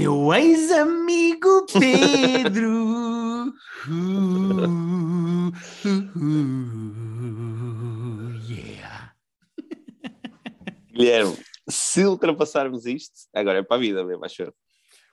Meu 0.00 0.32
ex-amigo 0.32 1.66
Pedro. 1.78 3.52
Uh, 3.86 5.52
uh, 5.84 5.88
uh, 6.16 8.32
yeah. 8.48 9.12
Guilherme, 10.90 11.36
se 11.68 12.06
ultrapassarmos 12.06 12.86
isto, 12.86 13.28
agora 13.34 13.58
é 13.58 13.62
para 13.62 13.76
a 13.76 13.80
vida 13.80 14.02
mesmo, 14.02 14.24
acho. 14.24 14.50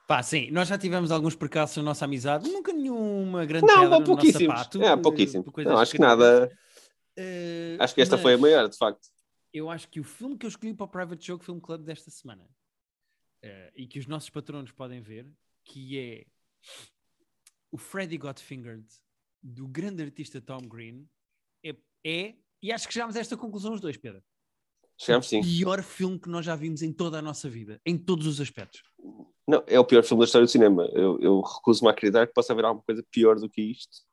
Pá, 0.08 0.23
sim, 0.23 0.50
nós 0.52 0.70
já 0.70 0.78
tivemos 0.78 1.12
alguns 1.12 1.36
percalços 1.36 1.76
na 1.76 1.84
nossa 1.84 2.06
amizade, 2.06 2.50
nunca 2.50 2.72
nenhuma 2.72 3.46
grande 3.46 3.68
Não, 3.68 3.82
pedra 3.82 3.96
há 3.98 4.00
no 4.00 4.06
pouquíssimos. 4.06 4.48
nosso 4.48 4.64
sapato. 4.64 4.82
É, 4.82 4.96
pouquíssimos. 4.96 5.50
coisas 5.52 5.74
Não, 5.74 5.82
acho 5.82 5.92
que 5.92 6.00
nada. 6.00 6.50
Eh, 7.18 7.76
Acho 7.78 7.94
que 7.94 8.00
esta 8.02 8.18
foi 8.18 8.36
a 8.36 8.38
maior, 8.38 8.70
de 8.70 8.78
facto. 8.78 9.06
Eu 9.54 9.70
acho 9.70 9.90
que 9.90 10.00
o 10.00 10.04
filme 10.06 10.38
que 10.38 10.46
eu 10.46 10.50
escolhi 10.50 10.74
para 10.74 10.86
o 10.86 10.88
Private 10.88 11.28
Joke 11.28 11.44
Film 11.44 11.60
Club 11.60 11.84
desta 11.84 12.10
semana 12.10 12.48
eh, 13.42 13.72
e 13.76 13.88
que 13.88 14.00
os 14.00 14.07
nossos 14.07 14.30
patronos 14.30 14.71
podem 14.71 15.02
ver, 15.02 15.28
que 15.64 15.98
é 15.98 16.25
o 17.71 17.78
Freddy 17.78 18.18
Got 18.18 18.42
Fingered 18.42 18.86
do 19.42 19.68
grande 19.68 20.04
artista 20.04 20.42
Tom 20.42 20.61
Green, 20.68 21.07
é, 21.64 21.75
é- 22.04 22.36
e 22.61 22.71
acho 22.71 22.88
que 22.88 22.94
chegámos 22.94 23.16
a 23.16 23.20
esta 23.20 23.38
conclusão 23.38 23.74
os 23.74 23.82
dois, 23.82 23.97
Pedro. 23.97 24.24
Chegamos 25.00 25.28
sim. 25.28 25.42
pior 25.42 25.84
filme 25.84 26.20
que 26.20 26.28
nós 26.28 26.44
já 26.44 26.56
vimos 26.56 26.82
em 26.82 26.92
toda 26.92 27.20
a 27.20 27.21
nossa 27.21 27.47
vida, 27.47 27.80
em 27.86 27.97
todos 27.97 28.25
os 28.25 28.42
aspectos. 28.42 28.82
Não, 29.47 29.64
é 29.68 29.80
o 29.80 29.86
pior 29.86 30.04
filme 30.04 30.22
da 30.22 30.25
história 30.25 30.46
do 30.46 30.52
cinema. 30.52 30.86
Eu, 30.92 31.19
eu 31.22 31.39
recuso-me 31.39 31.88
a 31.88 31.92
acreditar 31.92 32.25
que 32.25 32.33
possa 32.33 32.52
haver 32.52 32.66
alguma 32.66 32.83
coisa 32.83 33.06
pior 33.11 33.39
do 33.39 33.50
que 33.50 33.61
isto. 33.61 34.06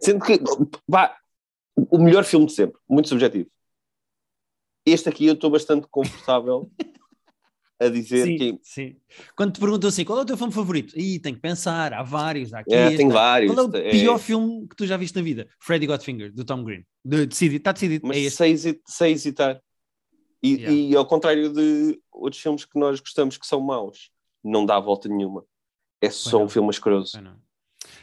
Sendo 0.00 0.24
que, 0.24 0.38
vá, 0.86 1.18
o 1.74 1.98
melhor 1.98 2.24
filme 2.24 2.46
de 2.46 2.52
sempre, 2.52 2.78
muito 2.88 3.08
subjetivo. 3.08 3.50
Este 4.84 5.08
aqui 5.08 5.26
eu 5.26 5.34
estou 5.34 5.50
bastante 5.50 5.86
confortável 5.88 6.70
a 7.86 7.88
dizer 7.88 8.24
Sim, 8.26 8.36
que. 8.36 8.58
sim. 8.62 8.96
Quando 9.36 9.52
te 9.52 9.60
perguntam 9.60 9.88
assim, 9.88 10.04
qual 10.04 10.18
é 10.18 10.22
o 10.22 10.24
teu 10.24 10.36
filme 10.36 10.52
favorito? 10.52 10.98
Ih, 10.98 11.18
tenho 11.18 11.36
que 11.36 11.42
pensar, 11.42 11.92
há 11.92 12.02
vários, 12.02 12.52
há 12.54 12.60
aqui. 12.60 12.74
É, 12.74 12.96
tem 12.96 13.08
vários. 13.08 13.52
Qual 13.54 13.66
é 13.66 13.68
o 13.70 13.76
é- 13.76 13.90
pior 13.90 14.18
filme 14.18 14.66
que 14.68 14.76
tu 14.76 14.86
já 14.86 14.96
viste 14.96 15.14
na 15.16 15.22
vida? 15.22 15.48
Freddy 15.60 15.86
Got 15.86 16.04
Fingered, 16.04 16.34
do 16.34 16.44
Tom 16.44 16.64
Green. 16.64 16.84
De, 17.04 17.26
decidido, 17.26 17.56
está 17.56 17.72
decidido. 17.72 18.06
mas 18.06 18.16
é 18.16 18.30
sem, 18.30 18.52
hesi- 18.52 18.80
sem 18.86 19.12
hesitar. 19.12 19.60
E, 20.42 20.54
Yeah. 20.54 20.72
e 20.72 20.96
ao 20.96 21.06
contrário 21.06 21.52
de 21.52 22.00
outros 22.10 22.42
filmes 22.42 22.64
que 22.64 22.78
nós 22.78 22.98
gostamos 23.00 23.36
que 23.36 23.46
são 23.46 23.60
maus, 23.60 24.10
não 24.42 24.66
dá 24.66 24.76
a 24.76 24.80
volta 24.80 25.08
nenhuma. 25.08 25.44
É 26.00 26.10
só 26.10 26.42
um 26.42 26.48
filme 26.48 26.68
asqueroso. 26.70 27.12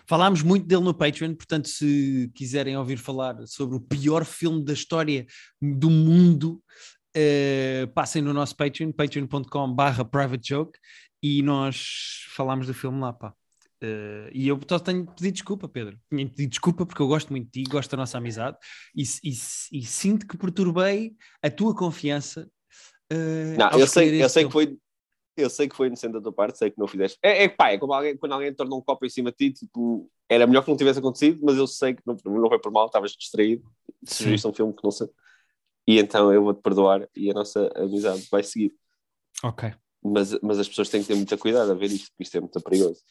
Falámos 0.06 0.42
muito 0.42 0.66
dele 0.66 0.82
no 0.84 0.94
Patreon, 0.94 1.36
portanto, 1.36 1.67
se 1.67 2.32
quiserem 2.34 2.76
ouvir 2.78 2.98
falar 2.98 3.36
sobre 3.45 3.76
o 3.76 3.82
pior 3.82 4.26
filme 4.26 4.64
da 4.64 4.73
história 4.73 5.26
do 5.61 5.89
mundo, 5.89 6.64
eh, 7.16 7.88
passem 7.94 8.22
no 8.22 8.34
nosso 8.34 8.56
Patreon, 8.56 8.92
patreon.com/barra 8.92 10.06
private 10.06 10.48
joke, 10.48 10.80
e 11.22 11.42
nós 11.42 12.26
falámos 12.36 12.68
do 12.68 12.74
filme 12.74 13.00
lá, 13.00 13.12
pá. 13.14 13.34
Eh, 13.82 14.30
e 14.34 14.48
eu 14.48 14.60
só 14.68 14.78
tenho 14.80 15.06
de 15.06 15.14
pedir 15.16 15.32
desculpa, 15.32 15.68
Pedro. 15.68 15.98
Tinha 16.10 16.26
de 16.26 16.32
pedir 16.32 16.48
desculpa 16.48 16.86
porque 16.86 17.02
eu 17.02 17.08
gosto 17.08 17.30
muito 17.30 17.46
de 17.52 17.64
ti, 17.64 17.70
gosto 17.70 17.90
da 17.92 17.98
nossa 17.98 18.18
amizade 18.18 18.58
e, 18.96 19.04
e- 19.24 19.80
e 19.80 19.84
sinto 19.86 20.28
que 20.28 20.38
perturbei 20.38 21.14
a 21.42 21.50
tua 21.50 21.74
confiança. 21.76 22.50
eh, 23.10 23.56
Não, 23.58 23.72
eu 23.80 23.88
sei, 23.88 24.22
eu 24.22 24.30
sei 24.30 24.46
que 24.46 24.52
foi. 24.52 24.78
Eu 25.38 25.50
sei 25.50 25.70
que 25.70 25.76
foi 25.76 25.88
inocente 25.88 26.12
da 26.12 26.22
tua 26.22 26.34
parte, 26.34 26.58
sei 26.58 26.70
que 26.70 26.78
não 26.78 26.86
fizeste. 26.88 27.18
É, 27.23 27.46
é 27.46 27.48
pá, 27.48 27.72
é 27.72 27.78
como 27.78 27.94
alguém, 27.94 28.18
quando 28.18 28.34
alguém 28.34 28.54
torna 28.54 28.76
um 28.76 28.82
copo 28.82 29.06
em 29.06 29.10
cima 29.10 29.32
de 29.32 29.38
ti, 29.38 29.54
tipo, 29.54 30.12
era 30.28 30.46
melhor 30.46 30.64
que 30.66 30.70
não 30.70 30.76
tivesse 30.76 31.00
acontecido, 31.00 31.40
mas 31.42 31.56
eu 31.56 31.66
sei 31.66 31.94
que 31.94 32.02
não, 32.06 32.18
não 32.26 32.50
foi 32.50 32.60
por 32.60 32.70
mal, 32.73 32.88
estavas 32.88 33.12
distraído, 33.14 33.64
sugeriste 34.06 34.46
um 34.46 34.54
filme 34.54 34.73
que 34.73 34.84
não 34.84 34.92
sei. 34.92 35.08
E 35.90 35.98
então 35.98 36.32
eu 36.32 36.44
vou-te 36.44 36.62
perdoar 36.62 37.09
e 37.16 37.32
a 37.32 37.34
nossa 37.34 37.68
amizade 37.76 38.28
vai 38.30 38.44
seguir. 38.44 38.76
Ok. 39.44 39.73
Mas, 40.04 40.40
mas 40.40 40.59
as 40.59 40.70
pessoas 40.70 40.88
têm 40.88 41.02
que 41.02 41.08
ter 41.08 41.16
muito 41.16 41.36
cuidado 41.40 41.72
a 41.72 41.73
ver 41.73 41.88
isto, 41.88 42.12
porque 42.12 42.22
isto 42.22 42.38
é 42.38 42.40
muito 42.40 42.62
perigoso. 42.62 43.02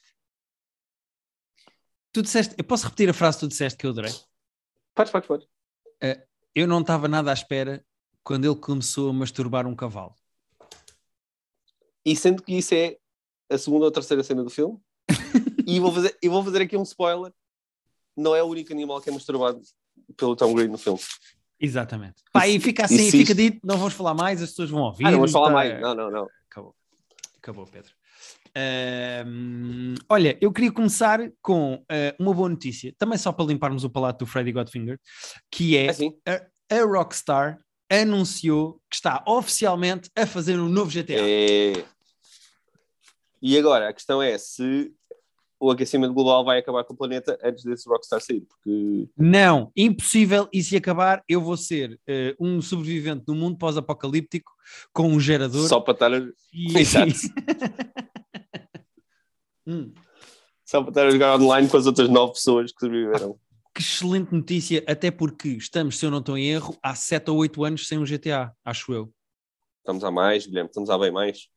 Tu 2.13 2.23
disseste, 2.23 2.55
eu 2.57 2.63
posso 2.63 2.85
repetir 2.85 3.11
a 3.11 3.13
frase 3.13 3.39
que 3.39 3.47
tu 3.47 3.49
disseste 3.49 3.77
que 3.77 3.85
eu 3.85 3.91
adorei? 3.91 4.13
Podes, 4.95 5.11
podes, 5.11 5.27
podes. 5.27 5.49
Eu 6.55 6.69
não 6.69 6.81
estava 6.81 7.09
nada 7.09 7.33
à 7.33 7.35
espera 7.35 7.85
quando 8.23 8.45
ele 8.45 8.55
começou 8.55 9.11
a 9.11 9.13
masturbar 9.13 9.67
um 9.67 9.75
cavalo. 9.75 10.15
E 12.07 12.15
sendo 12.15 12.45
que 12.45 12.59
isso 12.59 12.75
é 12.75 12.97
a 13.51 13.59
segunda 13.59 13.87
ou 13.87 13.91
terceira 13.91 14.23
cena 14.23 14.45
do 14.45 14.51
filme, 14.51 14.81
e 15.67 15.81
vou 15.81 15.91
fazer, 15.91 16.17
e 16.23 16.29
vou 16.29 16.45
fazer 16.45 16.63
aqui 16.63 16.77
um 16.77 16.85
spoiler: 16.85 17.33
não 18.17 18.37
é 18.37 18.43
o 18.43 18.47
único 18.47 18.73
animal 18.73 19.01
que 19.01 19.11
é 19.11 19.13
masturbado 19.13 19.61
pelo 20.17 20.37
Tom 20.37 20.55
Green 20.55 20.69
no 20.69 20.79
filme. 20.79 21.01
Exatamente. 21.61 22.23
Pá, 22.33 22.47
e 22.47 22.61
fica 22.61 22.85
assim, 22.85 23.11
fica 23.11 23.35
dito, 23.35 23.59
não 23.65 23.77
vamos 23.77 23.95
falar 23.95 24.15
mais, 24.15 24.41
as 24.43 24.51
pessoas 24.51 24.71
vão 24.71 24.83
ouvir. 24.83 25.07
Ah, 25.07 25.11
não 25.11 25.19
vamos 25.19 25.33
falar 25.33 25.49
tá- 25.49 25.53
mais. 25.53 25.81
Não, 25.81 25.95
não, 25.95 26.11
não. 26.11 26.29
Acabou. 26.51 26.75
Acabou, 27.39 27.67
Pedro. 27.67 27.93
Ahm, 28.55 29.95
olha, 30.09 30.37
eu 30.41 30.53
queria 30.53 30.73
começar 30.73 31.21
com 31.43 31.85
ah, 31.89 32.15
uma 32.19 32.33
boa 32.33 32.49
notícia, 32.49 32.95
também 32.99 33.19
só 33.19 33.33
para 33.33 33.45
limparmos 33.45 33.85
o 33.85 33.91
palato 33.91 34.25
do 34.25 34.31
Freddy 34.31 34.53
Godfinger, 34.53 34.99
que 35.51 35.77
é 35.77 35.91
assim. 35.91 36.17
a 36.27 36.85
Rockstar 36.85 37.59
anunciou 37.91 38.81
que 38.91 38.97
está 38.97 39.25
oficialmente 39.27 40.11
a 40.15 40.27
fazer 40.27 40.59
um 40.59 40.69
novo 40.69 40.91
GTA. 40.91 41.15
É... 41.19 41.85
E 43.41 43.57
agora, 43.57 43.89
a 43.89 43.93
questão 43.93 44.21
é 44.21 44.37
se 44.37 44.93
o 45.61 45.71
aquecimento 45.71 46.15
global 46.15 46.45
vai 46.45 46.59
acabar 46.59 46.85
com 46.85 46.95
o 46.95 46.97
planeta 46.97 47.39
antes 47.43 47.65
desse 47.65 47.89
Rockstar 47.89 48.21
sair, 48.21 48.43
porque 48.43 49.09
Não, 49.17 49.73
impossível. 49.77 50.49
E 50.53 50.63
se 50.63 50.77
acabar, 50.77 51.23
eu 51.29 51.41
vou 51.41 51.57
ser 51.57 51.99
eh, 52.07 52.35
um 52.39 52.63
sobrevivente 52.63 53.25
no 53.27 53.35
mundo 53.35 53.59
pós-apocalíptico 53.59 54.53
com 54.93 55.09
um 55.09 55.19
gerador. 55.21 55.67
só 55.69 55.81
para 55.81 55.95
estar, 55.95 56.15
a- 56.15 56.29
e... 56.53 56.73
Exato. 56.79 57.13
Hum, 59.67 59.93
só 60.65 60.81
para 60.81 60.91
estar 60.91 61.07
a 61.07 61.11
jogar 61.11 61.37
online 61.39 61.69
com 61.69 61.77
as 61.77 61.87
outras 61.87 62.09
nove 62.09 62.33
pessoas 62.33 62.73
que 62.73 62.81
sobreviveram. 62.81 63.39
que 63.75 63.83
excelente 63.83 64.33
notícia, 64.35 64.83
até 64.89 65.11
porque 65.11 65.49
estamos, 65.51 65.99
se 65.99 66.07
eu 66.07 66.11
não 66.11 66.21
estou 66.21 66.39
em 66.39 66.47
erro, 66.49 66.75
há 66.83 66.95
7 66.95 67.31
ou 67.31 67.37
8 67.39 67.63
anos 67.65 67.87
sem 67.87 67.99
um 67.99 68.05
GTA, 68.07 68.51
acho 68.65 68.93
eu. 68.93 69.13
Estamos 69.81 70.03
a 70.05 70.11
mais, 70.11 70.47
Guilherme, 70.47 70.69
estamos 70.71 70.89
a 70.91 70.97
bem 70.99 71.11
mais. 71.13 71.49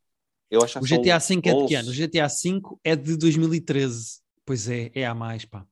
Eu 0.51 0.61
acho 0.61 0.77
O 0.79 0.81
GTA 0.81 1.17
V 1.17 1.33
é 1.33 1.35
de 1.37 1.41
que 1.41 1.51
11. 1.53 1.75
ano? 1.75 1.89
O 1.89 1.93
GTA 1.93 2.27
V 2.27 2.61
é 2.83 2.95
de 2.95 3.17
2013. 3.17 4.19
Pois 4.45 4.67
é, 4.69 4.91
é 4.93 5.05
há 5.05 5.15
mais, 5.15 5.45
pá. 5.45 5.65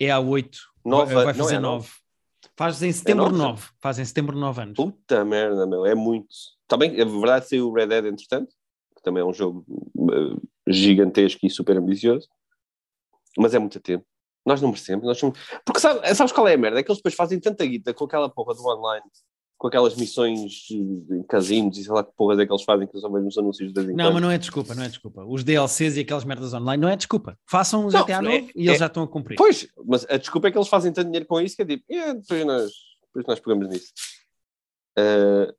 É 0.00 0.10
há 0.10 0.18
8. 0.18 0.58
Nove 0.84 1.14
vai, 1.14 1.26
fazer 1.34 1.38
não 1.38 1.48
é 1.50 1.60
9. 1.60 1.90
Faz 2.56 2.82
em 2.82 2.90
setembro 2.92 3.24
nove? 3.30 3.38
9. 3.38 3.68
Faz 3.80 3.98
em 3.98 4.04
setembro 4.04 4.36
9 4.38 4.62
anos. 4.62 4.74
Puta 4.76 5.24
merda, 5.24 5.66
meu, 5.66 5.84
é 5.84 5.94
muito. 5.94 6.28
Também, 6.66 6.98
é 6.98 7.04
verdade, 7.04 7.48
saiu 7.48 7.68
o 7.68 7.74
Red 7.74 7.86
Dead 7.88 8.06
entretanto, 8.06 8.54
que 8.96 9.02
também 9.02 9.22
é 9.22 9.24
um 9.26 9.32
jogo 9.32 9.64
eh, 10.10 10.40
gigantesco 10.72 11.44
e 11.44 11.50
super 11.50 11.76
ambicioso, 11.76 12.26
mas 13.36 13.52
é 13.54 13.58
muito 13.58 13.78
tempo. 13.80 14.04
Nós 14.44 14.60
não 14.60 14.70
merecemos, 14.70 15.04
nós 15.04 15.18
somos... 15.18 15.38
Porque 15.64 15.80
sabe- 15.80 16.14
sabes 16.14 16.32
qual 16.32 16.48
é 16.48 16.54
a 16.54 16.58
merda? 16.58 16.80
É 16.80 16.82
que 16.82 16.90
eles 16.90 16.98
depois 16.98 17.14
fazem 17.14 17.38
tanta 17.38 17.64
guita 17.64 17.94
com 17.94 18.04
aquela 18.04 18.28
porra 18.28 18.54
do 18.54 18.66
online, 18.66 19.04
com 19.62 19.68
aquelas 19.68 19.94
missões 19.94 20.68
em 20.72 21.22
casinos 21.22 21.78
e 21.78 21.84
sei 21.84 21.92
lá 21.92 22.02
que 22.02 22.10
porras 22.16 22.36
é 22.40 22.44
que 22.44 22.50
eles 22.52 22.64
fazem, 22.64 22.84
que 22.84 22.98
são 22.98 23.08
mesmo 23.12 23.28
os 23.28 23.38
anúncios 23.38 23.70
em 23.76 23.94
Não, 23.94 24.12
mas 24.12 24.20
não 24.20 24.28
é 24.28 24.36
desculpa, 24.36 24.74
não 24.74 24.82
é 24.82 24.88
desculpa. 24.88 25.24
Os 25.24 25.44
DLCs 25.44 25.96
e 25.96 26.00
aquelas 26.00 26.24
merdas 26.24 26.52
online 26.52 26.82
não 26.82 26.88
é 26.88 26.96
desculpa. 26.96 27.38
Façam 27.48 27.82
Não, 27.88 27.88
GTA 28.04 28.14
é- 28.16 28.20
novo 28.22 28.50
e 28.56 28.62
eles 28.66 28.74
é- 28.74 28.78
já 28.78 28.86
estão 28.86 29.04
a 29.04 29.08
cumprir. 29.08 29.36
Pois, 29.36 29.68
mas 29.86 30.04
a 30.10 30.16
desculpa 30.16 30.48
é 30.48 30.50
que 30.50 30.58
eles 30.58 30.66
fazem 30.66 30.92
tanto 30.92 31.06
dinheiro 31.06 31.26
com 31.26 31.40
isso 31.40 31.54
que 31.54 31.62
é 31.62 31.64
tipo, 31.64 31.84
"É, 31.88 32.12
depois, 32.12 32.44
nós, 32.44 32.72
depois 33.06 33.24
nós 33.28 33.38
pegamos 33.38 33.68
nisso. 33.68 33.92
Eh, 34.98 35.54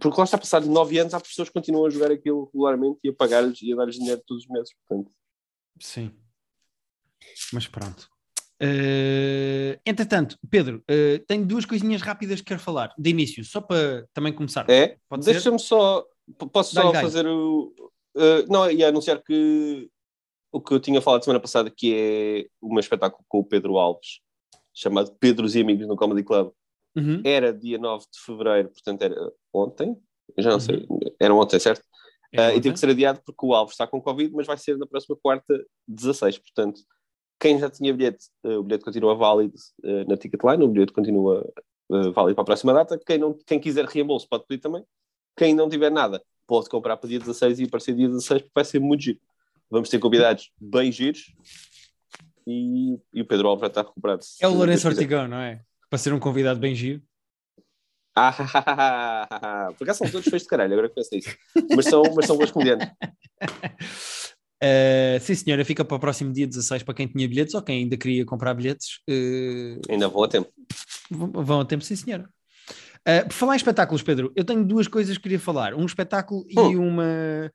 porque 0.00 0.16
lá 0.16 0.24
está 0.24 0.38
passado 0.38 0.66
nove 0.68 1.00
anos, 1.00 1.12
há 1.12 1.18
pessoas 1.18 1.48
que 1.48 1.54
continuam 1.54 1.86
a 1.86 1.90
jogar 1.90 2.12
aquilo 2.12 2.48
regularmente 2.54 3.00
e 3.02 3.08
a 3.08 3.12
pagar-lhes 3.12 3.60
e 3.62 3.72
a 3.72 3.76
dar-lhes 3.76 3.96
dinheiro 3.96 4.22
todos 4.24 4.44
os 4.44 4.48
meses. 4.48 4.70
Portanto, 4.86 5.10
Sim. 5.80 6.12
Mas 7.52 7.66
pronto. 7.66 8.08
Eh, 8.62 9.78
entretanto, 9.86 10.38
Pedro, 10.50 10.82
eh, 10.88 11.18
tenho 11.26 11.46
duas 11.46 11.64
coisinhas 11.64 12.02
rápidas 12.02 12.40
que 12.40 12.46
quero 12.46 12.60
falar. 12.60 12.92
De 12.98 13.10
início, 13.10 13.44
só 13.44 13.60
para 13.60 14.06
também 14.12 14.32
começar. 14.32 14.68
é, 14.68 14.96
deixa-me 15.24 15.58
só, 15.58 16.04
posso 16.52 16.74
só 16.74 16.92
fazer 16.92 17.26
o. 17.26 17.74
eh, 18.16 18.44
não, 18.48 18.70
ia 18.70 18.88
anunciar 18.88 19.22
que 19.22 19.88
o 20.52 20.60
que 20.60 20.74
eu 20.74 20.80
tinha 20.80 21.00
falado 21.00 21.24
semana 21.24 21.40
passada, 21.40 21.70
que 21.70 21.94
é 21.94 22.46
um 22.62 22.78
espetáculo 22.78 23.24
com 23.28 23.38
o 23.38 23.44
Pedro 23.44 23.78
Alves, 23.78 24.20
chamado 24.74 25.12
Pedros 25.18 25.54
e 25.54 25.60
Amigos 25.60 25.86
no 25.86 25.96
Comedy 25.96 26.22
Club. 26.22 26.52
Uhum. 26.96 27.22
Era 27.24 27.52
dia 27.52 27.78
9 27.78 28.04
de 28.12 28.20
fevereiro, 28.20 28.68
portanto 28.70 29.02
era 29.02 29.32
ontem, 29.54 29.96
já 30.36 30.50
não 30.50 30.56
Uhum. 30.56 30.60
sei, 30.60 30.86
era 31.20 31.34
ontem, 31.34 31.60
certo? 31.60 31.82
É 32.32 32.40
Ah, 32.40 32.44
e 32.46 32.50
ontem. 32.50 32.60
teve 32.62 32.72
que 32.74 32.80
ser 32.80 32.90
adiado 32.90 33.20
porque 33.24 33.46
o 33.46 33.54
Alves 33.54 33.74
está 33.74 33.86
com 33.86 34.02
Covid, 34.02 34.34
mas 34.34 34.46
vai 34.46 34.56
ser 34.58 34.76
na 34.76 34.86
próxima 34.86 35.16
quarta, 35.22 35.64
16. 35.86 36.38
Portanto, 36.38 36.80
quem 37.40 37.58
já 37.58 37.70
tinha 37.70 37.92
bilhete, 37.94 38.26
ah, 38.44 38.58
o 38.58 38.62
bilhete 38.62 38.84
continua 38.84 39.14
válido 39.14 39.54
ah, 39.82 40.04
na 40.06 40.16
Ticketline, 40.16 40.62
o 40.62 40.68
bilhete 40.68 40.92
continua 40.92 41.50
ah, 41.90 42.10
válido 42.10 42.34
para 42.34 42.42
a 42.42 42.44
próxima 42.44 42.74
data. 42.74 43.00
Quem, 43.04 43.18
não, 43.18 43.36
quem 43.46 43.58
quiser 43.58 43.86
reembolso 43.86 44.28
pode 44.28 44.44
pedir 44.46 44.60
também. 44.60 44.84
Quem 45.36 45.54
não 45.54 45.68
tiver 45.68 45.90
nada, 45.90 46.22
pode 46.46 46.68
comprar 46.68 46.98
para 46.98 47.08
dia 47.08 47.18
16 47.18 47.60
e 47.60 47.64
aparecer 47.64 47.94
dia 47.94 48.08
16, 48.08 48.42
porque 48.42 48.52
vai 48.54 48.64
ser 48.64 48.78
muito 48.78 49.02
giro. 49.02 49.18
Vamos 49.70 49.88
ter 49.88 49.98
convidados 49.98 50.50
bem 50.60 50.92
giros 50.92 51.32
e, 52.46 52.98
e 53.14 53.22
o 53.22 53.26
Pedro 53.26 53.48
Alves 53.48 53.62
já 53.62 53.66
está 53.68 53.82
recuperado. 53.82 54.22
É 54.40 54.46
o 54.46 54.54
Lourenço. 54.54 54.86
Ortigão, 54.86 55.26
não 55.26 55.38
é? 55.38 55.62
Para 55.88 55.98
ser 55.98 56.12
um 56.12 56.20
convidado 56.20 56.60
bem 56.60 56.74
giro. 56.74 57.02
Ah, 58.14 58.32
por 59.78 59.84
acaso 59.84 60.00
são 60.00 60.10
todos 60.10 60.28
feios 60.28 60.42
de 60.42 60.48
caralho, 60.48 60.72
agora 60.72 60.88
que 60.88 60.94
penso 60.96 61.10
nisso. 61.12 61.36
Mas 61.74 61.86
são, 61.86 62.02
mas 62.14 62.26
são 62.26 62.36
bons 62.36 62.50
comediantes. 62.50 62.88
Uh, 64.62 65.18
sim, 65.20 65.34
senhora, 65.34 65.64
fica 65.64 65.84
para 65.84 65.96
o 65.96 66.00
próximo 66.00 66.32
dia 66.32 66.46
16 66.46 66.82
para 66.82 66.94
quem 66.94 67.06
tinha 67.06 67.26
bilhetes 67.26 67.54
ou 67.54 67.62
quem 67.62 67.78
ainda 67.78 67.96
queria 67.96 68.24
comprar 68.26 68.52
bilhetes. 68.52 68.98
Uh, 69.08 69.80
ainda 69.88 70.08
vão 70.08 70.22
a 70.22 70.28
tempo. 70.28 70.50
Vão 71.10 71.60
a 71.60 71.64
tempo, 71.64 71.82
sim, 71.82 71.96
senhora. 71.96 72.28
Uh, 73.08 73.26
por 73.26 73.32
falar 73.32 73.54
em 73.54 73.56
espetáculos, 73.56 74.02
Pedro, 74.02 74.30
eu 74.36 74.44
tenho 74.44 74.62
duas 74.64 74.86
coisas 74.86 75.16
que 75.16 75.22
queria 75.22 75.40
falar: 75.40 75.74
um 75.74 75.86
espetáculo 75.86 76.42
hum. 76.42 76.72
e 76.72 76.76
uma 76.76 77.50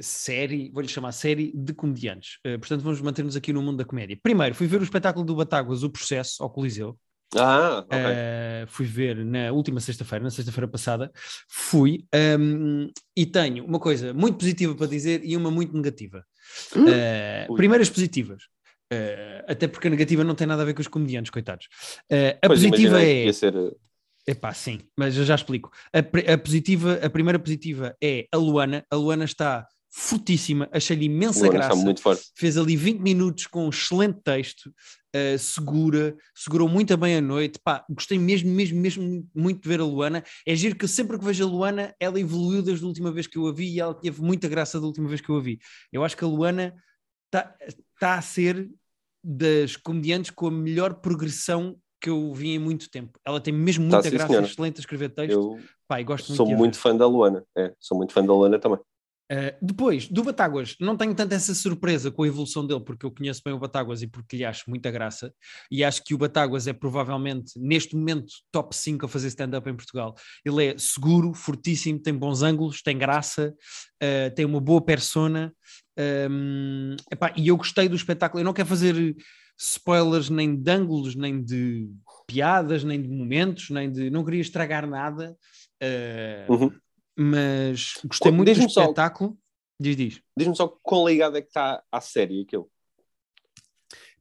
série, 0.00 0.70
vou-lhe 0.72 0.88
chamar 0.88 1.12
série 1.12 1.52
de 1.54 1.74
comediantes. 1.74 2.38
Portanto, 2.42 2.82
vamos 2.82 3.00
manter-nos 3.00 3.34
aqui 3.36 3.52
no 3.52 3.60
mundo 3.60 3.78
da 3.78 3.84
comédia. 3.84 4.16
Primeiro, 4.22 4.54
fui 4.54 4.66
ver 4.66 4.80
o 4.80 4.84
espetáculo 4.84 5.26
do 5.26 5.34
Batáguas, 5.34 5.82
O 5.82 5.90
Processo, 5.90 6.40
ao 6.42 6.48
Coliseu. 6.48 6.96
Ah, 7.36 7.84
ok. 7.84 7.98
Uh, 7.98 8.66
fui 8.68 8.86
ver 8.86 9.24
na 9.24 9.52
última 9.52 9.80
sexta-feira, 9.80 10.24
na 10.24 10.30
sexta-feira 10.30 10.66
passada. 10.66 11.10
Fui 11.48 12.04
um, 12.38 12.90
e 13.14 13.26
tenho 13.26 13.64
uma 13.66 13.78
coisa 13.78 14.14
muito 14.14 14.38
positiva 14.38 14.74
para 14.74 14.86
dizer 14.86 15.22
e 15.24 15.36
uma 15.36 15.50
muito 15.50 15.74
negativa. 15.74 16.24
Uh, 16.74 17.54
primeiras 17.56 17.90
positivas. 17.90 18.44
Uh, 18.92 19.44
até 19.46 19.68
porque 19.68 19.86
a 19.86 19.90
negativa 19.90 20.24
não 20.24 20.34
tem 20.34 20.46
nada 20.46 20.62
a 20.62 20.64
ver 20.64 20.74
com 20.74 20.80
os 20.80 20.88
comediantes, 20.88 21.30
coitados. 21.30 21.66
Uh, 22.10 22.38
a 22.42 22.46
pois 22.46 22.60
positiva 22.60 23.02
é. 23.02 23.32
Ser... 23.32 23.54
Epá, 24.26 24.52
sim, 24.52 24.80
mas 24.96 25.16
eu 25.16 25.24
já 25.24 25.34
explico. 25.34 25.70
A, 25.92 26.00
a, 26.32 26.38
positiva, 26.38 27.00
a 27.02 27.08
primeira 27.08 27.38
positiva 27.38 27.96
é 28.02 28.26
a 28.32 28.36
Luana. 28.36 28.84
A 28.90 28.96
Luana 28.96 29.24
está 29.24 29.66
fortíssima, 29.90 30.68
achei-lhe 30.70 31.06
imensa 31.06 31.46
Luana 31.46 31.74
graça. 31.74 32.20
Fez 32.34 32.56
ali 32.58 32.76
20 32.76 33.00
minutos 33.00 33.46
com 33.46 33.66
um 33.66 33.70
excelente 33.70 34.20
texto, 34.22 34.72
uh, 35.14 35.38
segura, 35.38 36.16
segurou 36.34 36.68
muito 36.68 36.96
bem 36.96 37.16
a 37.16 37.20
noite. 37.20 37.58
Pá, 37.62 37.84
gostei 37.88 38.18
mesmo, 38.18 38.50
mesmo, 38.50 38.80
mesmo 38.80 39.28
muito 39.34 39.62
de 39.62 39.68
ver 39.68 39.80
a 39.80 39.84
Luana. 39.84 40.24
É 40.46 40.54
giro 40.54 40.76
que 40.76 40.88
sempre 40.88 41.18
que 41.18 41.24
vejo 41.24 41.44
a 41.44 41.48
Luana, 41.48 41.94
ela 41.98 42.20
evoluiu 42.20 42.62
desde 42.62 42.84
a 42.84 42.88
última 42.88 43.10
vez 43.10 43.26
que 43.26 43.38
eu 43.38 43.46
a 43.46 43.52
vi 43.52 43.74
e 43.74 43.80
ela 43.80 43.94
teve 43.94 44.20
muita 44.22 44.48
graça 44.48 44.80
da 44.80 44.86
última 44.86 45.08
vez 45.08 45.20
que 45.20 45.28
eu 45.28 45.36
a 45.36 45.40
vi. 45.40 45.58
Eu 45.92 46.04
acho 46.04 46.16
que 46.16 46.24
a 46.24 46.28
Luana 46.28 46.74
está 47.26 47.54
tá 47.98 48.14
a 48.14 48.22
ser 48.22 48.68
das 49.22 49.76
comediantes 49.76 50.30
com 50.30 50.46
a 50.46 50.50
melhor 50.50 50.94
progressão 50.94 51.76
que 52.00 52.08
eu 52.08 52.32
vi 52.32 52.50
em 52.50 52.58
muito 52.58 52.88
tempo. 52.90 53.18
Ela 53.24 53.40
tem 53.40 53.52
mesmo 53.52 53.82
muita 53.82 53.98
tá, 53.98 54.02
sim, 54.04 54.10
graça, 54.10 54.28
senhora. 54.28 54.46
excelente 54.46 54.78
a 54.78 54.80
escrever 54.80 55.08
texto. 55.10 55.32
Eu 55.32 55.58
Pá, 55.86 56.00
gosto 56.02 56.34
sou 56.34 56.46
muito, 56.46 56.58
muito 56.58 56.78
fã 56.78 56.96
da 56.96 57.06
Luana. 57.06 57.44
É, 57.56 57.74
sou 57.80 57.96
muito 57.96 58.12
fã 58.12 58.24
da 58.24 58.32
Luana 58.32 58.58
também. 58.58 58.78
Uh, 59.30 59.52
depois, 59.60 60.08
do 60.08 60.24
Batáguas, 60.24 60.74
não 60.80 60.96
tenho 60.96 61.14
tanto 61.14 61.34
essa 61.34 61.54
surpresa 61.54 62.10
com 62.10 62.22
a 62.22 62.26
evolução 62.26 62.66
dele, 62.66 62.80
porque 62.80 63.04
eu 63.04 63.10
conheço 63.10 63.42
bem 63.44 63.52
o 63.52 63.58
Batáguas 63.58 64.00
e 64.00 64.06
porque 64.06 64.38
lhe 64.38 64.44
acho 64.44 64.70
muita 64.70 64.90
graça, 64.90 65.34
e 65.70 65.84
acho 65.84 66.02
que 66.02 66.14
o 66.14 66.18
Batáguas 66.18 66.66
é 66.66 66.72
provavelmente, 66.72 67.52
neste 67.58 67.94
momento, 67.94 68.32
top 68.50 68.74
5 68.74 69.04
a 69.04 69.08
fazer 69.08 69.28
stand-up 69.28 69.68
em 69.68 69.76
Portugal. 69.76 70.14
Ele 70.42 70.64
é 70.64 70.78
seguro, 70.78 71.34
fortíssimo, 71.34 71.98
tem 71.98 72.14
bons 72.14 72.42
ângulos, 72.42 72.80
tem 72.80 72.96
graça, 72.96 73.54
uh, 74.02 74.34
tem 74.34 74.46
uma 74.46 74.60
boa 74.60 74.80
persona, 74.80 75.52
um, 76.30 76.96
epá, 77.12 77.32
e 77.36 77.48
eu 77.48 77.56
gostei 77.56 77.86
do 77.88 77.96
espetáculo. 77.96 78.40
Eu 78.40 78.44
não 78.44 78.54
quero 78.54 78.68
fazer 78.68 79.14
spoilers 79.58 80.30
nem 80.30 80.56
de 80.56 80.70
ângulos, 80.70 81.14
nem 81.14 81.42
de 81.42 81.90
piadas, 82.26 82.82
nem 82.82 83.02
de 83.02 83.08
momentos, 83.08 83.68
nem 83.70 83.90
de. 83.90 84.08
Não 84.08 84.24
queria 84.24 84.40
estragar 84.40 84.88
nada. 84.88 85.36
Uh, 85.82 86.52
uhum 86.52 86.72
mas 87.18 87.94
gostei 88.04 88.30
muito 88.30 88.54
do 88.54 88.66
espetáculo. 88.66 89.30
Só, 89.30 89.36
diz, 89.80 89.96
diz. 89.96 90.22
Diz-me 90.36 90.54
só 90.54 90.68
quão 90.68 91.08
ligado 91.08 91.36
é 91.36 91.42
que 91.42 91.48
está 91.48 91.82
à 91.90 92.00
série 92.00 92.42
aquilo. 92.42 92.70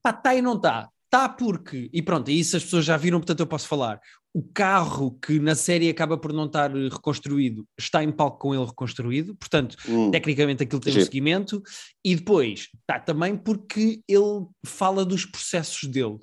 Pá, 0.02 0.10
está 0.10 0.34
e 0.34 0.42
não 0.42 0.56
está. 0.56 0.90
Está 1.06 1.30
porque, 1.30 1.90
e 1.94 2.02
pronto, 2.02 2.30
isso 2.30 2.58
as 2.58 2.64
pessoas 2.64 2.84
já 2.84 2.98
viram, 2.98 3.20
portanto 3.20 3.40
eu 3.40 3.48
posso 3.48 3.68
falar. 3.68 4.02
O 4.34 4.44
carro 4.44 5.12
que 5.20 5.40
na 5.40 5.56
série 5.56 5.90
acaba 5.90 6.18
por 6.18 6.34
não 6.34 6.46
estar 6.46 6.70
reconstruído 6.72 7.66
está 7.78 8.04
em 8.04 8.12
palco 8.12 8.40
com 8.40 8.54
ele 8.54 8.66
reconstruído, 8.66 9.36
portanto, 9.36 9.78
hum, 9.88 10.12
tecnicamente 10.12 10.64
aquilo 10.64 10.82
tem 10.82 10.92
giro. 10.92 11.04
um 11.04 11.06
seguimento. 11.06 11.64
E 12.04 12.16
depois 12.16 12.70
está 12.82 13.00
também 13.00 13.38
porque 13.38 14.02
ele 14.08 14.48
fala 14.66 15.06
dos 15.06 15.26
processos 15.26 15.88
dele. 15.90 16.20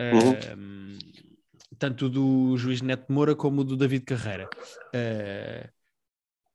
Uhum. 0.00 0.96
Uh, 0.96 0.98
tanto 1.78 2.08
do 2.08 2.56
juiz 2.56 2.80
Neto 2.80 3.12
Moura 3.12 3.36
como 3.36 3.62
do 3.62 3.76
David 3.76 4.04
Carreira. 4.04 4.48
Uh, 4.94 5.68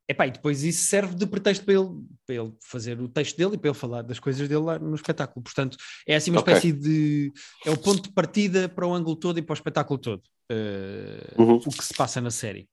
Epá, 0.09 0.25
e 0.25 0.31
depois 0.31 0.63
isso 0.63 0.85
serve 0.85 1.15
de 1.15 1.25
pretexto 1.25 1.65
para 1.65 1.73
ele, 1.73 1.89
para 2.25 2.35
ele 2.35 2.53
fazer 2.61 2.99
o 3.01 3.09
texto 3.09 3.35
dele 3.35 3.55
e 3.55 3.57
para 3.57 3.69
ele 3.69 3.77
falar 3.77 4.01
das 4.03 4.19
coisas 4.19 4.47
dele 4.47 4.61
lá 4.61 4.79
no 4.79 4.95
espetáculo. 4.95 5.43
Portanto, 5.43 5.77
é 6.07 6.15
assim 6.15 6.31
uma 6.31 6.39
okay. 6.39 6.53
espécie 6.53 6.71
de. 6.71 7.33
É 7.65 7.71
o 7.71 7.77
ponto 7.77 8.03
de 8.03 8.13
partida 8.13 8.69
para 8.69 8.87
o 8.87 8.93
ângulo 8.93 9.17
todo 9.17 9.37
e 9.37 9.41
para 9.41 9.53
o 9.53 9.55
espetáculo 9.55 9.99
todo. 9.99 10.21
Uh, 10.49 11.41
uhum. 11.41 11.55
O 11.55 11.69
que 11.69 11.83
se 11.83 11.93
passa 11.93 12.21
na 12.21 12.31
série. 12.31 12.69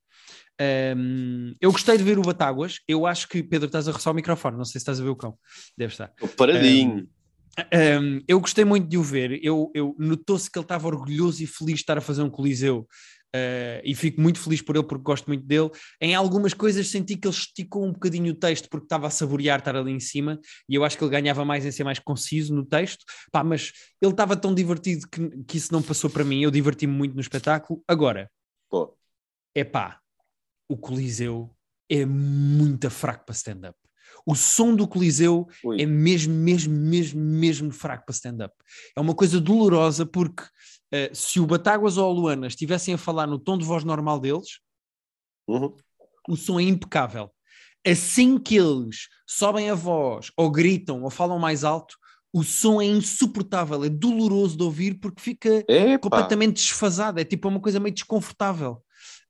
Um, 0.96 1.54
eu 1.60 1.72
gostei 1.72 1.96
de 1.96 2.04
ver 2.04 2.18
o 2.18 2.22
Batáguas. 2.22 2.78
Eu 2.86 3.06
acho 3.06 3.28
que, 3.28 3.42
Pedro, 3.42 3.66
estás 3.66 3.88
a 3.88 3.92
roçar 3.92 4.12
o 4.12 4.16
microfone. 4.16 4.56
Não 4.56 4.64
sei 4.64 4.72
se 4.72 4.78
estás 4.78 5.00
a 5.00 5.02
ver 5.02 5.10
o 5.10 5.16
cão. 5.16 5.36
Deve 5.76 5.92
estar. 5.92 6.12
O 6.20 6.28
paradinho. 6.28 7.08
Um, 7.72 8.00
um, 8.00 8.20
eu 8.26 8.40
gostei 8.40 8.64
muito 8.64 8.88
de 8.88 8.96
o 8.96 9.02
ver. 9.02 9.40
Eu, 9.42 9.70
eu 9.74 9.94
notou-se 9.98 10.50
que 10.50 10.58
ele 10.58 10.64
estava 10.64 10.86
orgulhoso 10.86 11.42
e 11.42 11.46
feliz 11.46 11.76
de 11.76 11.80
estar 11.80 11.98
a 11.98 12.00
fazer 12.00 12.22
um 12.22 12.30
coliseu 12.30 12.86
Uh, 13.34 13.82
e 13.82 13.96
fico 13.96 14.20
muito 14.20 14.38
feliz 14.38 14.62
por 14.62 14.76
ele 14.76 14.86
porque 14.86 15.02
gosto 15.02 15.26
muito 15.26 15.44
dele. 15.44 15.68
Em 16.00 16.14
algumas 16.14 16.54
coisas 16.54 16.86
senti 16.86 17.16
que 17.16 17.26
ele 17.26 17.34
esticou 17.34 17.84
um 17.84 17.92
bocadinho 17.92 18.32
o 18.32 18.36
texto 18.36 18.68
porque 18.68 18.84
estava 18.84 19.08
a 19.08 19.10
saborear 19.10 19.58
estar 19.58 19.74
ali 19.74 19.90
em 19.90 19.98
cima 19.98 20.38
e 20.68 20.76
eu 20.76 20.84
acho 20.84 20.96
que 20.96 21.02
ele 21.02 21.10
ganhava 21.10 21.44
mais 21.44 21.66
em 21.66 21.72
ser 21.72 21.82
mais 21.82 21.98
conciso 21.98 22.54
no 22.54 22.64
texto. 22.64 23.04
Pá, 23.32 23.42
mas 23.42 23.72
ele 24.00 24.12
estava 24.12 24.36
tão 24.36 24.54
divertido 24.54 25.08
que, 25.08 25.30
que 25.48 25.56
isso 25.56 25.72
não 25.72 25.82
passou 25.82 26.08
para 26.08 26.22
mim. 26.22 26.42
Eu 26.42 26.50
diverti-me 26.50 26.92
muito 26.92 27.14
no 27.14 27.20
espetáculo. 27.20 27.82
Agora, 27.88 28.30
é 29.54 29.64
pá, 29.64 30.00
o 30.68 30.76
Coliseu 30.76 31.54
é 31.88 32.04
muito 32.04 32.88
fraco 32.88 33.24
para 33.24 33.34
stand-up. 33.34 33.78
O 34.26 34.34
som 34.34 34.74
do 34.74 34.88
Coliseu 34.88 35.46
Ui. 35.62 35.80
é 35.80 35.86
mesmo, 35.86 36.34
mesmo, 36.34 36.74
mesmo, 36.74 37.20
mesmo 37.20 37.70
fraco 37.72 38.06
para 38.06 38.14
stand-up. 38.14 38.54
É 38.96 39.00
uma 39.00 39.14
coisa 39.14 39.40
dolorosa 39.40 40.06
porque 40.06 40.44
uh, 40.94 41.14
se 41.14 41.40
o 41.40 41.46
Batáguas 41.46 41.96
ou 41.96 42.08
a 42.08 42.12
Luana 42.12 42.46
estivessem 42.46 42.94
a 42.94 42.98
falar 42.98 43.26
no 43.26 43.38
tom 43.38 43.58
de 43.58 43.64
voz 43.64 43.82
normal 43.84 44.20
deles, 44.20 44.60
uhum. 45.48 45.74
o 46.28 46.36
som 46.36 46.60
é 46.60 46.62
impecável. 46.62 47.30
Assim 47.86 48.38
que 48.38 48.56
eles 48.56 49.08
sobem 49.26 49.68
a 49.68 49.74
voz, 49.74 50.30
ou 50.36 50.50
gritam, 50.50 51.02
ou 51.02 51.10
falam 51.10 51.38
mais 51.38 51.64
alto, 51.64 51.96
o 52.32 52.42
som 52.42 52.80
é 52.80 52.84
insuportável, 52.86 53.84
é 53.84 53.88
doloroso 53.88 54.56
de 54.56 54.62
ouvir 54.62 54.98
porque 54.98 55.20
fica 55.22 55.64
Epa. 55.68 55.98
completamente 55.98 56.56
desfasado, 56.56 57.20
é 57.20 57.24
tipo 57.24 57.48
uma 57.48 57.60
coisa 57.60 57.78
meio 57.78 57.94
desconfortável. 57.94 58.82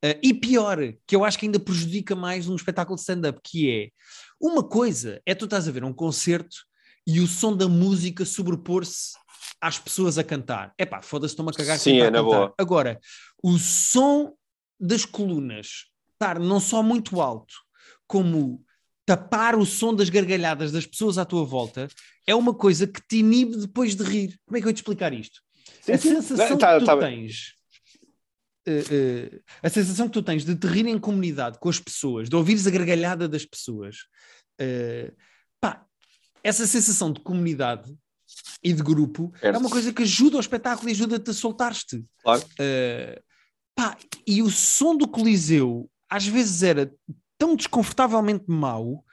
Uh, 0.04 0.18
e 0.22 0.34
pior, 0.34 0.78
que 1.06 1.16
eu 1.16 1.24
acho 1.24 1.38
que 1.38 1.46
ainda 1.46 1.58
prejudica 1.58 2.14
mais 2.14 2.48
um 2.48 2.54
espetáculo 2.54 2.96
de 2.96 3.00
stand-up, 3.00 3.40
que 3.42 3.70
é 3.70 3.88
uma 4.40 4.62
coisa 4.62 5.20
é 5.26 5.34
tu 5.34 5.46
estás 5.46 5.66
a 5.66 5.72
ver 5.72 5.84
um 5.84 5.92
concerto 5.92 6.56
e 7.06 7.20
o 7.20 7.26
som 7.26 7.56
da 7.56 7.68
música 7.68 8.24
sobrepor-se 8.24 9.12
às 9.64 9.78
pessoas 9.78 10.18
a 10.18 10.24
cantar. 10.24 10.74
É 10.76 10.84
pá, 10.84 11.00
foda-se, 11.00 11.32
estou-me 11.32 11.50
a 11.50 11.54
cagar 11.54 11.78
Sim, 11.78 11.98
é 11.98 12.10
na 12.10 12.22
boa. 12.22 12.54
Agora, 12.58 13.00
o 13.42 13.58
som 13.58 14.34
das 14.78 15.06
colunas 15.06 15.86
estar 16.12 16.38
não 16.38 16.60
só 16.60 16.82
muito 16.82 17.18
alto, 17.20 17.54
como 18.06 18.62
tapar 19.06 19.56
o 19.56 19.64
som 19.64 19.94
das 19.94 20.10
gargalhadas 20.10 20.70
das 20.70 20.84
pessoas 20.84 21.16
à 21.16 21.24
tua 21.24 21.44
volta, 21.44 21.88
é 22.26 22.34
uma 22.34 22.52
coisa 22.52 22.86
que 22.86 23.00
te 23.08 23.16
inibe 23.16 23.56
depois 23.56 23.96
de 23.96 24.02
rir. 24.02 24.38
Como 24.44 24.56
é 24.56 24.60
que 24.60 24.64
eu 24.64 24.68
vou 24.68 24.72
te 24.74 24.78
explicar 24.78 25.14
isto? 25.14 25.40
Sim, 25.80 25.92
a 25.92 25.98
sensação 25.98 26.58
tá, 26.58 26.74
que 26.74 26.80
tu 26.80 26.86
tá 26.86 26.98
tens. 26.98 27.54
Uh, 28.68 29.36
uh, 29.36 29.42
a 29.62 29.70
sensação 29.70 30.06
que 30.08 30.12
tu 30.12 30.22
tens 30.22 30.44
de 30.44 30.54
te 30.54 30.66
rir 30.66 30.86
em 30.86 30.98
comunidade 30.98 31.58
com 31.58 31.70
as 31.70 31.80
pessoas, 31.80 32.28
de 32.28 32.36
ouvires 32.36 32.66
a 32.66 32.70
gargalhada 32.70 33.26
das 33.26 33.46
pessoas, 33.46 33.96
uh, 34.60 35.14
pá, 35.58 35.86
essa 36.42 36.66
sensação 36.66 37.10
de 37.10 37.20
comunidade 37.20 37.94
e 38.62 38.72
de 38.72 38.82
grupo 38.82 39.32
é 39.40 39.50
uma 39.56 39.70
coisa 39.70 39.92
que 39.92 40.02
ajuda 40.02 40.36
ao 40.36 40.40
espetáculo 40.40 40.88
e 40.88 40.92
ajuda-te 40.92 41.30
a 41.30 41.34
soltar-te. 41.34 42.04
Claro. 42.22 42.42
Uh, 42.42 43.22
pá, 43.74 43.96
e 44.26 44.42
o 44.42 44.50
som 44.50 44.96
do 44.96 45.08
Coliseu 45.08 45.90
às 46.08 46.26
vezes 46.26 46.62
era 46.62 46.92
tão 47.38 47.56
desconfortavelmente 47.56 48.44
mau 48.46 49.04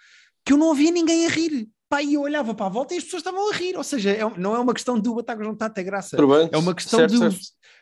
que 0.46 0.54
eu 0.54 0.58
não 0.58 0.68
ouvia 0.68 0.92
ninguém 0.92 1.26
a 1.26 1.30
rir. 1.30 1.70
Pá, 1.90 2.02
e 2.02 2.14
eu 2.14 2.22
olhava 2.22 2.54
para 2.54 2.68
a 2.68 2.70
volta 2.70 2.94
e 2.94 2.98
as 2.98 3.04
pessoas 3.04 3.22
estavam 3.22 3.52
a 3.52 3.54
rir. 3.54 3.76
Ou 3.76 3.84
seja, 3.84 4.12
é, 4.12 4.40
não 4.40 4.56
é 4.56 4.60
uma 4.60 4.74
questão 4.74 5.00
de 5.00 5.10
o 5.10 5.16
Batagas 5.16 5.46
não 5.46 5.54
estar 5.54 5.66
a 5.66 5.70
ter 5.70 5.84
graça. 5.84 6.16
É 6.52 6.58
uma 6.58 6.74
questão 6.74 7.00
certo, 7.00 7.12
de 7.12 7.18
certo. 7.18 7.40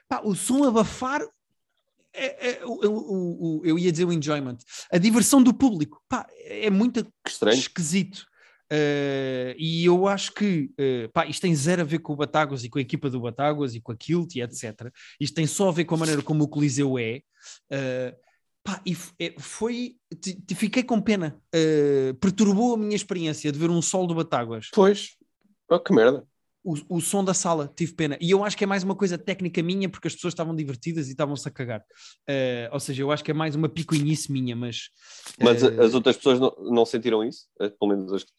Pá, 0.07 0.21
o 0.23 0.35
som 0.35 0.63
abafar. 0.63 1.21
É, 2.11 2.49
é, 2.49 2.65
o, 2.65 2.71
o, 2.87 3.59
o, 3.59 3.61
eu 3.63 3.77
ia 3.77 3.91
dizer 3.91 4.03
o 4.05 4.11
enjoyment, 4.11 4.57
a 4.91 4.97
diversão 4.97 5.43
do 5.43 5.53
público, 5.53 6.01
pá, 6.09 6.25
é 6.43 6.69
muito 6.71 7.05
esquisito. 7.53 8.25
Uh, 8.71 9.57
e 9.57 9.83
eu 9.83 10.07
acho 10.07 10.31
que 10.31 10.71
uh, 10.79 11.09
pá, 11.11 11.25
isto 11.25 11.41
tem 11.41 11.55
zero 11.55 11.81
a 11.81 11.85
ver 11.85 11.99
com 11.99 12.13
o 12.13 12.15
Batáguas 12.15 12.63
e 12.63 12.69
com 12.69 12.77
a 12.77 12.81
equipa 12.81 13.09
do 13.09 13.19
Batáguas 13.19 13.73
e 13.73 13.81
com 13.81 13.91
a 13.91 13.95
Kilt 13.95 14.35
e 14.35 14.41
etc. 14.41 14.93
Isto 15.19 15.33
tem 15.33 15.47
só 15.47 15.69
a 15.69 15.71
ver 15.71 15.85
com 15.85 15.95
a 15.95 15.97
maneira 15.97 16.21
como 16.21 16.43
o 16.43 16.47
Coliseu 16.47 16.99
é. 16.99 17.21
Uh, 17.71 18.15
pá, 18.63 18.79
e 18.85 18.95
é, 19.19 19.33
foi. 19.39 19.95
Te, 20.21 20.39
te 20.39 20.53
fiquei 20.53 20.83
com 20.83 21.01
pena. 21.01 21.41
perturbou 22.21 22.75
a 22.75 22.77
minha 22.77 22.95
experiência 22.95 23.51
de 23.51 23.57
ver 23.57 23.71
um 23.71 23.81
sol 23.81 24.05
do 24.05 24.13
Batáguas. 24.13 24.69
Pois, 24.71 25.17
oh, 25.67 25.79
que 25.79 25.91
merda. 25.91 26.23
O, 26.61 26.97
o 26.97 27.01
som 27.01 27.23
da 27.23 27.33
sala, 27.33 27.71
tive 27.73 27.93
pena. 27.93 28.17
E 28.21 28.29
eu 28.29 28.43
acho 28.43 28.55
que 28.55 28.65
é 28.65 28.67
mais 28.67 28.83
uma 28.83 28.93
coisa 28.93 29.17
técnica 29.17 29.63
minha, 29.63 29.89
porque 29.89 30.09
as 30.09 30.13
pessoas 30.13 30.33
estavam 30.33 30.53
divertidas 30.53 31.07
e 31.07 31.11
estavam-se 31.11 31.47
a 31.47 31.51
cagar. 31.51 31.83
ou 32.71 32.79
seja, 32.79 33.01
eu 33.01 33.11
acho 33.11 33.23
que 33.23 33.31
é 33.31 33.33
mais 33.33 33.55
uma 33.55 33.69
picuinice 33.69 34.31
minha, 34.31 34.55
mas. 34.55 34.89
Mas 35.41 35.63
as 35.63 35.95
outras 35.95 36.17
pessoas 36.17 36.39
não, 36.39 36.53
não 36.59 36.85
sentiram 36.85 37.23
isso? 37.23 37.47
Pelo 37.57 37.89
menos 37.89 38.13
as 38.13 38.23
que 38.23 38.31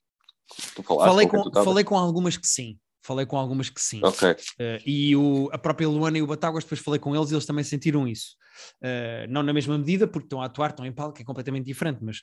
Tu 0.75 0.83
falaste 0.83 1.09
Falei 1.09 1.27
com 1.27 1.43
com, 1.43 1.51
tu 1.51 1.65
falei 1.65 1.85
com 1.85 1.97
algumas 1.97 2.37
que 2.37 2.47
sim. 2.47 2.79
Falei 3.03 3.25
com 3.25 3.37
algumas 3.39 3.71
que 3.71 3.81
sim. 3.81 4.01
Ok. 4.05 4.31
Uh, 4.31 4.37
e 4.85 5.17
o, 5.17 5.49
a 5.53 5.59
própria 5.59 5.89
Luana 5.89 6.19
e 6.19 6.23
o 6.23 6.27
Batáguas, 6.27 6.65
depois 6.65 6.81
falei 6.81 7.01
com 7.01 7.17
eles 7.17 7.31
e 7.31 7.35
eles 7.35 7.47
também 7.47 7.65
sentiram 7.65 8.07
isso. 8.07 8.37
Uh, 8.83 9.27
não 9.31 9.43
na 9.43 9.53
mesma 9.55 9.79
medida, 9.79 10.07
porque 10.07 10.27
estão 10.27 10.43
a 10.43 10.45
atuar, 10.45 10.71
estão 10.71 10.85
em 10.85 10.93
palco, 10.93 11.21
é 11.21 11.25
completamente 11.25 11.65
diferente, 11.65 11.99
mas 12.03 12.19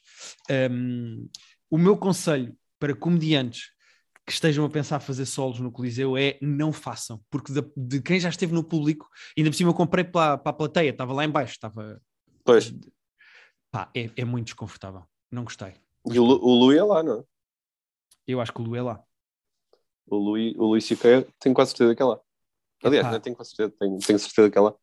um, 0.71 1.27
o 1.69 1.77
meu 1.77 1.97
conselho 1.97 2.55
para 2.79 2.95
comediantes 2.95 3.71
que 4.23 4.31
estejam 4.33 4.65
a 4.65 4.69
pensar 4.69 4.99
fazer 4.99 5.25
solos 5.25 5.59
no 5.59 5.71
Coliseu 5.71 6.15
é 6.15 6.37
não 6.41 6.71
façam, 6.71 7.19
porque 7.29 7.51
de, 7.51 7.63
de 7.75 8.01
quem 8.01 8.19
já 8.19 8.29
esteve 8.29 8.53
no 8.53 8.63
público, 8.63 9.07
ainda 9.37 9.49
por 9.49 9.55
cima 9.55 9.71
eu 9.71 9.73
comprei 9.73 10.03
para, 10.03 10.37
para 10.37 10.49
a 10.49 10.53
plateia, 10.53 10.89
estava 10.91 11.13
lá 11.13 11.25
em 11.25 11.29
baixo, 11.29 11.53
estava... 11.53 11.99
Pois. 12.43 12.71
Pá, 13.71 13.89
é, 13.95 14.11
é 14.15 14.25
muito 14.25 14.47
desconfortável, 14.47 15.03
não 15.31 15.43
gostei. 15.43 15.73
E 16.05 16.19
o, 16.19 16.23
Lu- 16.23 16.39
o 16.43 16.53
Lui 16.65 16.77
é 16.77 16.83
lá, 16.83 17.01
não 17.01 17.19
é? 17.19 17.23
Eu 18.27 18.41
acho 18.41 18.51
que 18.53 18.61
o 18.61 18.63
Lu 18.63 18.75
é 18.75 18.81
lá. 18.81 19.03
O 20.05 20.17
Lui, 20.17 20.53
o 20.57 20.65
Lui 20.67 20.81
C.K. 20.81 21.25
tenho 21.39 21.55
quase 21.55 21.71
certeza 21.71 21.95
que 21.95 22.01
é 22.01 22.05
lá. 22.05 22.19
Aliás, 22.83 23.05
Epá. 23.07 23.13
não 23.13 23.19
tenho 23.21 23.35
quase 23.35 23.51
certeza, 23.51 23.75
tenho, 23.79 23.97
tenho 23.99 24.19
certeza 24.19 24.49
que 24.51 24.57
é 24.57 24.61
lá. 24.61 24.75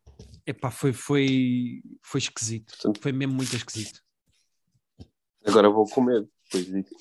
Epá, 0.46 0.70
foi, 0.70 0.92
foi, 0.92 1.82
foi 2.02 2.18
esquisito, 2.18 2.72
Portanto- 2.72 3.00
foi 3.00 3.12
mesmo 3.12 3.34
muito 3.34 3.54
esquisito. 3.54 4.00
Agora 5.46 5.68
vou 5.70 5.88
com 5.88 6.00
medo. 6.02 6.28
Depois 6.44 6.66
disso. 6.66 6.94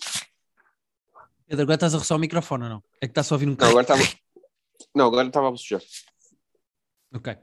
Pedro, 1.47 1.63
agora 1.63 1.75
estás 1.75 1.93
a 1.93 1.97
roçar 1.97 2.17
o 2.17 2.21
microfone 2.21 2.63
ou 2.63 2.69
não? 2.69 2.83
É 3.01 3.07
que 3.07 3.11
está 3.11 3.23
só 3.23 3.33
a 3.33 3.37
ouvir 3.37 3.47
um 3.49 3.55
Não, 3.59 3.67
agora 3.69 3.81
estava. 3.83 4.01
Não, 4.95 5.05
agora 5.07 5.27
estava 5.27 5.47
a 5.47 5.51
bocejar. 5.51 5.81
Ok. 7.13 7.35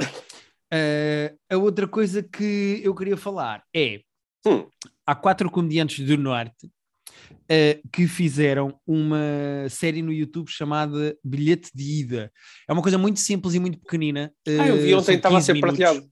Eh, 0.73 1.37
a 1.51 1.57
outra 1.57 1.87
coisa 1.89 2.23
que 2.23 2.81
eu 2.85 2.95
queria 2.95 3.17
falar 3.17 3.65
é: 3.75 4.03
Hum. 4.47 4.69
há 5.07 5.15
quatro 5.15 5.51
comediantes 5.51 6.05
do 6.07 6.17
Norte 6.17 6.71
eh, 7.49 7.81
que 7.93 8.07
fizeram 8.07 8.79
uma 8.87 9.69
série 9.69 10.03
no 10.03 10.13
YouTube 10.13 10.49
chamada 10.49 11.17
Bilhete 11.25 11.71
de 11.75 12.01
Ida. 12.01 12.33
É 12.69 12.73
uma 12.73 12.83
coisa 12.83 12.99
muito 12.99 13.21
simples 13.21 13.55
e 13.55 13.59
muito 13.61 13.79
pequenina. 13.79 14.33
Ah, 14.47 14.69
eu 14.69 14.77
vi 14.77 14.93
eh, 14.93 14.97
ontem, 14.97 15.17
estava 15.17 15.37
a 15.37 15.39
15 15.39 15.47
ser 15.47 15.53
minutos. 15.55 15.79
partilhado. 15.79 16.11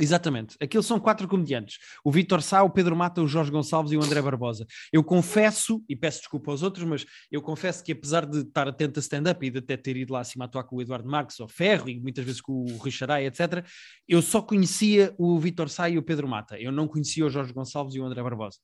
Exatamente. 0.00 0.56
Aqueles 0.60 0.86
são 0.86 0.98
quatro 0.98 1.28
comediantes. 1.28 1.78
O 2.02 2.10
Vitor 2.10 2.40
Sá, 2.42 2.62
o 2.62 2.70
Pedro 2.70 2.96
Mata, 2.96 3.20
o 3.20 3.28
Jorge 3.28 3.50
Gonçalves 3.50 3.92
e 3.92 3.96
o 3.96 4.02
André 4.02 4.22
Barbosa. 4.22 4.66
Eu 4.90 5.04
confesso, 5.04 5.84
e 5.88 5.94
peço 5.94 6.20
desculpa 6.20 6.50
aos 6.50 6.62
outros, 6.62 6.84
mas 6.86 7.04
eu 7.30 7.42
confesso 7.42 7.84
que 7.84 7.92
apesar 7.92 8.24
de 8.24 8.38
estar 8.38 8.66
atento 8.66 8.98
a 8.98 9.02
stand-up 9.02 9.44
e 9.44 9.50
de 9.50 9.58
até 9.58 9.76
ter 9.76 9.96
ido 9.96 10.14
lá 10.14 10.20
acima 10.20 10.44
a 10.44 10.46
atuar 10.46 10.64
com 10.64 10.76
o 10.76 10.82
Eduardo 10.82 11.08
Marques 11.08 11.38
ou 11.38 11.48
Ferro 11.48 11.88
e 11.88 12.00
muitas 12.00 12.24
vezes 12.24 12.40
com 12.40 12.64
o 12.64 12.76
Rui 12.78 12.90
Xarai, 12.90 13.26
etc., 13.26 13.64
eu 14.08 14.22
só 14.22 14.40
conhecia 14.40 15.14
o 15.18 15.38
Vitor 15.38 15.68
Sá 15.68 15.88
e 15.90 15.98
o 15.98 16.02
Pedro 16.02 16.26
Mata. 16.26 16.58
Eu 16.58 16.72
não 16.72 16.88
conhecia 16.88 17.26
o 17.26 17.30
Jorge 17.30 17.52
Gonçalves 17.52 17.94
e 17.94 18.00
o 18.00 18.04
André 18.04 18.22
Barbosa. 18.22 18.58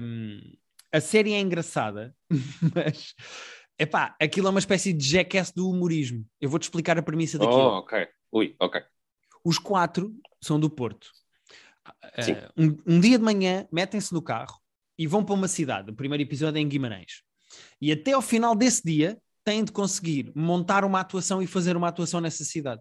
Um, 0.00 0.40
a 0.96 1.00
série 1.00 1.32
é 1.32 1.40
engraçada, 1.40 2.14
mas... 2.74 3.14
Epá, 3.76 4.14
aquilo 4.20 4.46
é 4.46 4.50
uma 4.50 4.60
espécie 4.60 4.92
de 4.92 5.04
jackass 5.04 5.50
do 5.50 5.68
humorismo. 5.68 6.24
Eu 6.40 6.48
vou-te 6.48 6.62
explicar 6.62 6.96
a 6.96 7.02
premissa 7.02 7.36
daquilo. 7.36 7.58
Oh, 7.58 7.78
ok. 7.78 8.06
Ui, 8.30 8.54
ok. 8.60 8.80
Os 9.44 9.58
quatro 9.58 10.14
são 10.40 10.60
do 10.60 10.70
Porto. 10.70 11.08
Uh, 11.88 12.52
um, 12.56 12.76
um 12.86 13.00
dia 13.00 13.18
de 13.18 13.24
manhã 13.24 13.66
metem-se 13.72 14.14
no 14.14 14.22
carro 14.22 14.60
e 14.96 15.08
vão 15.08 15.24
para 15.24 15.34
uma 15.34 15.48
cidade. 15.48 15.90
O 15.90 15.94
primeiro 15.94 16.22
episódio 16.22 16.58
é 16.58 16.60
em 16.60 16.68
Guimarães. 16.68 17.22
E 17.80 17.90
até 17.90 18.12
ao 18.12 18.22
final 18.22 18.54
desse 18.54 18.82
dia 18.84 19.18
têm 19.44 19.64
de 19.64 19.72
conseguir 19.72 20.32
montar 20.36 20.84
uma 20.84 21.00
atuação 21.00 21.42
e 21.42 21.46
fazer 21.46 21.76
uma 21.76 21.88
atuação 21.88 22.20
nessa 22.20 22.44
cidade. 22.44 22.80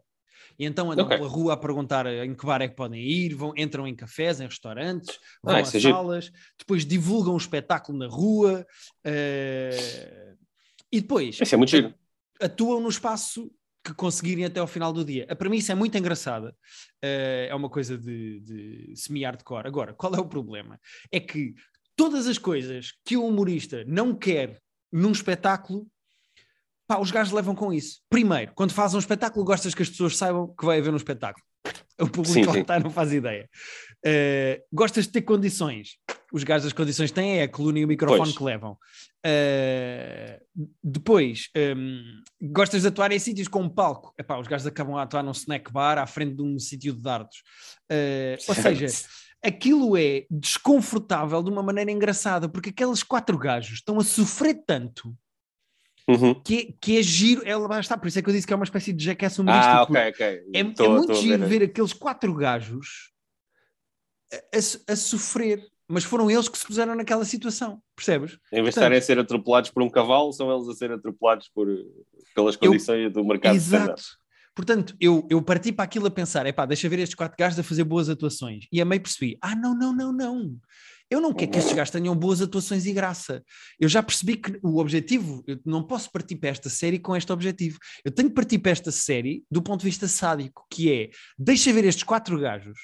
E 0.60 0.66
então 0.66 0.92
andam 0.92 1.06
Ok. 1.06 1.18
pela 1.18 1.30
rua 1.30 1.54
a 1.54 1.58
perguntar 1.58 2.06
em 2.06 2.34
que 2.36 2.46
bar 2.46 2.62
é 2.62 2.68
que 2.68 2.76
podem 2.76 3.02
ir, 3.02 3.34
vão, 3.34 3.54
entram 3.58 3.88
em 3.88 3.96
cafés, 3.96 4.40
em 4.40 4.46
restaurantes, 4.46 5.18
vão 5.44 5.56
Ah, 5.56 5.58
a 5.58 5.62
isso 5.62 5.78
é 5.78 5.80
giro. 5.80 5.94
salas, 5.96 6.32
depois 6.58 6.86
divulgam 6.86 7.34
o 7.34 7.38
espetáculo 7.38 7.98
na 7.98 8.08
rua 8.08 8.66
uh, 9.06 10.38
e 10.92 11.02
depois 11.02 11.40
Isso 11.42 11.56
é 11.56 11.58
muito 11.58 11.70
giro. 11.70 11.94
atuam 12.42 12.80
no 12.80 12.90
espaço 12.90 13.52
que 13.86 13.94
conseguirem 13.94 14.46
até 14.46 14.60
ao 14.60 14.68
final 14.68 14.94
do 14.94 15.04
dia. 15.04 15.26
A 15.30 15.36
premissa 15.36 15.74
é 15.74 15.76
muito 15.76 15.98
engraçada, 15.98 16.56
eh, 17.02 17.48
é 17.50 17.56
uma 17.56 17.70
coisa 17.70 17.98
de, 17.98 18.40
de 18.40 18.94
semi-hardcore. 18.96 19.68
Agora, 19.68 19.94
qual 19.94 20.16
é 20.16 20.20
o 20.22 20.26
problema? 20.26 20.80
É 21.12 21.20
que 21.20 21.54
todas 21.94 22.26
as 22.28 22.38
coisas 22.38 22.94
que 23.04 23.18
o 23.18 23.26
humorista 23.28 23.84
não 23.86 24.16
quer 24.16 24.62
num 24.90 25.12
espetáculo, 25.12 25.86
pá, 26.88 27.00
os 27.00 27.12
gajos 27.12 27.34
levam 27.34 27.56
com 27.56 27.72
isso. 27.74 28.02
Primeiro, 28.10 28.52
quando 28.56 28.74
fazem 28.74 28.96
um 28.96 29.00
espetáculo, 29.00 29.46
gostas 29.46 29.74
que 29.74 29.82
as 29.82 29.90
pessoas 29.90 30.18
saibam 30.18 30.54
que 30.56 30.66
vai 30.66 30.80
haver 30.80 30.94
um 30.94 30.98
espetáculo. 30.98 31.46
O 32.02 32.08
público 32.08 32.34
Sim, 32.34 32.44
lá 32.46 32.54
sim. 32.54 32.62
está 32.62 32.80
não 32.80 32.90
faz 32.90 33.14
ideia. 33.14 33.48
Eh, 34.04 34.64
gostas 34.74 35.06
de 35.06 35.12
ter 35.12 35.22
condições. 35.22 35.98
Os 36.34 36.44
gajos 36.44 36.64
das 36.64 36.74
condições 36.74 37.12
têm 37.12 37.38
é 37.38 37.44
a 37.44 37.48
coluna 37.48 37.78
e 37.80 37.86
o 37.86 37.88
microfone 37.88 38.24
Pois. 38.24 38.38
que 38.38 38.44
levam. 38.44 38.76
Eh, 39.24 40.42
depois, 40.84 41.50
hum, 41.56 42.02
gostas 42.42 42.82
de 42.82 42.88
atuar 42.88 43.12
em 43.12 43.20
sítios 43.20 43.48
com 43.48 43.62
um 43.62 43.70
palco. 43.70 44.12
Epá, 44.18 44.40
os 44.40 44.48
gajos 44.48 44.66
acabam 44.66 44.98
a 44.98 45.04
atuar 45.04 45.22
num 45.22 45.32
snack 45.32 45.72
bar 45.72 46.00
à 46.00 46.08
frente 46.08 46.36
de 46.36 46.42
um 46.42 46.58
sítio 46.58 46.94
de 46.94 47.02
dardos. 47.02 47.44
Eh, 47.90 48.38
ou 48.48 48.56
seja, 48.56 48.88
aquilo 49.44 49.96
é 49.96 50.26
desconfortável 50.32 51.44
de 51.44 51.52
uma 51.52 51.62
maneira 51.62 51.92
engraçada, 51.92 52.50
porque 52.50 52.72
aqueles 52.72 53.04
quatro 53.04 53.38
gajos 53.38 53.76
estão 53.76 54.00
a 54.00 54.04
sofrer 54.04 54.64
tanto 54.66 55.16
Uhum. 56.10 56.34
que, 56.44 56.58
é- 56.58 56.74
que 56.82 56.98
é 57.00 57.02
giro. 57.04 57.42
Ela 57.46 57.68
vai 57.68 57.80
estar, 57.80 57.98
por 57.98 58.08
isso 58.08 58.20
é 58.20 58.22
que 58.22 58.30
eu 58.30 58.34
disse 58.34 58.46
que 58.46 58.54
é 58.54 58.56
uma 58.56 58.66
espécie 58.66 58.92
de 58.92 59.04
jackass 59.06 59.40
humorístico. 59.40 59.74
Ah, 59.76 59.84
ok, 59.84 60.10
ok. 60.10 60.42
É, 60.54 60.64
Tô- 60.66 60.86
é 60.86 60.90
muito 60.90 61.14
giro 61.16 61.46
ver. 61.48 61.64
aqueles 61.64 61.94
quatro 61.94 62.34
gajos 62.34 63.12
a, 64.32 64.36
a- 64.36 64.94
a 64.94 64.96
sofrer, 64.96 65.64
mas 65.88 66.04
foram 66.04 66.30
eles 66.30 66.50
que 66.50 66.58
se 66.58 66.66
puseram 66.66 66.96
naquela 66.96 67.24
situação, 67.26 67.82
percebes? 67.96 68.34
Em 68.52 68.62
vez 68.62 68.66
de 68.66 68.70
estarem 68.80 68.98
a 68.98 69.02
ser 69.02 69.20
atropelados 69.20 69.70
por 69.70 69.84
um 69.84 69.90
cavalo, 69.90 70.32
são 70.34 70.54
eles 70.54 70.68
a 70.68 70.74
ser 70.74 70.92
atropelados 70.92 71.50
por, 71.54 71.68
pelas 72.36 72.56
condições 72.56 73.12
do 73.14 73.24
mercado. 73.24 73.56
Exato. 73.56 74.04
Portanto, 74.56 74.96
eu, 75.00 75.28
eu 75.32 75.42
parti 75.42 75.72
para 75.72 75.86
aquilo 75.86 76.06
a 76.08 76.12
pensar: 76.12 76.46
epá, 76.46 76.66
deixa 76.66 76.88
ver 76.88 77.00
estes 77.00 77.16
quatro 77.16 77.36
gajos 77.38 77.58
a 77.60 77.64
fazer 77.64 77.84
boas 77.84 78.08
atuações. 78.10 78.66
E 78.72 78.80
a 78.82 78.86
meio 78.86 79.02
percebi: 79.02 79.38
ah, 79.42 79.56
não, 79.56 79.76
não, 79.76 79.92
não, 79.96 80.14
não. 80.14 80.56
Eu 81.10 81.22
não 81.22 81.34
quero 81.34 81.52
que 81.52 81.60
estes 81.60 81.74
gajos 81.74 81.92
tenham 81.92 82.16
boas 82.16 82.42
atuações 82.42 82.86
e 82.86 82.94
graça. 82.94 83.44
Eu 83.80 83.88
já 83.88 84.02
percebi 84.02 84.38
que 84.38 84.60
o 84.64 84.80
objetivo, 84.80 85.44
eu 85.46 85.60
não 85.66 85.84
posso 85.84 86.12
partir 86.12 86.36
para 86.38 86.50
esta 86.50 86.70
série 86.70 87.00
com 87.00 87.16
este 87.16 87.32
objetivo. 87.32 87.78
Eu 88.04 88.12
tenho 88.12 88.30
que 88.30 88.36
partir 88.36 88.58
para 88.60 88.72
esta 88.72 88.92
série 88.92 89.44
do 89.50 89.62
ponto 89.62 89.82
de 89.82 89.86
vista 89.86 90.08
sádico, 90.08 90.66
que 90.70 90.92
é 90.92 91.10
deixa 91.38 91.72
ver 91.72 91.86
estes 91.86 92.04
quatro 92.04 92.40
gajos, 92.40 92.78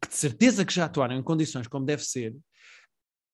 que 0.00 0.08
de 0.08 0.14
certeza 0.14 0.64
que 0.64 0.72
já 0.72 0.84
atuaram 0.84 1.16
em 1.16 1.22
condições 1.22 1.66
como 1.66 1.84
deve 1.84 2.04
ser, 2.04 2.34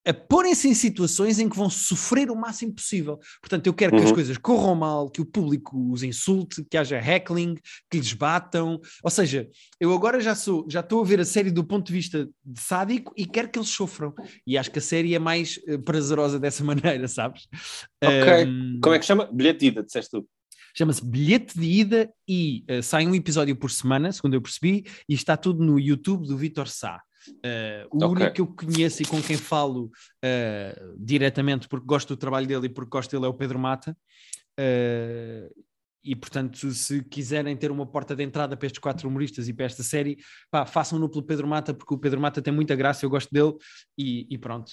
a 0.07 0.15
porem-se 0.15 0.67
em 0.69 0.75
situações 0.75 1.39
em 1.39 1.49
que 1.49 1.57
vão 1.57 1.69
sofrer 1.69 2.31
o 2.31 2.37
máximo 2.37 2.73
possível. 2.75 3.19
Portanto, 3.41 3.67
eu 3.67 3.75
quero 3.75 3.93
que 3.93 3.99
as 4.03 4.09
Uhum. 4.09 4.15
coisas 4.15 4.39
corram 4.39 4.75
mal, 4.75 5.11
que 5.11 5.21
o 5.21 5.27
público 5.27 5.77
os 5.93 6.03
insulte, 6.03 6.65
que 6.71 6.77
haja 6.77 6.97
heckling, 6.97 7.55
que 7.91 7.99
lhes 7.99 8.13
batam. 8.15 8.81
Ou 9.03 9.11
seja, 9.11 9.49
eu 9.79 9.93
agora 9.95 10.21
já 10.21 10.35
sou, 10.35 10.67
já 10.69 10.81
estou 10.81 11.03
a 11.03 11.05
ver 11.05 11.21
a 11.21 11.25
série 11.25 11.51
do 11.51 11.63
ponto 11.63 11.87
de 11.89 11.93
vista 11.93 12.29
de 12.45 12.61
sádico 12.61 13.13
e 13.17 13.27
quero 13.27 13.49
que 13.51 13.59
eles 13.59 13.69
sofram. 13.69 14.15
E 14.47 14.57
acho 14.57 14.71
que 14.71 14.79
a 14.79 14.83
série 14.83 15.15
é 15.15 15.19
mais 15.19 15.61
eh, 15.69 15.77
prazerosa 15.77 16.39
dessa 16.41 16.65
maneira, 16.65 17.07
sabes? 17.07 17.47
Ok. 18.03 18.47
Um, 18.47 18.81
Como 18.83 18.95
é 18.95 18.99
que 18.99 19.05
chama? 19.05 19.29
Bilhete 19.31 19.61
de 19.61 19.67
ida, 19.67 19.83
disseste 19.83 20.11
tu. 20.11 20.27
Chama-se 20.75 21.05
Bilhete 21.05 21.59
de 21.59 21.67
Ida 21.67 22.11
e 22.29 22.65
eh, 22.69 22.81
sai 22.81 23.05
um 23.07 23.15
episódio 23.15 23.57
por 23.57 23.71
semana, 23.73 24.13
segundo 24.13 24.35
eu 24.35 24.41
percebi, 24.41 24.85
e 25.09 25.15
está 25.15 25.37
tudo 25.37 25.65
no 25.65 25.81
YouTube 25.81 26.27
do 26.29 26.37
Vitor 26.39 26.69
Sá. 26.69 27.03
Eh, 27.43 27.87
o 27.91 28.05
Ok. 28.05 28.09
único 28.09 28.33
que 28.33 28.41
eu 28.41 28.47
conheço 28.47 29.03
e 29.03 29.07
com 29.07 29.21
quem 29.23 29.37
falo 29.37 29.91
eh, 30.23 30.81
diretamente 30.99 31.69
porque 31.69 31.87
gosto 31.87 32.09
do 32.09 32.17
trabalho 32.17 32.47
dele 32.47 32.67
e 32.67 32.69
porque 32.69 32.91
gosto 32.91 33.11
dele 33.11 33.27
é 33.27 33.29
o 33.29 33.35
Pedro 33.35 33.59
Mata. 33.59 33.97
Eh, 34.59 35.51
e 36.03 36.17
portanto, 36.17 36.71
se 36.71 37.03
quiserem 37.05 37.55
ter 37.57 37.71
uma 37.71 37.85
porta 37.87 38.17
de 38.17 38.23
entrada 38.23 38.57
para 38.57 38.67
estes 38.67 38.81
quatro 38.81 39.07
humoristas 39.07 39.49
e 39.49 39.53
para 39.53 39.67
esta 39.67 39.83
série, 39.83 40.17
pá, 40.51 40.65
façam-no 40.65 41.11
pelo 41.11 41.23
Pedro 41.23 41.47
Mata, 41.47 41.75
porque 41.75 41.93
o 41.93 41.99
Pedro 41.99 42.19
Mata 42.19 42.41
tem 42.41 42.53
muita 42.55 42.75
graça, 42.75 43.05
eu 43.05 43.11
gosto 43.11 43.29
dele, 43.31 43.53
e, 43.99 44.27
e 44.31 44.39
pronto. 44.39 44.73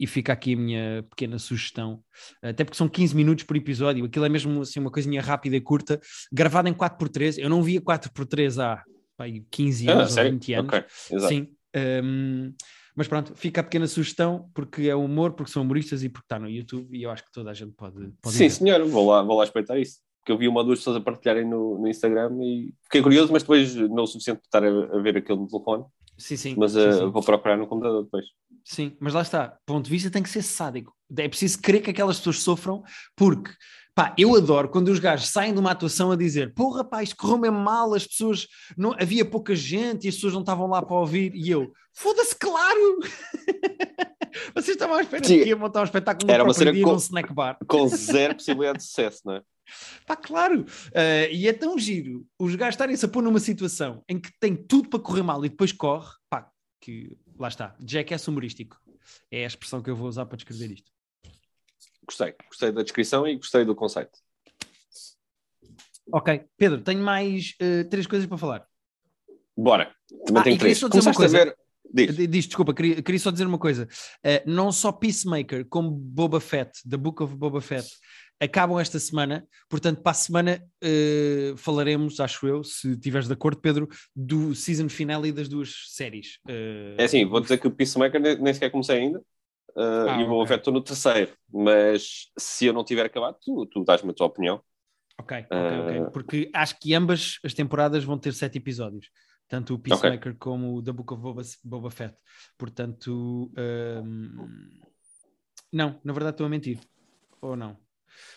e 0.00 0.06
fica 0.08 0.32
aqui 0.32 0.54
a 0.54 0.56
minha 0.56 1.02
pequena 1.08 1.38
sugestão, 1.38 2.02
até 2.42 2.64
porque 2.64 2.76
são 2.76 2.88
15 2.88 3.14
minutos 3.14 3.44
por 3.44 3.56
episódio, 3.56 4.04
aquilo 4.04 4.24
é 4.24 4.28
mesmo 4.28 4.62
assim, 4.62 4.80
uma 4.80 4.90
coisinha 4.90 5.22
rápida 5.22 5.54
e 5.54 5.60
curta, 5.60 6.00
gravada 6.32 6.68
em 6.68 6.74
4x3. 6.74 7.38
Eu 7.38 7.48
não 7.48 7.62
via 7.62 7.80
4x3 7.80 8.58
há 8.60 8.82
pá, 9.16 9.24
aí 9.24 9.44
15 9.50 9.88
Ah, 9.88 9.92
anos 9.92 10.08
ou 10.10 10.14
sério? 10.14 10.32
20 10.32 10.54
anos. 10.54 10.68
Ok, 10.74 10.84
exato. 11.10 11.34
Sim. 11.34 11.48
Hum, 11.76 12.52
mas 12.96 13.08
pronto, 13.08 13.34
fica 13.34 13.60
a 13.60 13.64
pequena 13.64 13.86
sugestão, 13.86 14.48
porque 14.54 14.82
é 14.82 14.94
humor, 14.94 15.32
porque 15.32 15.50
são 15.50 15.62
humoristas 15.62 16.04
e 16.04 16.08
porque 16.08 16.26
está 16.26 16.38
no 16.38 16.48
YouTube, 16.48 16.96
e 16.96 17.02
eu 17.02 17.10
acho 17.10 17.24
que 17.24 17.32
toda 17.32 17.50
a 17.50 17.54
gente 17.54 17.72
pode, 17.72 17.96
pode 18.22 18.36
Sim, 18.36 18.44
ver. 18.44 18.50
senhor, 18.50 18.84
vou 18.86 19.10
lá, 19.10 19.22
vou 19.22 19.36
lá 19.36 19.44
espreitar 19.44 19.78
isso. 19.78 19.98
Porque 20.20 20.32
eu 20.32 20.38
vi 20.38 20.48
uma 20.48 20.60
ou 20.60 20.66
duas 20.66 20.78
pessoas 20.78 20.96
a 20.96 21.00
partilharem 21.00 21.44
no, 21.44 21.78
no 21.78 21.88
Instagram 21.88 22.30
e 22.40 22.72
fiquei 22.84 23.02
curioso, 23.02 23.30
mas 23.32 23.42
depois 23.42 23.74
não 23.74 24.04
o 24.04 24.06
suficiente 24.06 24.40
para 24.50 24.68
estar 24.68 24.94
a, 24.94 24.96
a 24.98 25.02
ver 25.02 25.16
aquilo 25.18 25.40
no 25.40 25.48
telefone. 25.48 25.84
Sim, 26.16 26.36
sim. 26.36 26.54
Mas 26.56 26.72
sim, 26.72 26.80
eh, 26.80 26.92
sim. 26.92 27.10
vou 27.10 27.22
procurar 27.22 27.56
no 27.56 27.66
computador 27.66 28.04
depois. 28.04 28.24
Sim, 28.64 28.96
mas 29.00 29.12
lá 29.12 29.22
está. 29.22 29.58
Ponto 29.66 29.84
de 29.84 29.90
vista 29.90 30.10
tem 30.10 30.22
que 30.22 30.28
ser 30.28 30.42
sádico. 30.42 30.94
É 31.16 31.28
preciso 31.28 31.60
querer 31.60 31.80
que 31.80 31.90
aquelas 31.90 32.18
pessoas 32.18 32.42
sofram, 32.42 32.82
porque 33.16 33.50
pá, 33.94 34.14
eu 34.18 34.34
adoro 34.34 34.68
quando 34.68 34.88
os 34.88 34.98
gajos 34.98 35.28
saem 35.28 35.52
de 35.52 35.60
uma 35.60 35.72
atuação 35.72 36.10
a 36.10 36.16
dizer: 36.16 36.54
porra, 36.54 36.84
pá, 36.84 37.02
isto 37.02 37.16
correu 37.16 37.38
mesmo 37.38 37.58
mal, 37.58 37.94
as 37.94 38.06
pessoas 38.06 38.46
não 38.76 38.94
havia 38.98 39.24
pouca 39.24 39.54
gente 39.54 40.04
e 40.04 40.08
as 40.08 40.14
pessoas 40.14 40.32
não 40.32 40.40
estavam 40.40 40.66
lá 40.66 40.80
para 40.82 40.96
ouvir. 40.96 41.34
E 41.34 41.50
eu, 41.50 41.72
foda-se, 41.92 42.34
claro! 42.36 42.98
Vocês 44.54 44.68
estavam 44.76 44.96
à 44.96 45.02
espera 45.02 45.24
Sim. 45.24 45.42
que 45.42 45.48
ia 45.48 45.56
montar 45.56 45.80
um 45.80 45.84
espetáculo 45.84 46.30
Era 46.30 46.42
uma 46.44 46.54
cena 46.54 46.72
dia 46.72 46.82
com- 46.84 46.90
num 46.92 46.96
snack 46.98 47.32
bar. 47.32 47.56
Com 47.66 47.86
zero 47.88 48.34
possibilidade 48.34 48.78
de 48.78 48.84
sucesso, 48.84 49.20
não 49.24 49.34
é? 49.36 49.42
Pá, 50.06 50.16
claro. 50.16 50.64
Eh, 50.92 51.32
e 51.32 51.48
é 51.48 51.52
tão 51.52 51.78
giro 51.78 52.26
os 52.38 52.54
gajos 52.54 52.74
estarem-se 52.74 53.04
a 53.04 53.08
pôr 53.08 53.22
numa 53.22 53.40
situação 53.40 54.04
em 54.08 54.20
que 54.20 54.30
tem 54.38 54.54
tudo 54.54 54.88
para 54.90 55.00
correr 55.00 55.22
mal 55.22 55.44
e 55.44 55.48
depois 55.48 55.72
corre, 55.72 56.10
pá, 56.28 56.50
que 56.80 57.16
lá 57.38 57.48
está. 57.48 57.74
Jackass 57.80 58.28
humorístico. 58.28 58.78
É 59.30 59.44
a 59.44 59.46
expressão 59.46 59.80
que 59.82 59.88
eu 59.90 59.96
vou 59.96 60.08
usar 60.08 60.26
para 60.26 60.36
descrever 60.36 60.70
isto. 60.72 60.90
Gostei. 62.06 62.34
Gostei 62.48 62.72
da 62.72 62.82
descrição 62.82 63.26
e 63.26 63.36
gostei 63.36 63.64
do 63.64 63.74
conceito. 63.74 64.18
Ok, 66.12 66.44
Pedro, 66.58 66.82
tenho 66.82 67.00
mais 67.02 67.54
eh, 67.58 67.84
três 67.84 68.06
coisas 68.06 68.26
para 68.28 68.36
falar. 68.36 68.66
Bora. 69.56 69.94
Também 70.26 70.40
Ah, 70.40 70.44
tenho 70.44 70.58
três. 70.58 70.80
Começaste 70.82 71.24
a 71.24 71.28
ver... 71.28 71.56
Diz. 71.92 72.16
Diz, 72.16 72.46
desculpa, 72.46 72.74
queria, 72.74 73.02
queria 73.02 73.18
só 73.20 73.30
dizer 73.30 73.46
uma 73.46 73.58
coisa. 73.58 73.86
Eh, 74.22 74.42
não 74.46 74.72
só 74.72 74.90
Peacemaker 74.92 75.64
como 75.66 75.90
Boba 75.90 76.40
Fett, 76.40 76.72
The 76.88 76.96
Book 76.96 77.22
of 77.22 77.36
Boba 77.36 77.60
Fett, 77.60 77.88
acabam 78.40 78.80
esta 78.80 78.98
semana, 78.98 79.46
portanto, 79.68 80.02
para 80.02 80.10
a 80.10 80.14
semana 80.14 80.64
eh, 80.82 81.54
falaremos, 81.56 82.18
acho 82.20 82.46
eu, 82.48 82.64
se 82.64 82.92
estiveres 82.92 83.28
de 83.28 83.34
acordo, 83.34 83.60
Pedro, 83.60 83.88
do 84.14 84.54
season 84.54 84.88
finale 84.88 85.30
das 85.30 85.48
duas 85.48 85.72
séries. 85.88 86.38
Eh, 86.48 86.96
É 86.98 87.04
assim, 87.04 87.24
vou 87.26 87.40
dizer 87.40 87.58
que 87.58 87.66
o 87.68 87.70
Peacemaker 87.70 88.20
nem, 88.20 88.38
nem 88.40 88.52
sequer 88.54 88.70
comecei 88.70 88.98
ainda. 88.98 89.18
uh, 89.76 90.08
Ah, 90.08 90.20
e 90.20 90.24
o 90.24 90.28
Boba. 90.28 90.46
Fett 90.48 90.60
estou 90.60 90.72
no 90.74 90.82
terceiro. 90.82 91.32
Mas 91.52 92.28
se 92.38 92.66
eu 92.66 92.72
não 92.72 92.82
tiver 92.84 93.06
acabado, 93.06 93.36
tu, 93.40 93.66
tu 93.66 93.84
dás-me 93.84 94.10
a 94.10 94.14
tua 94.14 94.26
opinião. 94.26 94.60
Ok, 95.16 95.38
ok, 95.48 95.78
ok. 96.00 96.10
Porque 96.12 96.50
acho 96.52 96.76
que 96.80 96.92
ambas 96.92 97.38
as 97.44 97.54
temporadas 97.54 98.02
vão 98.02 98.18
ter 98.18 98.32
sete 98.34 98.58
episódios. 98.58 99.06
Tanto 99.48 99.74
o 99.74 99.78
Peacemaker 99.78 100.36
como 100.38 100.74
o 100.76 100.82
The 100.82 100.92
Book 100.92 101.12
of 101.12 101.22
Boba, 101.22 101.42
Boba 101.64 101.90
Fett. 101.90 102.16
Portanto, 102.58 103.52
ehm, 103.56 104.30
não, 105.72 106.00
na 106.04 106.12
verdade 106.12 106.34
estou 106.34 106.46
a 106.46 106.48
mentir. 106.48 106.78
Ou 107.40 107.54
não? 107.56 107.76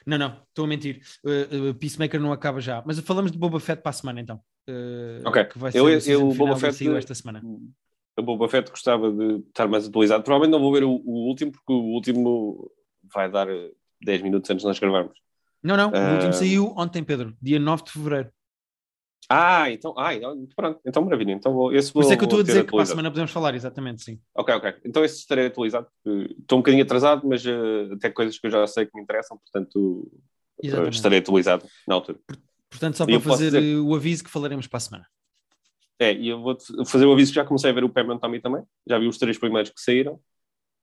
Não, 0.05 0.17
não, 0.17 0.41
estou 0.49 0.65
a 0.65 0.67
mentir. 0.67 1.01
Uh, 1.23 1.69
uh, 1.69 1.73
Peacemaker 1.75 2.19
não 2.19 2.31
acaba 2.31 2.59
já. 2.59 2.83
Mas 2.85 2.99
falamos 2.99 3.31
de 3.31 3.37
Boba 3.37 3.59
Fett 3.59 3.81
para 3.81 3.91
a 3.91 3.93
semana 3.93 4.19
então. 4.21 4.41
Uh, 4.67 5.25
Ok. 5.27 5.45
Que 5.45 5.57
vai 5.59 5.69
Eu- 5.69 5.71
ser 5.71 5.79
eu- 5.79 5.97
o 5.97 6.01
season 6.01 6.29
o 6.29 6.35
Boba 6.35 6.55
Fett- 6.57 6.75
saiu 6.77 6.97
esta 6.97 7.15
semana. 7.15 7.41
O 8.17 8.21
Boba 8.23 8.49
Fett 8.49 8.69
gostava 8.69 9.11
de 9.11 9.43
estar 9.47 9.67
mais 9.67 9.87
atualizado. 9.87 10.23
Provavelmente 10.23 10.51
não 10.51 10.59
vou 10.59 10.73
ver 10.73 10.83
o, 10.83 10.89
o 10.91 11.27
último, 11.27 11.51
porque 11.51 11.71
o 11.71 11.93
último 11.93 12.69
vai 13.13 13.31
dar 13.31 13.47
uh, 13.47 13.75
10 14.01 14.21
minutos 14.23 14.49
antes 14.49 14.63
de 14.63 14.67
nós 14.67 14.79
gravarmos. 14.79 15.17
Não, 15.63 15.77
não, 15.77 15.91
o 15.91 16.13
último 16.13 16.33
saiu 16.33 16.73
ontem, 16.77 17.03
Pedro, 17.03 17.35
dia 17.41 17.59
9 17.59 17.83
de 17.83 17.91
fevereiro. 17.91 18.31
Ah, 19.29 19.69
então, 19.69 19.93
ah, 19.97 20.13
então, 20.15 20.47
pronto, 20.55 20.79
então 20.85 21.03
maravilha. 21.03 21.33
Então 21.33 21.53
vou, 21.53 21.73
esse 21.73 21.91
Por 21.91 22.01
isso 22.03 22.13
é 22.13 22.15
que 22.17 22.23
eu 22.23 22.27
estou 22.27 22.39
a 22.39 22.43
dizer 22.43 22.63
que 22.65 22.71
para 22.71 22.83
a 22.83 22.85
semana 22.85 23.09
podemos 23.11 23.31
falar, 23.31 23.53
exatamente, 23.55 24.01
sim. 24.01 24.19
Ok, 24.33 24.55
ok. 24.55 24.75
Então 24.85 25.03
esse 25.03 25.17
estarei 25.19 25.47
atualizado. 25.47 25.87
porque 26.03 26.33
Estou 26.39 26.57
um 26.57 26.61
bocadinho 26.61 26.83
atrasado, 26.83 27.27
mas 27.27 27.45
uh, 27.45 27.93
até 27.93 28.09
coisas 28.09 28.39
que 28.39 28.47
eu 28.47 28.51
já 28.51 28.65
sei 28.67 28.85
que 28.85 28.95
me 28.95 29.01
interessam, 29.03 29.37
portanto 29.37 30.09
Exatamente. 30.63 30.95
estarei 30.95 31.19
atualizado 31.19 31.65
na 31.87 31.95
altura. 31.95 32.19
Portanto, 32.69 32.95
só 32.97 33.05
para 33.05 33.19
fazer 33.19 33.51
dizer- 33.51 33.77
o 33.79 33.95
aviso 33.95 34.23
que 34.23 34.29
falaremos 34.29 34.65
para 34.67 34.77
a 34.77 34.81
semana. 34.81 35.07
É, 35.99 36.13
e 36.13 36.29
eu 36.29 36.41
vou 36.41 36.55
fazer 36.85 37.05
o 37.05 37.11
aviso 37.11 37.31
que 37.31 37.35
já 37.35 37.43
comecei 37.43 37.71
a 37.71 37.73
ver 37.73 37.83
o 37.83 37.89
Pam 37.89 38.17
Tommy 38.19 38.39
também. 38.39 38.63
Já 38.87 38.97
vi 38.99 39.07
os 39.07 39.17
três 39.17 39.37
primeiros 39.37 39.71
que 39.71 39.81
saíram. 39.81 40.19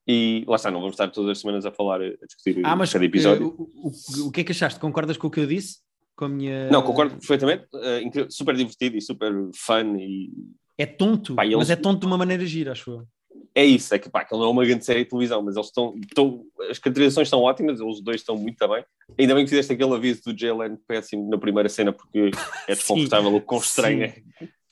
E 0.06 0.44
lá 0.46 0.56
está, 0.56 0.70
não 0.70 0.80
vamos 0.80 0.94
estar 0.94 1.08
todas 1.08 1.30
as 1.30 1.38
semanas 1.38 1.64
a 1.64 1.70
falar, 1.72 2.02
a 2.02 2.10
discutir 2.26 2.60
Ah, 2.62 2.76
mas 2.76 2.92
cada 2.92 3.04
episódio. 3.06 3.46
uh, 3.48 3.70
o, 3.76 3.88
o- 3.88 4.28
o 4.28 4.30
que 4.32 4.42
é 4.42 4.44
que 4.44 4.52
achaste? 4.52 4.78
Concordas 4.78 5.16
com 5.16 5.28
o 5.28 5.30
que 5.30 5.40
eu 5.40 5.46
disse? 5.46 5.78
Com 6.16 6.26
a 6.26 6.28
minha... 6.28 6.70
Não, 6.70 6.82
concordo 6.82 7.16
perfeitamente. 7.16 7.66
Uh, 7.74 8.30
super 8.30 8.54
divertido 8.56 8.96
e 8.96 9.00
super 9.00 9.32
fun. 9.54 9.96
E 9.98 10.30
É 10.78 10.86
tonto, 10.86 11.34
Pá, 11.34 11.44
eles- 11.44 11.56
mas 11.58 11.70
é 11.70 11.76
tonto 11.76 12.00
de 12.00 12.06
uma 12.06 12.16
maneira 12.18 12.44
gira, 12.46 12.72
acho 12.72 12.90
eu. 12.90 13.06
é 13.54 13.64
isso, 13.64 13.94
é 13.94 13.98
que 13.98 14.08
pá, 14.08 14.20
aquilo 14.20 14.40
não 14.40 14.48
é 14.48 14.50
uma 14.50 14.64
grande 14.64 14.84
série 14.84 15.04
de 15.04 15.10
televisão, 15.10 15.42
mas 15.42 15.56
eles 15.56 15.68
estão. 15.68 15.94
estão 16.00 16.44
as 16.70 16.78
caracterizações 16.78 17.28
são 17.28 17.40
ótimas, 17.42 17.80
eles 17.80 18.00
dois 18.00 18.20
estão 18.20 18.36
muito 18.36 18.68
bem. 18.68 18.84
Ainda 19.18 19.34
bem 19.34 19.44
que 19.44 19.50
fizeste 19.50 19.72
aquele 19.72 19.92
aviso 19.94 20.22
do 20.24 20.38
Jalen 20.38 20.76
péssimo 20.86 21.28
na 21.28 21.38
primeira 21.38 21.68
cena, 21.68 21.92
porque 21.92 22.30
é 22.68 22.74
desconfortável 22.74 23.34
o 23.34 23.40
quão 23.40 23.60
estranho 23.60 24.04
é. 24.04 24.22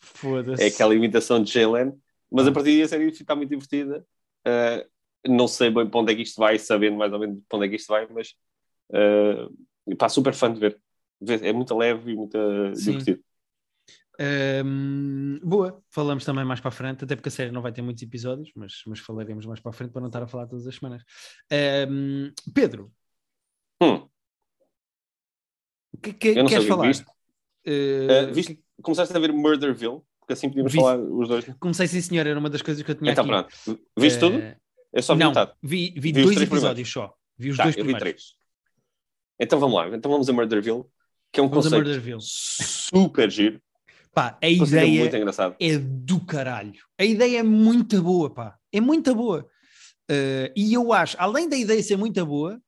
Foda-se. 0.01 0.62
é 0.62 0.66
aquela 0.66 0.95
imitação 0.95 1.43
de 1.43 1.53
Jalen, 1.53 1.93
mas 2.31 2.47
a 2.47 2.53
partir 2.53 2.71
daí 2.71 2.83
a 2.83 2.88
série 2.88 3.12
fica 3.12 3.35
muito 3.37 3.51
divertida. 3.51 4.05
Uh, 4.47 4.85
não 5.29 5.47
sei 5.47 5.71
bem 5.71 5.88
para 5.88 6.01
onde 6.01 6.12
é 6.12 6.16
que 6.16 6.23
isto 6.23 6.37
vai, 6.40 6.59
sabendo 6.59 6.97
mais 6.97 7.12
ou 7.12 7.19
menos 7.21 7.38
para 7.49 7.57
onde 7.59 7.66
é 7.66 7.71
que 7.71 7.77
isto 7.77 7.88
vai, 7.88 8.09
mas 8.12 8.35
uh, 8.90 9.97
pá, 9.97 10.09
super 10.09 10.35
fã 10.35 10.53
de 10.53 10.59
ver. 10.59 10.81
É 11.43 11.53
muito 11.53 11.77
leve 11.77 12.13
e 12.13 12.17
muito 12.17 12.39
Sim. 12.75 12.93
divertido. 12.99 13.23
Hum, 14.65 15.41
boa, 15.43 15.83
falamos 15.89 16.25
também 16.25 16.45
mais 16.45 16.61
para 16.61 16.69
a 16.69 16.73
frente, 16.73 17.05
até 17.05 17.17
porque 17.17 17.29
a 17.29 17.33
série 17.33 17.51
não 17.51 17.63
vai 17.63 17.73
ter 17.73 17.83
muitos 17.83 18.03
episódios, 18.03 18.51
mas, 18.55 18.83
mas 18.87 18.99
falaremos 19.01 19.47
mais 19.47 19.59
para 19.59 19.71
a 19.71 19.73
frente 19.73 19.91
para 19.91 20.01
não 20.01 20.09
estar 20.09 20.23
a 20.23 20.27
falar 20.29 20.47
todas 20.47 20.67
as 20.67 20.75
semanas. 20.75 21.03
Hum, 21.89 22.33
Pedro, 22.55 22.93
Hum, 23.83 24.07
que, 26.01 26.13
que, 26.13 26.29
eu 26.29 26.35
não 26.37 26.49
sei 26.49 26.59
queres 26.59 26.65
o 26.65 26.67
que 26.67 26.69
falar? 26.69 26.87
viste. 26.89 27.05
Uh, 27.67 28.31
Uh, 28.31 28.35
viste. 28.35 28.61
Começaste 28.83 29.17
a 29.17 29.21
ver 29.21 29.33
Murderville, 29.33 30.01
porque 30.21 30.33
assim 30.33 30.49
podíamos 30.49 30.73
Vi- 30.73 30.79
falar 30.79 30.99
os 30.99 31.29
dois. 31.29 31.45
Comecei 31.61 31.87
sim, 31.87 32.01
senhor, 32.01 32.27
era 32.27 32.39
uma 32.39 32.51
das 32.51 32.63
coisas 32.63 32.83
que 32.83 32.91
eu 32.91 32.95
tinha 32.95 33.13
Então 33.13 33.25
aqui. 33.25 33.51
pronto. 33.65 33.81
Viste 33.99 34.17
Uh, 34.19 34.21
tudo? 34.21 34.57
Eu 34.93 35.03
só 35.03 35.15
vi 35.15 35.21
não, 35.21 35.29
metade. 35.31 35.53
vi, 35.63 35.91
vi, 35.97 36.13
Vi 36.13 36.13
dois 36.13 36.41
episódios 36.41 36.93
só. 36.93 37.15
Vi 37.39 37.51
os 37.51 37.57
Tá, 37.57 37.63
dois 37.65 37.77
primeiros. 37.77 38.37
Então 39.39 39.59
vamos 39.59 39.77
lá. 39.77 39.89
Então 39.97 40.11
vamos 40.11 40.29
a 40.29 40.33
Murderville, 40.33 40.85
que 41.33 41.40
é 41.40 41.42
um 41.42 41.49
Vamos 41.49 41.64
conceito 41.64 42.21
super 42.21 43.31
giro. 43.31 43.61
Pá, 44.14 44.38
a 44.42 44.47
Conceito 44.47 44.87
ideia 44.87 45.27
é 45.59 45.79
do 45.79 46.21
caralho. 46.21 46.79
A 46.99 47.05
ideia 47.05 47.38
é 47.38 47.42
muito 47.42 48.03
boa, 48.03 48.29
pá. 48.29 48.59
É 48.71 48.81
muito 48.81 49.14
boa. 49.14 49.49
Uh, 50.11 50.53
e 50.55 50.75
eu 50.75 50.92
acho, 50.92 51.16
além 51.18 51.49
da 51.49 51.57
ideia 51.57 51.83
ser 51.83 51.97
muito 51.97 52.25
boa, 52.27 52.61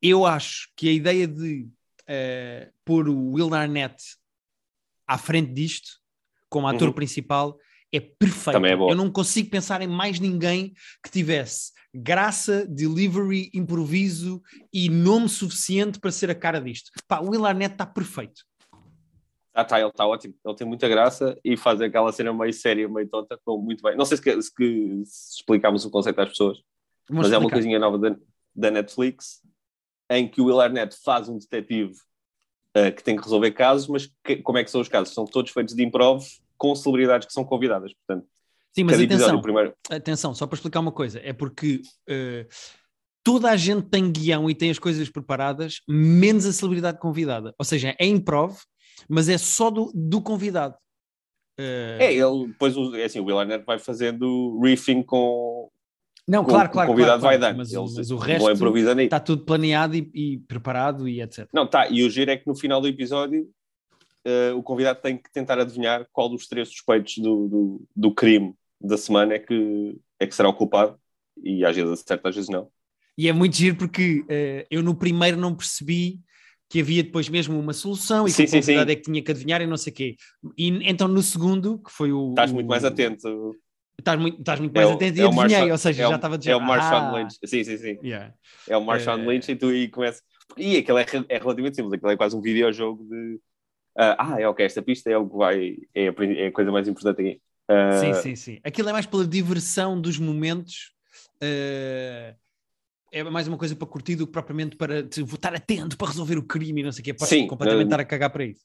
eu 0.00 0.24
acho 0.24 0.68
que 0.76 0.88
a 0.88 0.92
ideia 0.92 1.26
de 1.26 1.62
uh, 2.02 2.72
pôr 2.84 3.08
o 3.08 3.32
Will 3.32 3.52
Arnett 3.52 3.96
à 5.06 5.18
frente 5.18 5.52
disto, 5.52 5.98
como 6.48 6.68
ator 6.68 6.88
Uhum. 6.88 6.94
principal, 6.94 7.58
é 7.92 8.00
perfeito. 8.00 8.64
É. 8.66 8.72
Eu 8.74 8.94
não 8.94 9.10
consigo 9.10 9.50
pensar 9.50 9.80
em 9.82 9.86
mais 9.88 10.18
ninguém 10.20 10.74
que 11.02 11.10
tivesse 11.10 11.72
graça, 11.94 12.66
delivery, 12.66 13.50
improviso 13.54 14.42
e 14.72 14.88
nome 14.90 15.28
suficiente 15.28 15.98
para 15.98 16.10
ser 16.10 16.30
a 16.30 16.34
cara 16.34 16.60
disto. 16.60 16.90
Pá, 17.08 17.20
o 17.20 17.30
Will 17.30 17.46
Arnett 17.46 17.72
está 17.74 17.86
perfeito. 17.86 18.42
Ah, 19.54 19.64
tá, 19.64 19.80
ele 19.80 19.88
está 19.88 20.06
ótimo. 20.06 20.34
Ele 20.44 20.54
tem 20.56 20.66
muita 20.66 20.86
graça 20.88 21.38
e 21.42 21.56
faz 21.56 21.80
aquela 21.80 22.12
cena 22.12 22.32
meio 22.34 22.52
séria, 22.52 22.86
meio 22.88 23.08
tonta, 23.08 23.38
com 23.42 23.56
muito 23.58 23.82
bem. 23.82 23.96
Não 23.96 24.04
sei 24.04 24.18
se, 24.18 24.22
se, 24.42 24.50
se 24.52 25.36
explicámos 25.38 25.84
o 25.86 25.90
conceito 25.90 26.20
às 26.20 26.28
pessoas, 26.28 26.58
Vamos 27.08 27.24
mas 27.24 27.32
é 27.32 27.38
uma 27.38 27.44
explicar. 27.44 27.54
coisinha 27.56 27.78
nova 27.78 27.98
da, 27.98 28.16
da 28.54 28.70
Netflix, 28.70 29.40
em 30.10 30.28
que 30.28 30.42
o 30.42 30.46
Will 30.46 30.60
Arnett 30.60 30.94
faz 31.02 31.30
um 31.30 31.38
detetive 31.38 31.94
uh, 32.76 32.94
que 32.94 33.02
tem 33.02 33.16
que 33.16 33.22
resolver 33.22 33.52
casos, 33.52 33.88
mas 33.88 34.12
que- 34.22 34.36
como 34.42 34.58
é 34.58 34.64
que 34.64 34.70
são 34.70 34.82
os 34.82 34.88
casos? 34.88 35.14
São 35.14 35.24
todos 35.24 35.50
feitos 35.52 35.74
de 35.74 35.82
improv 35.82 36.22
com 36.56 36.74
celebridades 36.74 37.26
que 37.26 37.32
são 37.32 37.44
convidadas. 37.44 37.92
Portanto, 37.94 38.26
Sim, 38.74 38.84
mas 38.84 39.00
atenção, 39.00 39.36
o 39.36 39.42
primeiro... 39.42 39.74
atenção, 39.90 40.34
só 40.34 40.46
para 40.46 40.56
explicar 40.56 40.80
uma 40.80 40.92
coisa, 40.92 41.18
é 41.24 41.32
porque 41.32 41.80
eh, 42.08 42.46
toda 43.24 43.50
a 43.50 43.56
gente 43.56 43.88
tem 43.88 44.10
guião 44.12 44.50
e 44.50 44.54
tem 44.54 44.70
as 44.70 44.78
coisas 44.78 45.08
preparadas, 45.08 45.80
menos 45.88 46.44
a 46.44 46.52
celebridade 46.52 46.98
convidada. 46.98 47.54
Ou 47.58 47.64
seja, 47.64 47.94
é 47.98 48.06
improv, 48.06 48.54
mas 49.08 49.28
é 49.30 49.38
só 49.38 49.70
do, 49.70 49.90
do 49.94 50.20
convidado. 50.20 50.74
Eh, 51.58 51.96
É, 52.00 52.12
ele 52.14 52.48
depois, 52.48 52.76
o- 52.76 52.94
é 52.96 53.04
assim, 53.04 53.18
o 53.20 53.24
Will 53.24 53.38
Arnett 53.38 53.64
vai 53.64 53.78
fazendo 53.78 54.60
riffing 54.62 55.02
com, 55.02 55.70
não, 56.28 56.44
com 56.44 56.50
claro, 56.50 56.68
o 56.68 56.72
claro, 56.72 56.90
convidado 56.90 57.20
claro, 57.20 57.22
vai 57.22 57.38
claro, 57.38 57.54
dando. 57.54 57.58
mas, 57.58 57.72
Eles 57.72 57.94
mas 57.96 58.10
o 58.10 58.16
resto 58.18 58.76
está 59.00 59.20
tudo 59.20 59.44
planeado 59.44 59.96
e, 59.96 60.10
e 60.12 60.38
preparado 60.40 61.08
e 61.08 61.22
etc. 61.22 61.48
Não, 61.52 61.66
tá, 61.66 61.88
e 61.88 62.02
o 62.04 62.10
giro 62.10 62.30
é 62.30 62.36
que 62.36 62.46
no 62.46 62.54
final 62.54 62.80
do 62.80 62.88
episódio 62.88 63.48
eh, 64.26 64.52
o 64.52 64.62
convidado 64.62 65.00
tem 65.00 65.16
que 65.16 65.30
tentar 65.32 65.58
adivinhar 65.58 66.06
qual 66.12 66.28
dos 66.28 66.46
três 66.48 66.68
suspeitos 66.68 67.18
do, 67.18 67.48
do, 67.48 67.82
do 67.94 68.12
crime 68.14 68.54
da 68.80 68.98
semana 68.98 69.34
é 69.34 69.38
que, 69.38 69.96
é 70.20 70.26
que 70.26 70.34
será 70.34 70.48
o 70.48 70.54
culpado. 70.54 70.98
E 71.42 71.64
às 71.64 71.76
vezes 71.76 71.92
acerta, 71.92 72.28
às 72.28 72.34
vezes 72.34 72.50
não. 72.50 72.68
E 73.16 73.28
é 73.28 73.32
muito 73.32 73.56
giro 73.56 73.76
porque 73.76 74.24
eh, 74.28 74.66
eu 74.70 74.82
no 74.82 74.94
primeiro 74.94 75.36
não 75.36 75.54
percebi 75.54 76.20
que 76.68 76.80
havia 76.80 77.02
depois 77.02 77.28
mesmo 77.28 77.58
uma 77.58 77.72
solução 77.72 78.26
e 78.26 78.30
Sim, 78.30 78.42
que 78.44 78.48
sim, 78.50 78.60
convidado 78.60 78.90
sim. 78.90 78.92
é 78.92 78.96
que 78.96 79.02
tinha 79.02 79.22
que 79.22 79.30
adivinhar 79.30 79.62
e 79.62 79.66
não 79.66 79.76
sei 79.76 79.92
o 79.92 79.96
quê. 79.96 80.16
E 80.58 80.68
então 80.90 81.06
no 81.06 81.22
segundo, 81.22 81.78
que 81.78 81.90
foi 81.92 82.10
o... 82.12 82.30
Estás 82.30 82.50
o- 82.50 82.54
muito 82.54 82.66
mais 82.66 82.84
atento. 82.84 83.54
Estás 83.98 84.20
muito, 84.20 84.40
estás 84.40 84.60
muito 84.60 84.76
É 84.76 84.80
mais 84.80 84.90
o- 84.90 84.94
atento 84.94 85.18
é 85.20 85.22
e 85.22 85.26
adivinhei, 85.26 85.48
Marshawn- 85.48 85.70
ou 85.72 85.78
seja, 85.78 86.02
é 86.04 86.08
já 86.08 86.16
estava 86.16 86.34
a 86.34 86.38
dizer. 86.38 86.50
É 86.50 86.56
o 86.56 86.60
Marshawn 86.60 87.14
ah, 87.14 87.18
Lynch. 87.18 87.38
Sim, 87.44 87.64
sim, 87.64 87.76
sim. 87.78 87.98
yeah. 88.04 88.34
É 88.68 88.76
o 88.76 88.84
Marshawn 88.84 89.20
Eh, 89.22 89.26
Lynch 89.26 89.50
e 89.50 89.56
tu 89.56 89.68
aí 89.68 89.88
começas. 89.88 90.22
E 90.56 90.76
aquele 90.76 91.00
é, 91.00 91.06
é 91.28 91.38
relativamente 91.38 91.76
simples, 91.76 91.94
aquele 91.94 92.12
é 92.12 92.16
quase 92.16 92.36
um 92.36 92.40
videojogo 92.40 93.04
de. 93.04 93.40
Ah, 93.96 94.34
ah, 94.34 94.40
é 94.40 94.48
ok, 94.48 94.64
esta 94.64 94.82
pista 94.82 95.10
é 95.10 95.16
o 95.18 95.28
que 95.28 95.36
vai. 95.36 95.76
É 95.94 96.08
a, 96.08 96.14
é 96.38 96.46
a 96.48 96.52
coisa 96.52 96.70
mais 96.72 96.88
importante 96.88 97.20
aqui. 97.20 97.42
Ah, 97.68 97.74
Sim, 97.88 98.12
sim, 98.14 98.36
sim. 98.36 98.60
Aquilo 98.64 98.88
é 98.88 98.92
mais 98.92 99.06
pela 99.06 99.26
diversão 99.26 100.00
dos 100.00 100.18
momentos. 100.18 100.92
eh, 101.40 102.34
é 103.12 103.24
mais 103.24 103.48
uma 103.48 103.58
coisa 103.58 103.76
para 103.76 103.86
curtir 103.88 104.16
do 104.16 104.26
que 104.26 104.32
propriamente 104.32 104.76
para 104.76 105.02
te- 105.08 105.22
estar 105.22 105.54
atento 105.54 105.96
para 105.96 106.08
resolver 106.08 106.38
o 106.38 106.44
crime 106.46 106.80
e 106.82 106.84
não 106.84 106.92
sei 106.92 107.02
o 107.02 107.04
quê. 107.04 107.14
Podes 107.14 107.34
Sim, 107.34 107.46
completamente 107.46 107.86
estar 107.88 108.00
a 108.00 108.04
cagar 108.04 108.30
para 108.30 108.44
isso. 108.44 108.62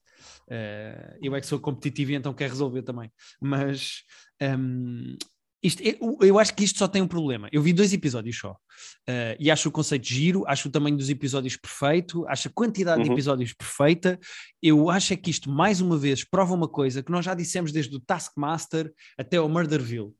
Eh, 0.50 1.20
eu 1.22 1.36
é 1.36 1.41
que 1.41 1.48
sou 1.48 1.60
competitivo 1.60 2.12
e 2.12 2.15
então 2.15 2.34
quero 2.34 2.52
resolver 2.52 2.84
também. 2.84 3.12
Mas, 3.41 4.04
ehm, 4.39 5.15
Isto, 5.63 5.84
eu, 5.84 6.17
eu 6.21 6.39
acho 6.39 6.56
que 6.56 6.63
isto 6.63 6.80
só 6.80 6.88
tem 6.88 7.02
um 7.02 7.08
problema. 7.08 7.47
Eu 7.52 7.62
vi 7.62 7.71
dois 7.71 7.93
episódios 7.93 8.38
só. 8.38 8.52
Uh, 8.52 9.38
e 9.39 9.52
acho 9.52 9.69
o 9.69 9.71
conceito 9.71 10.08
giro, 10.08 10.43
acho 10.47 10.67
o 10.67 10.71
tamanho 10.71 10.97
dos 10.97 11.10
episódios 11.10 11.56
perfeito, 11.56 12.26
acho 12.28 12.47
a 12.47 12.52
quantidade 12.52 13.02
uhum. 13.02 13.06
de 13.06 13.12
episódios 13.12 13.54
perfeita. 13.54 14.19
Eu 14.62 14.89
acho 14.89 15.13
é 15.13 15.15
que 15.15 15.30
isto, 15.30 15.52
mais 15.52 15.80
uma 15.80 15.97
vez, 15.97 16.24
prova 16.24 16.54
uma 16.54 16.67
coisa 16.67 17.04
que 17.04 17.12
nós 17.12 17.24
já 17.24 17.36
dissemos 17.36 17.71
desde 17.71 17.95
o 17.95 18.00
Taskmaster 18.00 18.91
até 19.17 19.39
o 19.39 19.47
Murderville. 19.47 20.12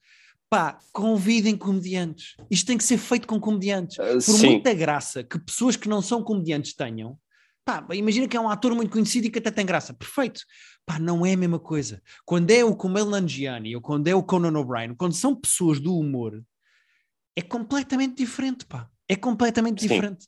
Pá, 0.48 0.78
convidem 0.92 1.58
comediantes. 1.58 2.36
Isto 2.50 2.68
tem 2.68 2.78
que 2.78 2.84
ser 2.84 2.98
feito 2.98 3.26
com 3.26 3.40
comediantes. 3.40 3.98
Uh, 3.98 4.14
Por 4.14 4.22
sim. 4.22 4.48
muita 4.48 4.74
graça 4.74 5.24
que 5.24 5.40
pessoas 5.40 5.76
que 5.76 5.90
não 5.90 6.02
são 6.02 6.24
comediantes 6.24 6.76
tenham, 6.76 7.18
Pá, 7.64 7.86
imagina 7.94 8.28
que 8.28 8.36
é 8.36 8.40
um 8.40 8.50
ator 8.50 8.74
muito 8.74 8.92
conhecido 8.92 9.28
e 9.28 9.30
que 9.30 9.40
até 9.40 9.52
tem 9.52 9.66
graça. 9.66 9.94
Perfeito. 9.94 10.42
Pá, 10.86 10.98
não 10.98 11.26
é 11.26 11.34
a 11.34 11.38
mesma 11.38 11.60
coisa. 11.60 12.02
Quando 12.26 12.50
é 12.50 12.64
o 12.64 12.76
Kumail 12.76 13.06
Nanjiani 13.06 13.76
ou 13.76 13.82
quando 13.82 14.08
é 14.08 14.16
o 14.16 14.24
Conan 14.24 14.58
O'Brien, 14.60 14.96
quando 14.96 15.14
são 15.14 15.36
pessoas 15.36 15.80
do 15.80 15.96
humor, 15.96 16.44
é 17.36 17.42
completamente 17.42 18.16
diferente, 18.16 18.66
pá. 18.66 18.90
É 19.08 19.16
completamente 19.16 19.82
Sim. 19.82 19.88
diferente. 19.88 20.28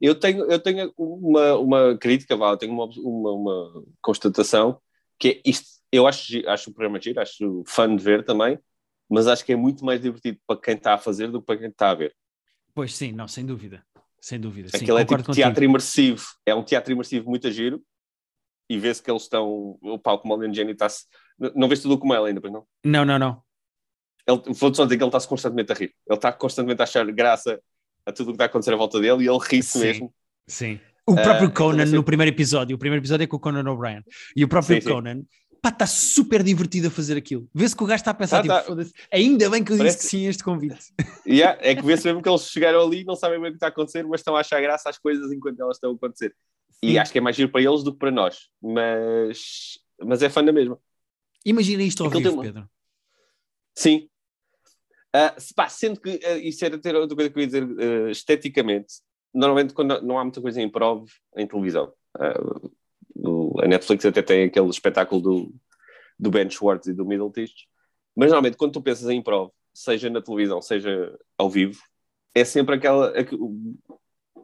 Eu 0.00 0.18
tenho, 0.18 0.50
eu 0.50 0.58
tenho 0.58 0.92
uma, 0.98 1.54
uma 1.58 1.96
crítica, 1.96 2.36
vá, 2.36 2.50
eu 2.50 2.56
tenho 2.56 2.72
uma, 2.72 2.86
uma, 2.86 3.32
uma, 3.32 3.84
constatação, 4.00 4.80
que 5.16 5.28
é 5.28 5.42
isto, 5.48 5.80
eu 5.92 6.08
acho, 6.08 6.48
acho 6.48 6.70
o 6.70 6.74
programa 6.74 7.00
giro, 7.00 7.20
acho 7.20 7.62
fã 7.68 7.94
de 7.94 8.02
ver 8.02 8.24
também, 8.24 8.58
mas 9.08 9.28
acho 9.28 9.44
que 9.44 9.52
é 9.52 9.56
muito 9.56 9.84
mais 9.84 10.00
divertido 10.00 10.40
para 10.44 10.60
quem 10.60 10.74
está 10.74 10.94
a 10.94 10.98
fazer 10.98 11.30
do 11.30 11.40
que 11.40 11.46
para 11.46 11.58
quem 11.58 11.68
está 11.68 11.90
a 11.90 11.94
ver. 11.94 12.16
Pois 12.74 12.96
sim, 12.96 13.12
não, 13.12 13.28
sem 13.28 13.46
dúvida 13.46 13.84
sem 14.22 14.38
dúvida. 14.38 14.70
Aquilo 14.72 14.98
é 14.98 15.04
tipo 15.04 15.16
contigo. 15.16 15.34
teatro 15.34 15.64
imersivo, 15.64 16.24
é 16.46 16.54
um 16.54 16.62
teatro 16.62 16.92
imersivo 16.92 17.28
muito 17.28 17.50
giro 17.50 17.82
e 18.70 18.78
vê-se 18.78 19.02
que 19.02 19.10
eles 19.10 19.22
estão. 19.22 19.76
O 19.82 19.98
palco 19.98 20.26
Molden 20.28 20.54
Jenny 20.54 20.72
está-se. 20.72 21.06
Não 21.56 21.66
vês 21.66 21.80
tudo 21.80 21.98
como 21.98 22.14
ela 22.14 22.28
ainda, 22.28 22.40
pois 22.40 22.52
não? 22.52 22.64
Não, 22.84 23.04
não, 23.04 23.18
não. 23.18 23.42
Ele, 24.24 24.40
vou 24.54 24.72
só 24.72 24.84
dizer 24.84 24.96
que 24.96 25.02
ele 25.02 25.08
está-se 25.08 25.26
constantemente 25.26 25.72
a 25.72 25.74
rir. 25.74 25.92
Ele 26.08 26.16
está 26.16 26.32
constantemente 26.32 26.80
a 26.80 26.84
achar 26.84 27.04
graça 27.10 27.60
a 28.06 28.12
tudo 28.12 28.28
o 28.28 28.30
que 28.30 28.34
está 28.36 28.44
a 28.44 28.46
acontecer 28.46 28.72
à 28.72 28.76
volta 28.76 29.00
dele 29.00 29.24
e 29.24 29.28
ele 29.28 29.38
ri-se 29.40 29.78
mesmo. 29.80 30.14
Sim. 30.46 30.78
O 31.04 31.16
próprio 31.16 31.48
uh, 31.48 31.52
Conan, 31.52 31.86
no 31.86 32.04
primeiro 32.04 32.32
episódio, 32.32 32.76
o 32.76 32.78
primeiro 32.78 33.02
episódio 33.02 33.24
é 33.24 33.26
com 33.26 33.36
o 33.36 33.40
Conan 33.40 33.68
O'Brien, 33.68 34.04
e 34.36 34.44
o 34.44 34.48
próprio 34.48 34.80
sim, 34.80 34.88
Conan 34.88 35.16
sim 35.16 35.26
pá, 35.62 35.68
está 35.68 35.86
super 35.86 36.42
divertido 36.42 36.88
a 36.88 36.90
fazer 36.90 37.16
aquilo. 37.16 37.48
Vê-se 37.54 37.76
que 37.76 37.84
o 37.84 37.86
gajo 37.86 38.00
está 38.00 38.10
a 38.10 38.14
pensar, 38.14 38.40
ah, 38.40 38.42
tipo, 38.42 38.54
tá. 38.54 38.62
foda-se, 38.64 38.92
ainda 39.12 39.48
bem 39.48 39.62
que 39.62 39.72
eu 39.72 39.78
Parece... 39.78 39.96
disse 39.96 40.10
que 40.10 40.16
sim 40.16 40.26
a 40.26 40.30
este 40.30 40.42
convite. 40.42 40.92
Yeah, 41.24 41.56
é 41.62 41.76
que 41.76 41.82
vê-se 41.82 42.04
mesmo 42.04 42.20
que 42.20 42.28
eles 42.28 42.50
chegaram 42.50 42.84
ali 42.84 43.02
e 43.02 43.04
não 43.04 43.14
sabem 43.14 43.40
bem 43.40 43.50
o 43.50 43.52
que 43.52 43.56
está 43.56 43.66
a 43.66 43.68
acontecer, 43.68 44.04
mas 44.04 44.20
estão 44.20 44.34
a 44.34 44.40
achar 44.40 44.60
graça 44.60 44.90
às 44.90 44.98
coisas 44.98 45.30
enquanto 45.30 45.60
elas 45.60 45.76
estão 45.76 45.92
a 45.92 45.94
acontecer. 45.94 46.34
E 46.82 46.98
acho 46.98 47.12
que 47.12 47.18
é 47.18 47.20
mais 47.20 47.36
giro 47.36 47.48
para 47.48 47.62
eles 47.62 47.84
do 47.84 47.92
que 47.92 47.98
para 48.00 48.10
nós, 48.10 48.48
mas, 48.60 49.78
mas 50.00 50.20
é 50.20 50.28
fã 50.28 50.44
da 50.44 50.52
mesma. 50.52 50.76
Imagina 51.46 51.84
isto 51.84 52.02
ao 52.02 52.08
Aquilo 52.08 52.30
vivo, 52.30 52.42
Pedro. 52.42 52.68
Sim. 53.72 54.08
Uh, 55.14 55.54
pá, 55.54 55.68
sendo 55.68 56.00
que 56.00 56.10
uh, 56.10 56.38
isso 56.42 56.64
era 56.64 56.76
ter 56.76 56.96
outra 56.96 57.14
coisa 57.14 57.30
que 57.30 57.38
eu 57.38 57.40
ia 57.40 57.46
dizer 57.46 57.64
uh, 57.64 58.10
esteticamente, 58.10 58.94
normalmente 59.32 59.74
quando 59.74 60.02
não 60.02 60.18
há 60.18 60.24
muita 60.24 60.40
coisa 60.40 60.60
em 60.60 60.68
prova 60.68 61.04
em 61.36 61.46
televisão. 61.46 61.92
Uh, 62.18 62.72
a 63.62 63.68
Netflix 63.68 64.04
até 64.04 64.22
tem 64.22 64.44
aquele 64.44 64.68
espetáculo 64.68 65.20
do, 65.20 65.54
do 66.18 66.30
Ben 66.30 66.48
Schwartz 66.48 66.88
e 66.88 66.94
do 66.94 67.04
Middleton, 67.04 67.44
mas 68.16 68.28
normalmente 68.28 68.56
quando 68.56 68.72
tu 68.72 68.82
pensas 68.82 69.08
em 69.08 69.18
improv, 69.18 69.50
seja 69.72 70.10
na 70.10 70.20
televisão, 70.20 70.60
seja 70.60 71.18
ao 71.38 71.48
vivo, 71.48 71.80
é 72.34 72.44
sempre 72.44 72.76
aquela, 72.76 73.12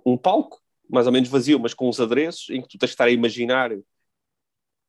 um 0.04 0.16
palco 0.16 0.60
mais 0.88 1.06
ou 1.06 1.12
menos 1.12 1.28
vazio, 1.28 1.58
mas 1.58 1.74
com 1.74 1.88
os 1.88 2.00
adereços 2.00 2.48
em 2.50 2.62
que 2.62 2.68
tu 2.68 2.78
tens 2.78 2.90
que 2.90 2.94
estar 2.94 3.04
a 3.04 3.10
imaginar 3.10 3.70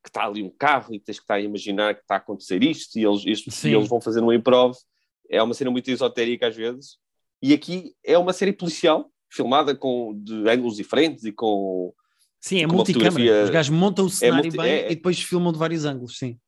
que 0.02 0.08
está 0.08 0.24
ali 0.24 0.42
um 0.42 0.50
carro 0.50 0.94
e 0.94 1.00
tens 1.00 1.18
que 1.18 1.24
estar 1.24 1.34
a 1.34 1.40
imaginar 1.40 1.94
que 1.94 2.00
está 2.00 2.14
a 2.14 2.18
acontecer 2.18 2.62
isto 2.62 2.98
e 2.98 3.04
eles, 3.04 3.22
isto, 3.26 3.68
e 3.68 3.74
eles 3.74 3.88
vão 3.88 4.00
fazer 4.00 4.22
um 4.22 4.32
improv. 4.32 4.74
É 5.28 5.42
uma 5.42 5.52
cena 5.52 5.70
muito 5.70 5.90
esotérica 5.90 6.48
às 6.48 6.56
vezes. 6.56 6.96
E 7.42 7.52
aqui 7.52 7.94
é 8.02 8.16
uma 8.16 8.32
série 8.32 8.52
policial, 8.52 9.10
filmada 9.30 9.74
com, 9.74 10.18
de 10.22 10.48
ângulos 10.48 10.76
diferentes 10.76 11.24
e 11.24 11.32
com 11.32 11.92
Sim, 12.40 12.62
é 12.62 12.66
multicâmera. 12.66 13.10
Fotografia... 13.12 13.44
Os 13.44 13.50
gajos 13.50 13.70
montam 13.70 14.04
o 14.06 14.08
é 14.08 14.10
cenário 14.10 14.40
é 14.40 14.44
multi... 14.44 14.56
bem 14.56 14.72
é... 14.72 14.92
e 14.92 14.94
depois 14.94 15.20
filmam 15.20 15.52
de 15.52 15.58
vários 15.58 15.84
ângulos, 15.84 16.16
sim. 16.18 16.38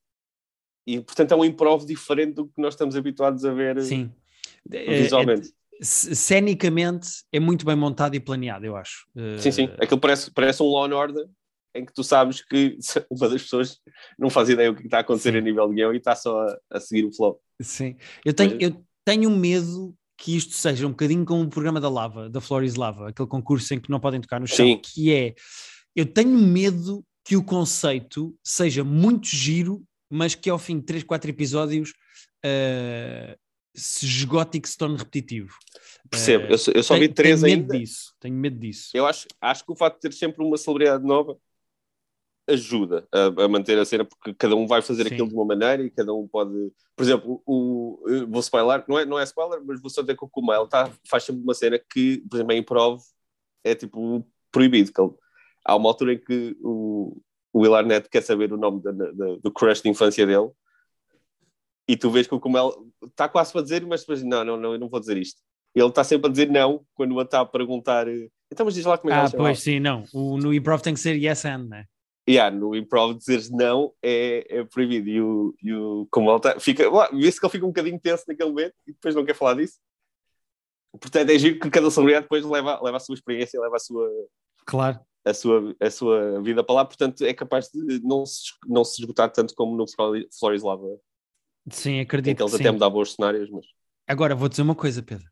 E, 0.87 1.01
portanto, 1.01 1.33
é 1.33 1.37
um 1.37 1.45
improv 1.45 1.85
diferente 1.85 2.35
do 2.35 2.47
que 2.47 2.61
nós 2.61 2.75
estamos 2.75 2.97
habituados 2.97 3.45
a 3.45 3.53
ver 3.53 3.81
sim. 3.83 4.11
visualmente. 4.67 5.49
É, 5.49 5.53
é, 5.81 5.85
cenicamente 5.85 7.09
é 7.33 7.39
muito 7.39 7.65
bem 7.65 7.77
montado 7.77 8.15
e 8.15 8.21
planeado, 8.21 8.65
eu 8.65 8.77
acho. 8.77 9.07
Sim, 9.39 9.51
sim. 9.51 9.65
Aquilo 9.81 10.01
parece, 10.01 10.31
parece 10.31 10.63
um 10.63 10.67
Law 10.67 10.87
and 10.87 10.97
Order 10.97 11.27
em 11.75 11.85
que 11.85 11.93
tu 11.93 12.05
sabes 12.05 12.43
que 12.43 12.77
uma 13.11 13.29
das 13.29 13.43
pessoas 13.43 13.81
não 14.19 14.31
faz 14.31 14.49
ideia 14.49 14.71
o 14.71 14.75
que 14.75 14.85
está 14.85 14.99
a 14.99 15.01
acontecer 15.01 15.33
sim. 15.33 15.39
a 15.39 15.41
nível 15.41 15.69
de 15.69 15.75
guião 15.75 15.93
e 15.93 15.99
está 15.99 16.15
só 16.15 16.41
a, 16.41 16.59
a 16.71 16.81
seguir 16.81 17.05
o 17.05 17.13
flow. 17.13 17.41
Sim. 17.61 17.97
Eu 18.25 18.35
tenho, 18.35 18.53
Mas... 18.53 18.63
eu 18.63 18.85
tenho 19.05 19.31
medo 19.31 19.95
que 20.19 20.37
isto 20.37 20.53
seja 20.53 20.87
um 20.87 20.91
bocadinho 20.91 21.25
como 21.25 21.43
o 21.43 21.49
programa 21.49 21.81
da 21.81 21.89
Lava, 21.89 22.29
da 22.29 22.41
Flores 22.41 22.77
Lava, 22.77 23.09
aquele 23.09 23.29
concurso 23.29 23.75
em 23.75 23.81
que 23.81 23.91
não 23.91 23.99
podem 23.99 24.21
tocar 24.21 24.41
no 24.41 24.47
chão, 24.47 24.67
sim. 24.67 24.79
que 24.79 25.13
é 25.13 25.35
eu 25.95 26.07
tenho 26.07 26.39
medo 26.39 27.05
que 27.25 27.37
o 27.37 27.45
conceito 27.45 28.37
seja 28.43 28.83
muito 28.83 29.27
giro, 29.27 29.83
mas 30.11 30.35
que 30.35 30.51
ao 30.51 30.59
fim 30.59 30.79
de 30.79 30.85
3, 30.85 31.05
4 31.05 31.31
episódios 31.31 31.91
uh, 32.45 33.39
se 33.75 34.05
esgote 34.05 34.59
e 34.59 34.61
que 34.61 34.69
se 34.69 34.77
torne 34.77 34.97
repetitivo. 34.97 35.57
Percebo, 36.11 36.47
uh, 36.47 36.51
eu, 36.51 36.59
só, 36.59 36.73
eu 36.73 36.83
só 36.83 36.95
tenho, 36.95 37.09
vi 37.09 37.15
três 37.15 37.41
tenho 37.41 37.55
ainda. 37.55 37.73
Medo 37.73 37.81
disso, 37.81 38.15
tenho 38.21 38.35
medo 38.35 38.59
disso. 38.59 38.91
Eu 38.95 39.07
acho, 39.07 39.27
acho 39.41 39.65
que 39.65 39.73
o 39.73 39.77
facto 39.77 39.97
de 39.97 40.09
ter 40.09 40.13
sempre 40.13 40.45
uma 40.45 40.57
celebridade 40.57 41.05
nova 41.05 41.37
ajuda 42.49 43.07
a, 43.13 43.45
a, 43.45 43.49
manter 43.49 43.79
a 43.79 43.85
cena, 43.85 44.05
porque 44.05 44.35
cada 44.35 44.57
um 44.57 44.67
vai 44.67 44.83
fazer 44.83 45.05
Sim. 45.07 45.15
aquilo 45.15 45.29
de 45.29 45.35
uma 45.35 45.45
maneira 45.45 45.83
e 45.83 45.91
cada 45.91 46.13
um 46.13 46.27
pode. 46.27 46.73
Por 46.97 47.03
exemplo, 47.03 47.43
o, 47.47 48.03
vou 48.29 48.41
spoiler, 48.41 48.85
não 48.89 48.99
é, 48.99 49.05
não 49.05 49.19
é 49.19 49.25
spoiler, 49.25 49.63
mas 49.65 49.81
vou 49.81 49.91
só 49.91 50.03
dizer 50.03 50.17
que 50.17 50.25
o 50.25 50.29
Kumail 50.29 50.67
tá, 50.67 50.91
faz 51.09 51.25
sempre 51.25 51.43
uma 51.43 51.55
cena 51.55 51.79
que, 51.79 52.19
por 52.29 52.37
exemplo, 52.37 52.53
em 52.53 52.63
prova 52.63 53.01
é 53.65 53.75
tipo 53.75 54.27
proibido, 54.51 54.93
que 54.93 55.01
ele 55.01 55.13
há 55.65 55.77
uma 55.77 55.89
altura 55.89 56.15
em 56.15 56.19
que 56.19 56.57
o, 56.61 57.17
o 57.53 57.61
Will 57.61 57.75
Arnett 57.75 58.09
quer 58.09 58.23
saber 58.23 58.53
o 58.53 58.57
nome 58.57 58.83
da, 58.83 58.91
da, 58.93 59.37
do 59.43 59.53
crush 59.53 59.83
de 59.83 59.89
infância 59.89 60.27
dele 60.27 60.51
e 61.89 61.97
tu 61.97 62.11
vês 62.11 62.27
que 62.27 62.35
o 62.35 62.41
Kumel 62.41 62.73
está 63.05 63.29
quase 63.29 63.53
para 63.53 63.63
dizer, 63.63 63.85
mas 63.87 64.01
depois, 64.01 64.23
não, 64.23 64.45
não, 64.45 64.57
não, 64.57 64.73
eu 64.73 64.79
não 64.79 64.89
vou 64.89 65.01
dizer 65.01 65.17
isto. 65.17 65.41
Ele 65.75 65.89
está 65.89 66.05
sempre 66.05 66.29
a 66.29 66.31
dizer 66.31 66.51
não 66.51 66.85
quando 66.95 67.15
o 67.15 67.23
está 67.23 67.41
a 67.41 67.47
perguntar. 67.47 68.07
Então, 68.51 68.67
mas 68.67 68.75
diz 68.75 68.85
lá 68.85 68.99
como 68.99 69.13
é 69.13 69.21
que 69.21 69.35
Ah, 69.35 69.39
pois 69.39 69.61
sim, 69.61 69.81
não. 69.81 70.05
O, 70.13 70.37
no 70.37 70.53
improv 70.53 70.83
tem 70.83 70.95
que 70.95 71.01
ser 71.01 71.17
yes 71.17 71.45
and, 71.45 71.69
né? 71.69 71.87
Yeah, 72.29 72.55
no 72.55 72.77
improv 72.77 73.17
dizeres 73.17 73.51
não 73.51 73.93
é, 74.03 74.47
é 74.49 74.65
proibido. 74.65 75.09
E 75.09 75.21
o, 75.21 75.55
e 75.63 75.73
o 75.73 76.07
Kumel 76.11 76.39
tá, 76.39 76.61
fica. 76.61 76.85
Vê-se 77.13 77.41
que 77.41 77.47
ele 77.47 77.53
fica 77.53 77.65
um 77.65 77.71
bocadinho 77.71 77.99
tenso 77.99 78.25
naquele 78.29 78.51
momento 78.51 78.75
e 78.87 78.93
depois 78.93 79.15
não 79.15 79.25
quer 79.25 79.35
falar 79.35 79.55
disso. 79.55 79.79
Portanto, 81.01 81.31
é 81.31 81.39
giro 81.39 81.59
que 81.59 81.71
cada 81.71 81.91
celebridade 81.91 82.25
depois 82.25 82.45
leva, 82.45 82.81
leva 82.83 82.99
a 82.99 83.01
sua 83.01 83.15
experiência, 83.15 83.61
leva 83.61 83.77
a 83.77 83.81
sua. 83.81 84.09
Claro 84.67 85.01
a 85.25 85.35
sua, 85.35 85.75
a 85.81 85.91
sua 85.91 86.43
vida 86.43 86.65
para 86.65 86.75
lá, 86.75 86.85
portanto 86.85 87.25
é 87.25 87.33
capaz 87.33 87.69
de 87.69 88.01
não 88.03 88.27
se, 88.27 88.53
não 88.67 88.85
se 88.85 89.01
esgotar 89.01 89.31
tanto 89.31 89.55
como 89.55 89.77
no 89.77 89.85
Flores 89.89 90.63
Lava. 90.63 90.87
Sim, 91.71 92.01
acredito. 92.01 92.37
Que 92.37 92.43
eles 92.43 92.55
até 92.55 92.71
mudavam 92.71 93.01
os 93.01 93.15
cenários, 93.15 93.49
mas. 93.51 93.65
Agora 94.07 94.35
vou 94.35 94.49
dizer 94.49 94.63
uma 94.63 94.75
coisa, 94.75 95.03
Pedro. 95.03 95.27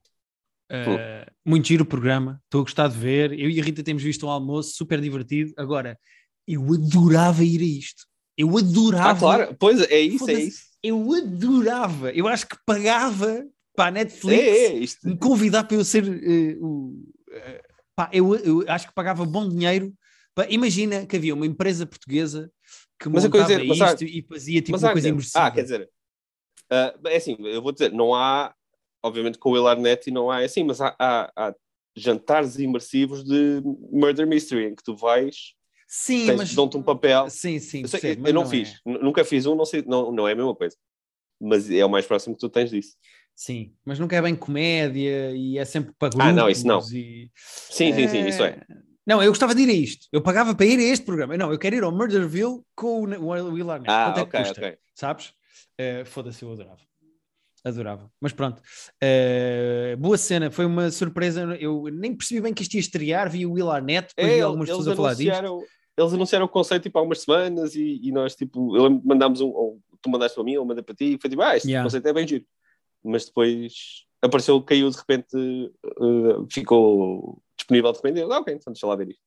Uh, 0.71 1.29
muito 1.45 1.67
giro 1.67 1.83
o 1.83 1.87
programa, 1.87 2.41
estou 2.45 2.61
a 2.61 2.65
gostar 2.65 2.87
de 2.87 2.97
ver. 2.97 3.33
Eu 3.33 3.51
e 3.51 3.61
a 3.61 3.65
Rita 3.65 3.83
temos 3.83 4.03
visto 4.03 4.25
um 4.25 4.31
almoço 4.31 4.75
super 4.77 5.01
divertido. 5.01 5.53
Agora, 5.57 5.99
eu 6.47 6.63
adorava 6.73 7.43
ir 7.43 7.61
a 7.61 7.65
isto. 7.65 8.05
Eu 8.37 8.57
adorava. 8.57 9.11
Ah, 9.11 9.19
claro, 9.19 9.57
pois 9.59 9.81
é 9.83 10.01
isso, 10.01 10.31
é 10.31 10.35
isso. 10.35 10.63
Eu 10.81 11.13
adorava. 11.13 12.13
Eu 12.13 12.29
acho 12.29 12.47
que 12.47 12.57
pagava 12.65 13.45
para 13.75 13.89
a 13.89 13.91
Netflix 13.91 14.43
é, 14.43 14.67
é, 14.67 14.75
isto... 14.75 15.09
me 15.09 15.17
convidar 15.17 15.65
para 15.65 15.77
eu 15.77 15.85
ser 15.85 16.05
uh, 16.05 16.65
o. 16.65 17.05
Uh, 17.29 17.70
Pá, 17.97 18.09
eu, 18.13 18.35
eu 18.37 18.65
acho 18.69 18.89
que 18.89 18.95
pagava 18.95 19.25
bom 19.25 19.49
dinheiro. 19.49 19.93
Pá, 20.35 20.47
imagina 20.49 21.07
que 21.07 21.17
havia 21.17 21.35
uma 21.35 21.47
empresa 21.47 21.87
portuguesa 21.87 22.51
que 22.99 23.09
mas 23.09 23.25
montava 23.25 23.45
dizer, 23.45 23.65
isto 23.65 23.79
mas, 23.79 24.01
e 24.03 24.27
fazia 24.29 24.63
tipo 24.63 24.79
uma 24.79 24.93
coisa 24.93 25.09
imersiva. 25.09 25.47
Ah, 25.47 25.51
quer 25.51 25.63
dizer, 25.63 25.91
uh, 26.71 27.09
é 27.09 27.17
assim, 27.17 27.37
eu 27.41 27.63
vou 27.63 27.73
dizer, 27.73 27.91
não 27.93 28.15
há, 28.15 28.55
obviamente 29.03 29.39
com 29.39 29.51
o 29.51 29.57
El 29.57 29.67
Arnett 29.67 30.11
não 30.11 30.31
há 30.31 30.43
é 30.43 30.45
assim, 30.45 30.63
mas 30.65 30.81
há, 30.81 30.95
há, 30.99 31.33
há, 31.35 31.55
jantares 31.97 32.59
imersivos 32.59 33.25
de 33.25 33.63
Murder 33.91 34.27
Mystery 34.27 34.67
em 34.67 34.75
que 34.75 34.83
tu 34.83 34.95
vais 34.95 35.55
Sim, 35.89 36.27
tens, 36.27 36.37
mas 36.37 36.55
dão-te 36.55 36.77
um 36.77 36.83
papel. 36.83 37.29
Sim, 37.29 37.59
sim, 37.59 37.83
eu, 37.83 37.89
sei, 37.89 38.13
eu 38.13 38.17
não, 38.33 38.45
não, 38.45 38.47
fiz, 38.47 38.81
é. 38.87 38.99
nunca 38.99 39.25
fiz 39.25 39.45
um, 39.47 39.57
não, 39.57 39.65
sei, 39.65 39.83
não, 39.87 40.13
não 40.13 40.29
é 40.29 40.33
a 40.33 40.37
mesma 40.37 40.55
coisa, 40.55 40.77
mas 41.41 41.69
é 41.71 41.85
o 41.85 41.91
mais 41.91 42.07
próximo 42.07 42.37
que 42.37 42.41
tu 42.41 42.49
tens 42.49 42.71
disso. 42.71 42.97
Sim, 43.41 43.73
mas 43.87 43.99
nunca 43.99 44.15
é 44.15 44.21
bem 44.21 44.37
comédia 44.37 45.35
e 45.35 45.57
é 45.57 45.65
sempre 45.65 45.95
para 45.99 46.11
grupos. 46.11 46.29
Ah, 46.29 46.31
não, 46.31 46.47
isso 46.51 46.67
não. 46.67 46.79
E... 46.93 47.31
Sim, 47.35 47.91
sim, 47.95 48.07
sim, 48.07 48.27
isso 48.27 48.45
é. 48.45 48.51
Eh, 48.51 48.75
não, 49.07 49.23
eu 49.23 49.31
gostava 49.31 49.55
de 49.55 49.63
ir 49.63 49.71
a 49.71 49.73
isto. 49.73 50.07
Eu 50.13 50.21
pagava 50.21 50.55
para 50.55 50.67
ir 50.67 50.79
a 50.79 50.83
este 50.83 51.07
programa. 51.07 51.39
Não, 51.39 51.51
eu 51.51 51.59
quero 51.59 51.75
ir 51.75 51.83
ao 51.83 51.91
Murderville 51.91 52.61
com 52.75 53.03
o 53.03 53.29
Will 53.29 53.71
Arnett. 53.71 53.91
Ah, 53.91 54.13
Quanto 54.13 54.27
ok, 54.27 54.41
é 54.41 54.51
ok. 54.51 54.79
Sabes? 54.95 55.29
Uh, 55.81 56.05
Foda-se, 56.05 56.43
eu 56.43 56.53
adorava. 56.53 56.83
Adorava. 57.65 58.13
Mas 58.21 58.35
pronto. 58.35 58.61
Uh, 59.03 59.97
boa 59.97 60.19
cena. 60.19 60.51
Foi 60.51 60.67
uma 60.67 60.91
surpresa. 60.91 61.57
Eu 61.59 61.85
nem 61.91 62.15
percebi 62.15 62.43
bem 62.43 62.53
que 62.53 62.61
isto 62.61 62.75
ia 62.75 62.81
estrear. 62.81 63.31
Vi 63.31 63.47
o 63.47 63.53
Will 63.53 63.71
Arnett, 63.71 64.09
depois 64.15 64.33
é, 64.33 64.37
vi 64.37 64.43
algumas 64.43 64.69
pessoas 64.69 64.89
a 64.89 64.95
falar 64.95 65.15
disto. 65.15 65.65
Eles 65.97 66.13
anunciaram 66.13 66.45
o 66.45 66.49
conceito 66.49 66.83
tipo, 66.83 66.99
há 66.99 67.03
umas 67.03 67.23
semanas 67.23 67.75
e, 67.75 68.01
e 68.03 68.13
nós, 68.13 68.35
tipo, 68.35 68.77
eu 68.77 69.01
mandámos 69.03 69.41
um, 69.41 69.49
ou 69.49 69.81
tu 70.03 70.11
mandaste 70.11 70.35
para 70.35 70.45
mim, 70.45 70.59
ou 70.59 70.67
mandei 70.67 70.85
para 70.85 70.95
ti, 70.95 71.15
e 71.15 71.19
foi 71.19 71.31
tipo, 71.31 71.41
ah, 71.41 71.57
este 71.57 71.69
yeah. 71.69 71.83
conceito 71.83 72.07
é 72.07 72.13
bem 72.13 72.29
giro. 72.29 72.45
Mas 73.05 73.27
depois 73.27 74.05
apareceu, 74.23 74.63
caiu 74.63 74.91
de 74.91 74.97
repente, 74.97 75.37
uh, 75.37 76.47
ficou 76.51 77.43
disponível 77.57 77.93
de 77.93 77.99
repente. 77.99 78.21
Ah, 78.23 78.39
ok, 78.39 78.55
então 78.55 78.73
deixa 78.73 78.87
lá 78.87 78.97
ver 78.97 79.09
isto. 79.09 79.23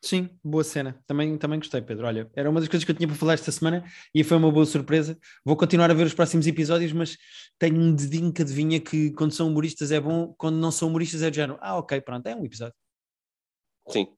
Sim, 0.00 0.30
boa 0.44 0.62
cena. 0.62 1.02
Também, 1.06 1.36
também 1.36 1.58
gostei, 1.58 1.82
Pedro. 1.82 2.06
Olha, 2.06 2.30
era 2.34 2.48
uma 2.48 2.60
das 2.60 2.68
coisas 2.68 2.84
que 2.84 2.90
eu 2.90 2.94
tinha 2.94 3.08
para 3.08 3.16
falar 3.16 3.34
esta 3.34 3.50
semana 3.50 3.84
e 4.14 4.22
foi 4.22 4.36
uma 4.36 4.50
boa 4.50 4.64
surpresa. 4.64 5.18
Vou 5.44 5.56
continuar 5.56 5.90
a 5.90 5.94
ver 5.94 6.06
os 6.06 6.14
próximos 6.14 6.46
episódios, 6.46 6.92
mas 6.92 7.16
tenho 7.58 7.80
um 7.80 7.92
dedinho 7.92 8.32
que 8.32 8.42
adivinha 8.42 8.80
que 8.80 9.10
quando 9.12 9.32
são 9.32 9.48
humoristas 9.48 9.90
é 9.90 10.00
bom, 10.00 10.34
quando 10.38 10.56
não 10.56 10.70
são 10.70 10.88
humoristas 10.88 11.22
é 11.22 11.30
de 11.30 11.36
género. 11.36 11.58
Ah, 11.60 11.76
ok, 11.76 12.00
pronto, 12.00 12.26
é 12.28 12.36
um 12.36 12.44
episódio. 12.44 12.74
Sim. 13.88 14.17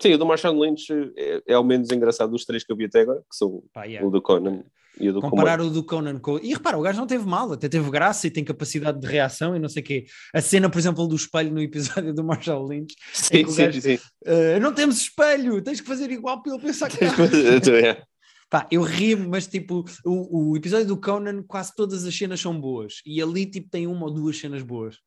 Sim, 0.00 0.14
o 0.14 0.18
do 0.18 0.26
Marshall 0.26 0.58
Lynch 0.58 0.92
é, 1.16 1.42
é 1.46 1.58
o 1.58 1.64
menos 1.64 1.90
engraçado 1.90 2.30
dos 2.30 2.44
três 2.44 2.64
que 2.64 2.72
eu 2.72 2.76
vi 2.76 2.84
até 2.84 3.00
agora, 3.00 3.20
que 3.20 3.36
são 3.36 3.62
Pá, 3.72 3.84
yeah. 3.84 4.06
o 4.06 4.10
do 4.10 4.20
Conan 4.20 4.64
e 4.98 5.08
o 5.08 5.12
do 5.12 5.20
Comparar 5.20 5.58
Conan. 5.58 5.70
o 5.70 5.72
do 5.72 5.84
Conan 5.84 6.18
com... 6.18 6.38
E 6.38 6.52
repara, 6.52 6.78
o 6.78 6.82
gajo 6.82 6.98
não 6.98 7.06
teve 7.06 7.26
mal, 7.26 7.52
até 7.52 7.68
teve 7.68 7.90
graça 7.90 8.26
e 8.26 8.30
tem 8.30 8.44
capacidade 8.44 9.00
de 9.00 9.06
reação 9.06 9.56
e 9.56 9.58
não 9.58 9.68
sei 9.68 9.82
o 9.82 9.86
quê. 9.86 10.04
A 10.32 10.40
cena, 10.40 10.70
por 10.70 10.78
exemplo, 10.78 11.06
do 11.06 11.16
espelho 11.16 11.52
no 11.52 11.60
episódio 11.60 12.14
do 12.14 12.24
Marshall 12.24 12.66
Lynch. 12.66 12.94
Sim, 13.12 13.46
sim, 13.46 13.64
gajo, 13.64 13.80
sim. 13.80 13.98
Uh, 14.24 14.60
não 14.60 14.72
temos 14.72 14.98
espelho, 14.98 15.62
tens 15.62 15.80
que 15.80 15.86
fazer 15.86 16.10
igual 16.10 16.42
para 16.42 16.54
ele 16.54 16.62
pensar 16.62 16.88
que... 16.88 17.04
é. 17.04 18.02
Pá, 18.50 18.68
eu 18.70 18.82
rio 18.82 19.28
mas 19.28 19.48
tipo, 19.48 19.84
o, 20.04 20.52
o 20.52 20.56
episódio 20.56 20.86
do 20.86 21.00
Conan, 21.00 21.42
quase 21.42 21.72
todas 21.74 22.04
as 22.04 22.16
cenas 22.16 22.40
são 22.40 22.58
boas. 22.60 23.00
E 23.04 23.20
ali, 23.20 23.46
tipo, 23.46 23.68
tem 23.68 23.86
uma 23.86 24.06
ou 24.06 24.12
duas 24.12 24.38
cenas 24.38 24.62
boas. 24.62 24.98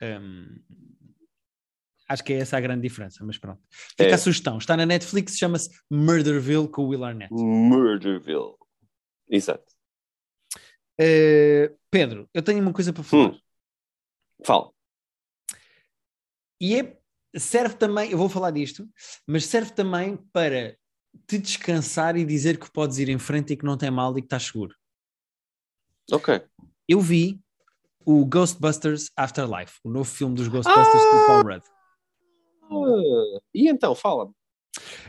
Um, 0.00 0.46
Acho 2.12 2.24
que 2.24 2.34
é 2.34 2.40
essa 2.40 2.58
a 2.58 2.60
grande 2.60 2.82
diferença, 2.82 3.24
mas 3.24 3.38
pronto. 3.38 3.62
Fica 3.70 4.10
é. 4.10 4.12
a 4.12 4.18
sugestão. 4.18 4.58
Está 4.58 4.76
na 4.76 4.84
Netflix, 4.84 5.38
chama-se 5.38 5.70
Murderville 5.90 6.68
com 6.68 6.82
o 6.82 6.88
Will 6.88 7.02
Arnett. 7.02 7.32
Murderville. 7.32 8.54
Exato. 9.30 9.64
Uh, 11.00 11.74
Pedro, 11.90 12.28
eu 12.34 12.42
tenho 12.42 12.60
uma 12.60 12.72
coisa 12.74 12.92
para 12.92 13.02
falar. 13.02 13.30
Hum. 13.30 13.38
Fala. 14.44 14.70
E 16.60 16.78
é, 16.78 17.00
serve 17.34 17.76
também, 17.76 18.10
eu 18.10 18.18
vou 18.18 18.28
falar 18.28 18.50
disto, 18.50 18.86
mas 19.26 19.46
serve 19.46 19.72
também 19.72 20.18
para 20.34 20.76
te 21.26 21.38
descansar 21.38 22.14
e 22.14 22.26
dizer 22.26 22.58
que 22.58 22.70
podes 22.70 22.98
ir 22.98 23.08
em 23.08 23.18
frente 23.18 23.54
e 23.54 23.56
que 23.56 23.64
não 23.64 23.78
tem 23.78 23.90
mal 23.90 24.18
e 24.18 24.20
que 24.20 24.26
estás 24.26 24.42
seguro. 24.42 24.76
Ok. 26.10 26.44
Eu 26.86 27.00
vi 27.00 27.40
o 28.04 28.26
Ghostbusters 28.26 29.10
Afterlife, 29.16 29.80
o 29.82 29.88
novo 29.88 30.10
filme 30.10 30.34
dos 30.34 30.48
Ghostbusters 30.48 31.04
ah! 31.04 31.10
com 31.10 31.26
Paul 31.26 31.42
Rudd. 31.54 31.64
E 33.54 33.68
então, 33.68 33.94
fala-me. 33.94 34.32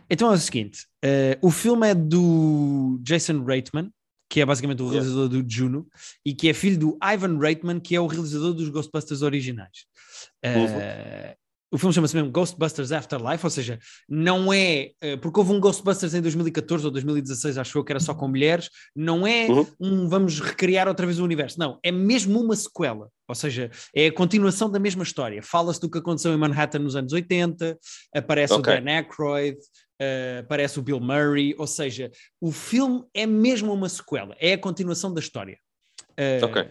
Então 0.09 0.31
é 0.31 0.35
o 0.35 0.37
seguinte: 0.37 0.85
uh, 1.03 1.47
o 1.47 1.51
filme 1.51 1.89
é 1.89 1.95
do 1.95 2.99
Jason 3.01 3.43
Reitman, 3.43 3.91
que 4.29 4.41
é 4.41 4.45
basicamente 4.45 4.81
o 4.81 4.89
realizador 4.89 5.29
yeah. 5.29 5.43
do 5.43 5.53
Juno, 5.53 5.87
e 6.25 6.33
que 6.33 6.49
é 6.49 6.53
filho 6.53 6.77
do 6.77 6.97
Ivan 7.03 7.37
Reitman, 7.37 7.79
que 7.79 7.95
é 7.95 8.01
o 8.01 8.07
realizador 8.07 8.53
dos 8.53 8.69
Ghostbusters 8.69 9.21
originais. 9.21 9.85
Uh, 10.43 11.35
o 11.73 11.77
filme 11.79 11.91
chama-se 11.91 12.15
mesmo 12.15 12.29
Ghostbusters 12.29 12.91
Afterlife, 12.91 13.43
ou 13.43 13.49
seja, 13.49 13.79
não 14.07 14.53
é 14.53 14.91
eh, 15.01 15.17
porque 15.17 15.39
houve 15.39 15.53
um 15.53 15.59
Ghostbusters 15.59 16.13
em 16.13 16.21
2014 16.21 16.85
ou 16.85 16.91
2016, 16.91 17.57
acho 17.57 17.75
eu 17.75 17.83
que 17.83 17.91
era 17.91 17.99
só 17.99 18.13
com 18.13 18.27
mulheres, 18.27 18.69
não 18.95 19.25
é 19.25 19.47
uhum. 19.47 19.65
um 19.79 20.07
vamos 20.07 20.39
recriar 20.39 20.87
outra 20.87 21.07
vez 21.07 21.17
o 21.17 21.23
universo, 21.23 21.57
não, 21.57 21.79
é 21.81 21.91
mesmo 21.91 22.39
uma 22.39 22.55
sequela, 22.55 23.09
ou 23.27 23.33
seja, 23.33 23.71
é 23.95 24.05
a 24.05 24.13
continuação 24.13 24.69
da 24.69 24.77
mesma 24.77 25.01
história. 25.01 25.41
Fala-se 25.41 25.81
do 25.81 25.89
que 25.89 25.97
aconteceu 25.97 26.31
em 26.31 26.37
Manhattan 26.37 26.77
nos 26.77 26.95
anos 26.95 27.11
80, 27.11 27.75
aparece 28.15 28.53
okay. 28.53 28.77
o 28.77 28.79
Dan 28.79 28.91
Aykroyd, 28.91 29.57
uh, 29.57 30.41
aparece 30.41 30.77
o 30.77 30.83
Bill 30.83 30.99
Murray, 30.99 31.55
ou 31.57 31.65
seja, 31.65 32.11
o 32.39 32.51
filme 32.51 33.03
é 33.15 33.25
mesmo 33.25 33.73
uma 33.73 33.89
sequela, 33.89 34.35
é 34.39 34.53
a 34.53 34.59
continuação 34.59 35.11
da 35.11 35.19
história. 35.19 35.57
Uh, 36.11 36.45
ok. 36.45 36.69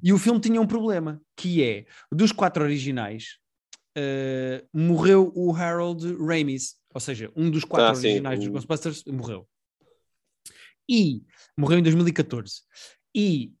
E 0.00 0.12
o 0.12 0.18
filme 0.18 0.38
tinha 0.38 0.60
um 0.60 0.66
problema, 0.66 1.20
que 1.36 1.64
é, 1.64 1.86
dos 2.12 2.30
quatro 2.30 2.62
originais, 2.62 3.42
uh, 3.96 4.68
morreu 4.72 5.32
o 5.34 5.54
Harold 5.54 6.16
Ramis, 6.16 6.76
ou 6.92 7.00
seja, 7.00 7.32
um 7.36 7.50
dos 7.50 7.64
quatro 7.64 7.86
ah, 7.86 7.90
originais 7.90 8.38
sim. 8.38 8.44
dos 8.44 8.52
Ghostbusters 8.52 9.04
morreu. 9.04 9.48
E 10.88 11.22
morreu 11.56 11.78
em 11.78 11.82
2014. 11.82 12.62
E 13.14 13.52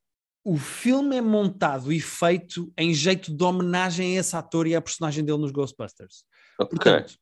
o 0.44 0.58
filme 0.58 1.16
é 1.16 1.20
montado 1.20 1.90
e 1.92 2.00
feito 2.00 2.72
em 2.76 2.92
jeito 2.92 3.34
de 3.34 3.42
homenagem 3.42 4.16
a 4.16 4.20
esse 4.20 4.36
ator 4.36 4.66
e 4.66 4.74
à 4.74 4.82
personagem 4.82 5.24
dele 5.24 5.38
nos 5.38 5.50
Ghostbusters. 5.50 6.24
Okay. 6.58 6.76
Portanto, 6.76 7.18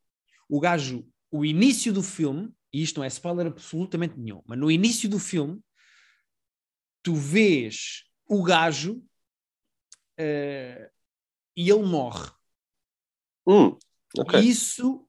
o 0.48 0.58
gajo, 0.58 1.06
o 1.30 1.44
início 1.44 1.92
do 1.92 2.02
filme, 2.02 2.52
e 2.72 2.82
isto 2.82 2.96
não 2.96 3.04
é 3.04 3.08
spoiler 3.08 3.46
absolutamente 3.46 4.18
nenhum, 4.18 4.42
mas 4.46 4.58
no 4.58 4.70
início 4.70 5.08
do 5.08 5.18
filme, 5.18 5.60
tu 7.02 7.14
vês 7.14 8.04
o 8.26 8.42
gajo 8.42 8.94
uh, 10.18 10.90
e 11.56 11.70
ele 11.70 11.82
morre. 11.82 12.30
Hum, 13.46 13.76
okay. 14.18 14.40
Isso 14.40 15.06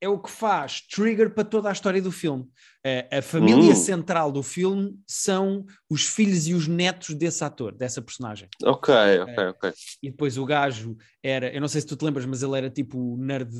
é 0.00 0.08
o 0.08 0.18
que 0.18 0.30
faz 0.30 0.80
trigger 0.80 1.34
para 1.34 1.44
toda 1.44 1.68
a 1.68 1.72
história 1.72 2.00
do 2.00 2.10
filme. 2.10 2.44
Uh, 2.44 3.18
a 3.18 3.22
família 3.22 3.72
hum. 3.72 3.76
central 3.76 4.32
do 4.32 4.42
filme 4.42 4.98
são 5.06 5.66
os 5.90 6.06
filhos 6.06 6.48
e 6.48 6.54
os 6.54 6.66
netos 6.66 7.14
desse 7.14 7.44
ator, 7.44 7.74
dessa 7.74 8.00
personagem. 8.00 8.48
Ok, 8.64 8.94
ok, 9.22 9.44
uh, 9.46 9.50
ok. 9.50 9.72
E 10.02 10.10
depois 10.10 10.38
o 10.38 10.46
gajo 10.46 10.96
era, 11.22 11.52
eu 11.54 11.60
não 11.60 11.68
sei 11.68 11.82
se 11.82 11.86
tu 11.86 11.96
te 11.96 12.04
lembras, 12.04 12.24
mas 12.24 12.42
ele 12.42 12.56
era 12.56 12.70
tipo 12.70 12.98
o 12.98 13.16
nerd 13.18 13.52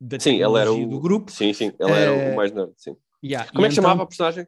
da 0.00 0.20
sim, 0.20 0.34
ele 0.40 0.60
era 0.60 0.72
o, 0.72 0.86
do 0.86 1.00
grupo. 1.00 1.32
Sim, 1.32 1.52
sim, 1.52 1.72
ele 1.78 1.92
uh, 1.92 1.96
era 1.96 2.12
o 2.12 2.18
eh, 2.18 2.36
mais 2.36 2.52
nerd, 2.52 2.72
sim. 2.76 2.96
Yeah, 3.24 3.50
Como 3.50 3.66
é 3.66 3.68
que 3.68 3.72
então, 3.72 3.84
chamava 3.84 4.02
a 4.04 4.06
personagem? 4.06 4.46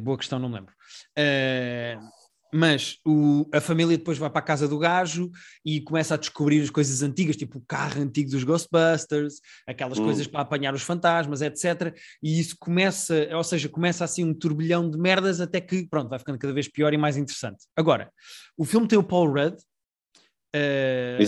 boa 0.00 0.18
questão, 0.18 0.38
não 0.38 0.50
me 0.50 0.56
lembro. 0.56 0.74
Uh, 1.18 2.21
mas 2.54 2.98
o, 3.06 3.48
a 3.52 3.60
família 3.60 3.96
depois 3.96 4.18
vai 4.18 4.28
para 4.28 4.40
a 4.40 4.44
casa 4.44 4.68
do 4.68 4.78
gajo 4.78 5.30
e 5.64 5.80
começa 5.80 6.14
a 6.14 6.18
descobrir 6.18 6.60
as 6.60 6.68
coisas 6.68 7.02
antigas, 7.02 7.36
tipo 7.36 7.58
o 7.58 7.64
carro 7.66 8.02
antigo 8.02 8.30
dos 8.30 8.44
Ghostbusters, 8.44 9.40
aquelas 9.66 9.98
hum. 9.98 10.04
coisas 10.04 10.26
para 10.26 10.40
apanhar 10.40 10.74
os 10.74 10.82
fantasmas, 10.82 11.40
etc. 11.40 11.96
E 12.22 12.38
isso 12.38 12.56
começa, 12.58 13.28
ou 13.34 13.42
seja, 13.42 13.68
começa 13.70 14.04
assim 14.04 14.22
um 14.24 14.34
turbilhão 14.34 14.90
de 14.90 14.98
merdas 14.98 15.40
até 15.40 15.60
que, 15.60 15.86
pronto, 15.88 16.10
vai 16.10 16.18
ficando 16.18 16.38
cada 16.38 16.52
vez 16.52 16.68
pior 16.68 16.92
e 16.92 16.98
mais 16.98 17.16
interessante. 17.16 17.64
Agora, 17.74 18.12
o 18.56 18.66
filme 18.66 18.86
tem 18.86 18.98
o 18.98 19.02
Paul 19.02 19.32
Rudd, 19.32 19.56
uh, 20.54 21.18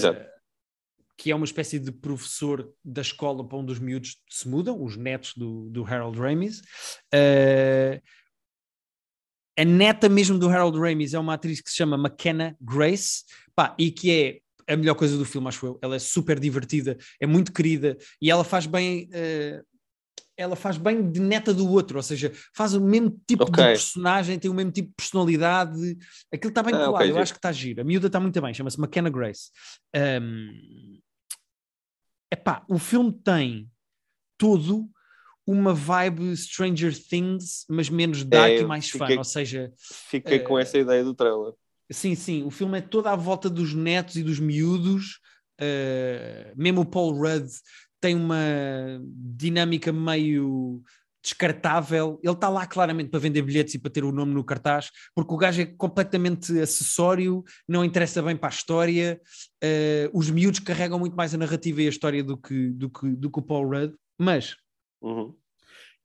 que 1.16 1.30
é 1.30 1.34
uma 1.34 1.46
espécie 1.46 1.78
de 1.78 1.90
professor 1.90 2.70
da 2.84 3.00
escola 3.00 3.46
para 3.46 3.56
onde 3.56 3.72
os 3.72 3.78
miúdos 3.78 4.18
se 4.28 4.46
mudam, 4.46 4.82
os 4.82 4.96
netos 4.96 5.32
do, 5.34 5.70
do 5.70 5.84
Harold 5.84 6.18
Ramis. 6.18 6.60
Uh, 7.14 7.98
a 9.56 9.64
neta 9.64 10.08
mesmo 10.08 10.38
do 10.38 10.48
Harold 10.48 10.78
Ramis 10.78 11.14
é 11.14 11.18
uma 11.18 11.34
atriz 11.34 11.60
que 11.60 11.70
se 11.70 11.76
chama 11.76 11.96
McKenna 11.96 12.56
Grace, 12.60 13.24
pá, 13.54 13.74
e 13.78 13.90
que 13.90 14.10
é 14.10 14.72
a 14.72 14.76
melhor 14.76 14.94
coisa 14.94 15.16
do 15.16 15.24
filme, 15.24 15.48
acho 15.48 15.66
eu. 15.66 15.78
Ela 15.82 15.96
é 15.96 15.98
super 15.98 16.40
divertida, 16.40 16.96
é 17.20 17.26
muito 17.26 17.52
querida 17.52 17.96
e 18.20 18.30
ela 18.30 18.44
faz 18.44 18.66
bem. 18.66 19.08
Uh, 19.08 19.64
ela 20.36 20.56
faz 20.56 20.76
bem 20.76 21.12
de 21.12 21.20
neta 21.20 21.54
do 21.54 21.70
outro, 21.70 21.96
ou 21.96 22.02
seja, 22.02 22.32
faz 22.52 22.74
o 22.74 22.80
mesmo 22.80 23.20
tipo 23.24 23.44
okay. 23.44 23.52
de 23.52 23.70
personagem, 23.70 24.36
tem 24.36 24.50
o 24.50 24.54
mesmo 24.54 24.72
tipo 24.72 24.88
de 24.88 24.94
personalidade. 24.96 25.96
Aquilo 26.32 26.48
está 26.48 26.60
bem 26.60 26.74
ah, 26.74 26.86
colado, 26.86 27.02
okay, 27.02 27.12
eu 27.12 27.18
acho 27.18 27.32
que 27.32 27.38
está 27.38 27.52
giro. 27.52 27.80
A 27.80 27.84
miúda 27.84 28.08
está 28.08 28.18
muito 28.18 28.40
bem, 28.42 28.52
chama-se 28.52 28.80
McKenna 28.80 29.10
Grace. 29.10 29.50
Um, 29.94 30.98
epá, 32.32 32.64
o 32.68 32.80
filme 32.80 33.12
tem 33.12 33.70
todo 34.36 34.90
uma 35.46 35.74
vibe 35.74 36.36
Stranger 36.36 36.96
Things, 36.96 37.64
mas 37.68 37.90
menos 37.90 38.24
dark 38.24 38.50
é, 38.50 38.60
e 38.60 38.64
mais 38.64 38.88
fiquei, 38.88 39.08
fun, 39.08 39.18
ou 39.18 39.24
seja... 39.24 39.72
Fiquei 39.78 40.38
uh, 40.38 40.44
com 40.44 40.58
essa 40.58 40.78
ideia 40.78 41.04
do 41.04 41.14
trailer. 41.14 41.52
Sim, 41.90 42.14
sim, 42.14 42.44
o 42.44 42.50
filme 42.50 42.78
é 42.78 42.80
toda 42.80 43.10
à 43.10 43.16
volta 43.16 43.50
dos 43.50 43.74
netos 43.74 44.16
e 44.16 44.22
dos 44.22 44.40
miúdos, 44.40 45.20
uh, 45.60 46.52
mesmo 46.56 46.80
o 46.80 46.86
Paul 46.86 47.12
Rudd 47.12 47.50
tem 48.00 48.14
uma 48.14 48.36
dinâmica 49.36 49.92
meio 49.92 50.82
descartável, 51.22 52.20
ele 52.22 52.34
está 52.34 52.50
lá 52.50 52.66
claramente 52.66 53.08
para 53.08 53.18
vender 53.18 53.40
bilhetes 53.40 53.74
e 53.74 53.78
para 53.78 53.90
ter 53.90 54.04
o 54.04 54.12
nome 54.12 54.34
no 54.34 54.44
cartaz, 54.44 54.90
porque 55.14 55.32
o 55.32 55.38
gajo 55.38 55.62
é 55.62 55.64
completamente 55.64 56.58
acessório, 56.60 57.42
não 57.66 57.82
interessa 57.82 58.22
bem 58.22 58.36
para 58.36 58.50
a 58.50 58.52
história, 58.52 59.20
uh, 59.62 60.18
os 60.18 60.28
miúdos 60.28 60.60
carregam 60.60 60.98
muito 60.98 61.16
mais 61.16 61.34
a 61.34 61.38
narrativa 61.38 61.80
e 61.80 61.86
a 61.86 61.90
história 61.90 62.22
do 62.22 62.36
que, 62.36 62.68
do 62.70 62.90
que, 62.90 63.08
do 63.08 63.30
que 63.30 63.38
o 63.38 63.42
Paul 63.42 63.68
Rudd, 63.68 63.94
mas 64.18 64.54
Uhum. 65.04 65.34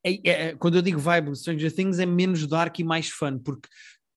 É, 0.03 0.29
é, 0.29 0.55
quando 0.55 0.75
eu 0.75 0.81
digo 0.81 0.99
vibe, 0.99 1.35
Stranger 1.35 1.73
Things 1.73 1.99
é 1.99 2.05
menos 2.05 2.45
dark 2.47 2.77
e 2.79 2.83
mais 2.83 3.09
fun, 3.09 3.39
porque 3.39 3.67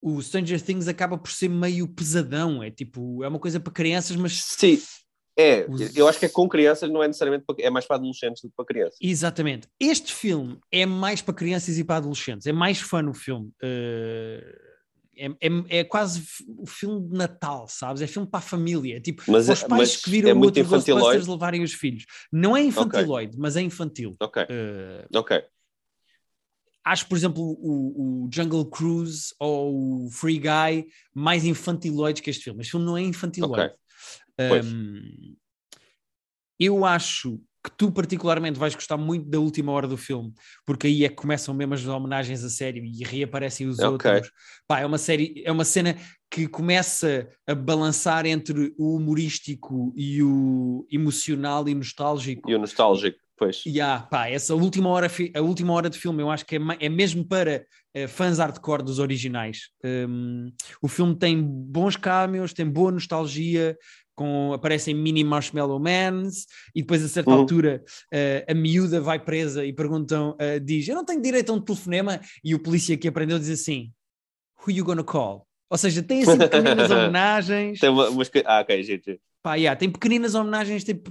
o 0.00 0.20
Stranger 0.20 0.60
Things 0.60 0.88
acaba 0.88 1.16
por 1.16 1.30
ser 1.30 1.48
meio 1.48 1.88
pesadão, 1.88 2.62
é 2.62 2.70
tipo, 2.70 3.22
é 3.22 3.28
uma 3.28 3.38
coisa 3.38 3.60
para 3.60 3.72
crianças, 3.72 4.16
mas. 4.16 4.32
Sim, 4.32 4.80
é, 5.38 5.64
Os... 5.68 5.96
eu 5.96 6.06
acho 6.08 6.18
que 6.18 6.26
é 6.26 6.28
com 6.28 6.48
crianças, 6.48 6.90
não 6.90 7.02
é 7.02 7.06
necessariamente 7.06 7.44
para, 7.46 7.56
é 7.58 7.70
mais 7.70 7.86
para 7.86 7.96
adolescentes 7.96 8.42
do 8.42 8.48
que 8.48 8.56
para 8.56 8.66
crianças. 8.66 8.98
Exatamente. 9.00 9.68
Este 9.80 10.12
filme 10.12 10.58
é 10.70 10.84
mais 10.84 11.22
para 11.22 11.34
crianças 11.34 11.78
e 11.78 11.84
para 11.84 11.96
adolescentes, 11.96 12.46
é 12.46 12.52
mais 12.52 12.80
fã 12.80 13.08
o 13.08 13.14
filme. 13.14 13.48
Uh, 13.62 14.71
é, 15.16 15.26
é, 15.26 15.78
é, 15.78 15.84
quase 15.84 16.24
o 16.58 16.66
filme 16.66 17.08
de 17.08 17.16
Natal, 17.16 17.66
sabes? 17.68 18.02
É 18.02 18.06
filme 18.06 18.28
para 18.28 18.38
a 18.38 18.42
família. 18.42 18.96
É 18.96 19.00
tipo, 19.00 19.22
mas, 19.28 19.48
os 19.48 19.62
é, 19.62 19.68
pais 19.68 19.96
que 19.96 20.10
viram 20.10 20.30
é 20.30 20.34
o 20.34 20.40
outro 20.40 20.64
Ghostbusters 20.64 21.26
levarem 21.26 21.62
os 21.62 21.74
filhos. 21.74 22.04
Não 22.30 22.56
é 22.56 22.62
infantiloide, 22.62 23.32
okay. 23.32 23.40
mas 23.40 23.56
é 23.56 23.60
infantil. 23.60 24.16
Ok. 24.20 24.42
Uh... 24.42 25.18
Ok. 25.18 25.42
acho, 26.84 27.06
por 27.06 27.16
exemplo, 27.16 27.42
o, 27.42 28.24
o, 28.24 28.30
Jungle 28.32 28.66
Cruise 28.66 29.34
ou 29.38 30.06
o 30.06 30.10
Free 30.10 30.38
Guy 30.38 30.88
mais 31.14 31.44
infantiloides 31.44 32.22
que 32.22 32.30
este 32.30 32.44
filme. 32.44 32.62
Este 32.62 32.72
filme 32.72 32.86
não 32.86 32.96
é 32.96 33.02
infantiloide. 33.02 33.74
Okay. 34.38 34.60
Um, 34.62 35.36
eu 36.58 36.84
acho 36.84 37.40
que 37.62 37.70
tu 37.70 37.92
particularmente 37.92 38.58
vais 38.58 38.74
gostar 38.74 38.96
muito 38.96 39.28
da 39.28 39.38
última 39.38 39.70
hora 39.70 39.86
do 39.86 39.96
filme, 39.96 40.32
porque 40.66 40.88
aí 40.88 41.04
é 41.04 41.08
que 41.08 41.14
começam 41.14 41.54
mesmo 41.54 41.74
as 41.74 41.86
homenagens 41.86 42.42
a 42.42 42.50
sério 42.50 42.84
e 42.84 43.04
reaparecem 43.04 43.68
os 43.68 43.78
okay. 43.78 44.10
outros. 44.10 44.32
Pá, 44.66 44.80
é 44.80 44.86
uma 44.86 44.98
série, 44.98 45.42
é 45.44 45.52
uma 45.52 45.64
cena 45.64 45.96
que 46.28 46.48
começa 46.48 47.28
a 47.46 47.54
balançar 47.54 48.26
entre 48.26 48.74
o 48.78 48.96
humorístico 48.96 49.92
e 49.94 50.22
o 50.22 50.86
emocional 50.90 51.68
e 51.68 51.74
nostálgico. 51.74 52.50
E 52.50 52.54
o 52.54 52.58
nostálgico, 52.58 53.18
pois. 53.36 53.62
E 53.64 53.70
yeah, 53.76 54.02
pá, 54.06 54.28
essa 54.28 54.54
última 54.54 54.88
hora, 54.88 55.08
a 55.36 55.40
última 55.40 55.72
hora 55.72 55.88
de 55.88 55.98
filme 55.98 56.22
eu 56.22 56.30
acho 56.30 56.44
que 56.44 56.56
é, 56.56 56.60
é 56.80 56.88
mesmo 56.88 57.24
para 57.24 57.64
uh, 57.96 58.08
fãs 58.08 58.38
hardcore 58.38 58.82
dos 58.82 58.98
originais. 58.98 59.68
Um, 59.84 60.50
o 60.80 60.88
filme 60.88 61.14
tem 61.14 61.40
bons 61.40 61.96
cameos, 61.96 62.52
tem 62.52 62.68
boa 62.68 62.90
nostalgia, 62.90 63.76
com, 64.14 64.52
aparecem 64.52 64.94
mini 64.94 65.24
Marshmallow 65.24 65.78
Mans, 65.78 66.46
e 66.74 66.82
depois 66.82 67.04
a 67.04 67.08
certa 67.08 67.30
uhum. 67.30 67.38
altura 67.38 67.82
uh, 68.12 68.50
a 68.50 68.54
miúda 68.54 69.00
vai 69.00 69.18
presa 69.18 69.64
e 69.64 69.72
perguntam, 69.72 70.36
uh, 70.40 70.60
diz, 70.60 70.86
eu 70.88 70.94
não 70.94 71.04
tenho 71.04 71.20
direito 71.20 71.50
a 71.50 71.54
um 71.54 71.60
telefonema, 71.60 72.20
e 72.44 72.54
o 72.54 72.58
polícia 72.58 72.96
que 72.96 73.08
aprendeu 73.08 73.38
diz 73.38 73.50
assim, 73.50 73.92
who 74.60 74.70
you 74.70 74.84
gonna 74.84 75.04
call? 75.04 75.46
Ou 75.70 75.78
seja, 75.78 76.02
tem 76.02 76.22
assim 76.22 76.36
pequeninas 76.36 76.90
homenagens. 76.90 77.80
Tem 77.80 77.88
uma, 77.88 78.10
umas... 78.10 78.30
Ah, 78.44 78.60
ok, 78.60 78.82
gente. 78.82 79.18
Pá, 79.42 79.56
yeah, 79.56 79.76
tem 79.76 79.90
pequeninas 79.90 80.36
homenagens, 80.36 80.84
tem, 80.84 81.02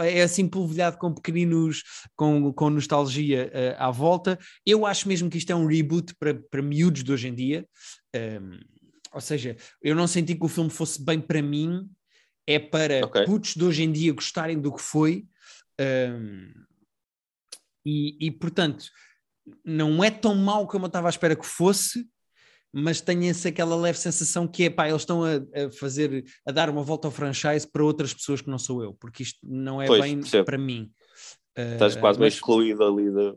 é 0.00 0.22
assim 0.22 0.46
polvilhado 0.46 0.98
com 0.98 1.14
pequeninos, 1.14 1.82
com, 2.14 2.52
com 2.52 2.68
nostalgia 2.68 3.50
uh, 3.50 3.82
à 3.82 3.90
volta. 3.90 4.38
Eu 4.66 4.84
acho 4.84 5.08
mesmo 5.08 5.30
que 5.30 5.38
isto 5.38 5.50
é 5.50 5.54
um 5.56 5.66
reboot 5.66 6.14
para, 6.16 6.34
para 6.34 6.60
miúdos 6.60 7.02
de 7.02 7.10
hoje 7.10 7.28
em 7.28 7.34
dia. 7.34 7.66
Um, 8.14 8.58
ou 9.14 9.20
seja, 9.20 9.56
eu 9.82 9.94
não 9.94 10.06
senti 10.06 10.34
que 10.34 10.44
o 10.44 10.48
filme 10.48 10.68
fosse 10.68 11.02
bem 11.02 11.18
para 11.18 11.40
mim, 11.40 11.88
é 12.46 12.58
para 12.58 13.04
okay. 13.04 13.24
putos 13.24 13.54
de 13.54 13.64
hoje 13.64 13.82
em 13.82 13.92
dia 13.92 14.12
gostarem 14.12 14.60
do 14.60 14.72
que 14.72 14.82
foi. 14.82 15.26
Um, 15.80 16.52
e, 17.84 18.26
e, 18.26 18.30
portanto, 18.30 18.84
não 19.64 20.02
é 20.02 20.10
tão 20.10 20.34
mau 20.34 20.66
como 20.66 20.84
eu 20.84 20.88
estava 20.88 21.08
à 21.08 21.10
espera 21.10 21.36
que 21.36 21.46
fosse, 21.46 22.06
mas 22.72 23.00
tenho-se 23.00 23.48
aquela 23.48 23.76
leve 23.76 23.98
sensação 23.98 24.46
que 24.48 24.64
é 24.64 24.70
pá, 24.70 24.88
eles 24.88 25.02
estão 25.02 25.22
a, 25.24 25.36
a, 25.36 25.70
fazer, 25.70 26.24
a 26.46 26.52
dar 26.52 26.70
uma 26.70 26.82
volta 26.82 27.08
ao 27.08 27.12
franchise 27.12 27.66
para 27.66 27.84
outras 27.84 28.14
pessoas 28.14 28.40
que 28.40 28.50
não 28.50 28.58
sou 28.58 28.82
eu, 28.82 28.94
porque 28.94 29.22
isto 29.22 29.38
não 29.42 29.82
é 29.82 29.86
pois, 29.86 30.00
bem 30.00 30.20
percebo. 30.20 30.44
para 30.44 30.58
mim. 30.58 30.90
Estás 31.56 31.96
uh, 31.96 32.00
quase 32.00 32.18
mas, 32.18 32.18
meio 32.18 32.28
excluído 32.28 32.84
ali. 32.84 33.10
De... 33.10 33.34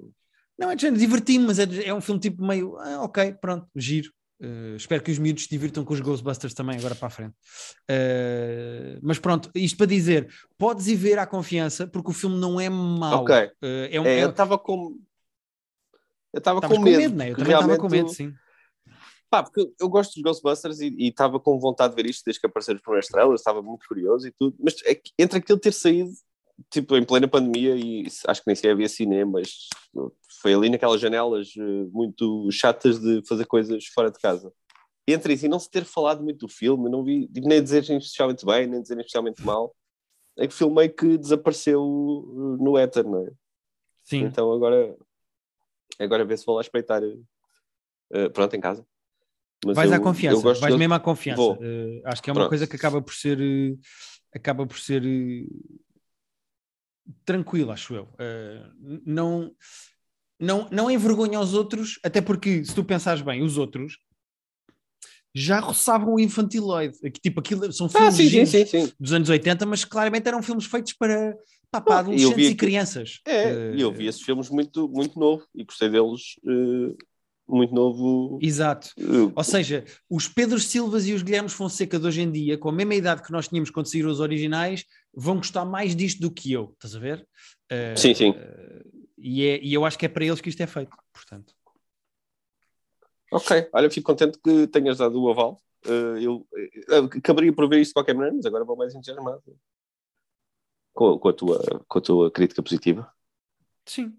Não, 0.57 0.71
é 0.71 0.75
diverti-me, 0.75 1.47
mas 1.47 1.59
é, 1.59 1.65
é, 1.85 1.93
um 1.93 1.99
filme 1.99 2.21
tipo 2.21 2.45
meio, 2.45 2.77
ah, 2.77 3.03
ok, 3.03 3.33
pronto, 3.41 3.67
giro. 3.75 4.09
Uh, 4.39 4.75
espero 4.75 5.01
que 5.01 5.11
os 5.11 5.17
miúdos 5.17 5.43
se 5.43 5.49
divirtam 5.49 5.85
com 5.85 5.93
os 5.93 6.01
Ghostbusters 6.01 6.53
também 6.53 6.77
agora 6.77 6.93
para 6.93 7.07
a 7.07 7.11
frente. 7.11 7.33
Uh, 7.89 8.99
mas 9.01 9.17
pronto, 9.17 9.49
isto 9.55 9.77
para 9.77 9.87
dizer, 9.87 10.29
podes 10.57 10.87
ir 10.87 10.95
ver 10.95 11.17
à 11.17 11.25
confiança, 11.25 11.87
porque 11.87 12.11
o 12.11 12.13
filme 12.13 12.37
não 12.37 12.59
é 12.59 12.69
mau. 12.69 13.23
Ok. 13.23 13.35
Uh, 13.35 13.87
é 13.89 14.01
um, 14.01 14.05
é, 14.05 14.23
eu 14.23 14.29
estava 14.29 14.57
com. 14.57 14.99
Eu 16.33 16.39
estava 16.39 16.59
com, 16.59 16.67
com 16.67 16.81
medo. 16.81 16.97
medo 16.97 17.15
né? 17.15 17.31
Eu 17.31 17.37
também 17.37 17.53
estava 17.53 17.77
com 17.77 17.89
medo, 17.89 18.09
sim. 18.09 18.33
Pá, 19.29 19.41
porque 19.41 19.71
eu 19.79 19.89
gosto 19.89 20.13
dos 20.13 20.21
Ghostbusters 20.21 20.79
e 20.81 20.93
estava 20.99 21.39
com 21.39 21.59
vontade 21.59 21.95
de 21.95 22.01
ver 22.01 22.09
isto 22.09 22.23
desde 22.25 22.39
que 22.39 22.45
apareceram 22.45 22.77
as 22.77 22.81
primeiras 22.83 23.05
estrelas, 23.05 23.39
estava 23.39 23.61
muito 23.61 23.87
curioso 23.87 24.27
e 24.27 24.31
tudo, 24.31 24.55
mas 24.59 24.75
é 24.85 25.01
entre 25.17 25.39
aquilo 25.39 25.59
ter 25.59 25.73
saído 25.73 26.11
tipo, 26.69 26.95
em 26.95 27.03
plena 27.03 27.27
pandemia 27.27 27.75
e 27.75 28.07
acho 28.27 28.41
que 28.41 28.47
nem 28.47 28.55
sequer 28.55 28.71
havia 28.71 28.89
cinemas. 28.89 29.67
Foi 30.41 30.53
ali 30.53 30.69
naquelas 30.69 31.01
janelas 31.01 31.49
eh, 31.57 31.85
muito 31.91 32.49
chatas 32.51 32.99
de 32.99 33.21
fazer 33.27 33.45
coisas 33.45 33.85
fora 33.87 34.11
de 34.11 34.19
casa. 34.19 34.51
Entre 35.07 35.33
isso 35.33 35.45
e 35.45 35.49
não 35.49 35.59
se 35.59 35.69
ter 35.69 35.85
falado 35.85 36.23
muito 36.23 36.47
do 36.47 36.51
filme, 36.51 36.89
não 36.89 37.03
vi 37.03 37.27
tipo, 37.27 37.47
nem 37.47 37.61
dizer 37.61 37.83
especialmente 37.83 38.45
bem, 38.45 38.67
nem 38.67 38.81
dizer 38.81 38.97
especialmente 38.97 39.43
mal, 39.43 39.75
é 40.37 40.47
que 40.47 40.53
o 40.53 40.57
filme 40.57 40.75
meio 40.75 40.93
que 40.93 41.17
desapareceu 41.17 41.81
eh, 41.81 42.63
no 42.63 42.77
éter, 42.77 43.03
não 43.03 43.25
é? 43.25 43.31
Sim. 44.03 44.23
Então 44.23 44.51
agora, 44.51 44.95
agora 45.99 46.25
vê 46.25 46.37
se 46.37 46.45
vou 46.45 46.55
lá 46.55 46.61
espreitar 46.61 47.01
uh, 47.03 48.29
pronto, 48.33 48.55
em 48.55 48.61
casa. 48.61 48.85
Mas 49.65 49.75
vais 49.75 49.89
eu, 49.89 49.97
à 49.97 49.99
confiança, 49.99 50.41
vais 50.41 50.59
de... 50.59 50.77
mesmo 50.77 50.93
à 50.93 50.99
confiança. 50.99 51.41
Uh, 51.41 52.01
acho 52.05 52.21
que 52.21 52.29
é 52.29 52.33
uma 52.33 52.41
pronto. 52.41 52.49
coisa 52.49 52.67
que 52.67 52.75
acaba 52.75 53.01
por 53.01 53.13
ser 53.13 53.39
uh, 53.39 53.79
acaba 54.35 54.67
por 54.67 54.77
ser 54.77 55.01
tranquilo, 57.23 57.71
acho 57.71 57.95
eu. 57.95 58.03
Uh, 58.03 59.01
não, 59.05 59.51
não, 60.39 60.67
não 60.71 60.91
envergonha 60.91 61.39
os 61.39 61.53
outros, 61.53 61.99
até 62.03 62.21
porque, 62.21 62.63
se 62.63 62.73
tu 62.73 62.83
pensares 62.83 63.21
bem, 63.21 63.43
os 63.43 63.57
outros 63.57 63.97
já 65.33 65.59
roçavam 65.59 66.13
o 66.13 66.19
infantiloide. 66.19 66.97
Tipo, 67.21 67.41
aquilo 67.41 67.71
são 67.73 67.89
filmes 67.89 68.07
ah, 68.07 68.11
sim, 68.11 68.45
sim, 68.45 68.65
sim, 68.65 68.91
dos 68.99 69.11
anos 69.11 69.29
80, 69.29 69.65
mas 69.65 69.83
claramente 69.83 70.27
eram 70.27 70.41
filmes 70.41 70.65
feitos 70.65 70.93
para, 70.93 71.35
pá, 71.69 71.81
para 71.81 71.99
adolescentes 71.99 72.51
e 72.51 72.55
crianças. 72.55 73.19
É, 73.25 73.73
e 73.75 73.81
eu 73.81 73.91
vi 73.91 74.07
esses 74.07 74.21
filmes 74.21 74.49
muito, 74.49 74.87
muito 74.87 75.19
novo 75.19 75.45
e 75.53 75.63
gostei 75.63 75.89
deles. 75.89 76.35
Uh 76.43 76.95
muito 77.47 77.73
novo. 77.73 78.39
Exato. 78.41 78.89
Uh, 78.97 79.31
Ou 79.35 79.43
seja, 79.43 79.85
os 80.09 80.27
Pedro 80.27 80.59
Silvas 80.59 81.07
e 81.07 81.13
os 81.13 81.21
Guilhermes 81.21 81.53
Fonseca 81.53 81.99
de 81.99 82.05
hoje 82.05 82.21
em 82.21 82.31
dia, 82.31 82.57
com 82.57 82.69
a 82.69 82.71
mesma 82.71 82.95
idade 82.95 83.21
que 83.21 83.31
nós 83.31 83.47
tínhamos 83.47 83.69
quando 83.69 83.87
saíram 83.87 84.09
os 84.09 84.19
originais, 84.19 84.85
vão 85.13 85.37
gostar 85.37 85.65
mais 85.65 85.95
disto 85.95 86.21
do 86.21 86.31
que 86.31 86.51
eu, 86.51 86.71
estás 86.73 86.95
a 86.95 86.99
ver? 86.99 87.27
Uh, 87.71 87.97
sim, 87.97 88.13
sim. 88.13 88.31
Uh, 88.31 89.05
e, 89.17 89.45
é, 89.45 89.63
e 89.63 89.73
eu 89.73 89.85
acho 89.85 89.97
que 89.97 90.05
é 90.05 90.09
para 90.09 90.25
eles 90.25 90.41
que 90.41 90.49
isto 90.49 90.61
é 90.61 90.67
feito, 90.67 90.95
portanto. 91.13 91.53
Ok, 93.31 93.69
olha, 93.73 93.89
fico 93.89 94.05
contente 94.05 94.39
que 94.43 94.67
tenhas 94.67 94.97
dado 94.97 95.21
o 95.21 95.29
aval. 95.29 95.59
Uh, 95.85 96.17
eu, 96.17 96.47
eu 96.87 97.05
acabaria 97.05 97.53
por 97.53 97.69
ver 97.69 97.79
isto 97.79 97.91
de 97.91 97.93
qualquer 97.95 98.15
maneira, 98.15 98.35
mas 98.35 98.45
agora 98.45 98.65
vou 98.65 98.75
mais 98.75 98.93
entusiasmado 98.93 99.43
com, 100.95 101.19
com, 101.19 101.29
a 101.29 101.33
tua, 101.33 101.85
com 101.87 101.99
a 101.99 102.01
tua 102.01 102.31
crítica 102.31 102.63
positiva. 102.63 103.11
Sim, 103.85 104.17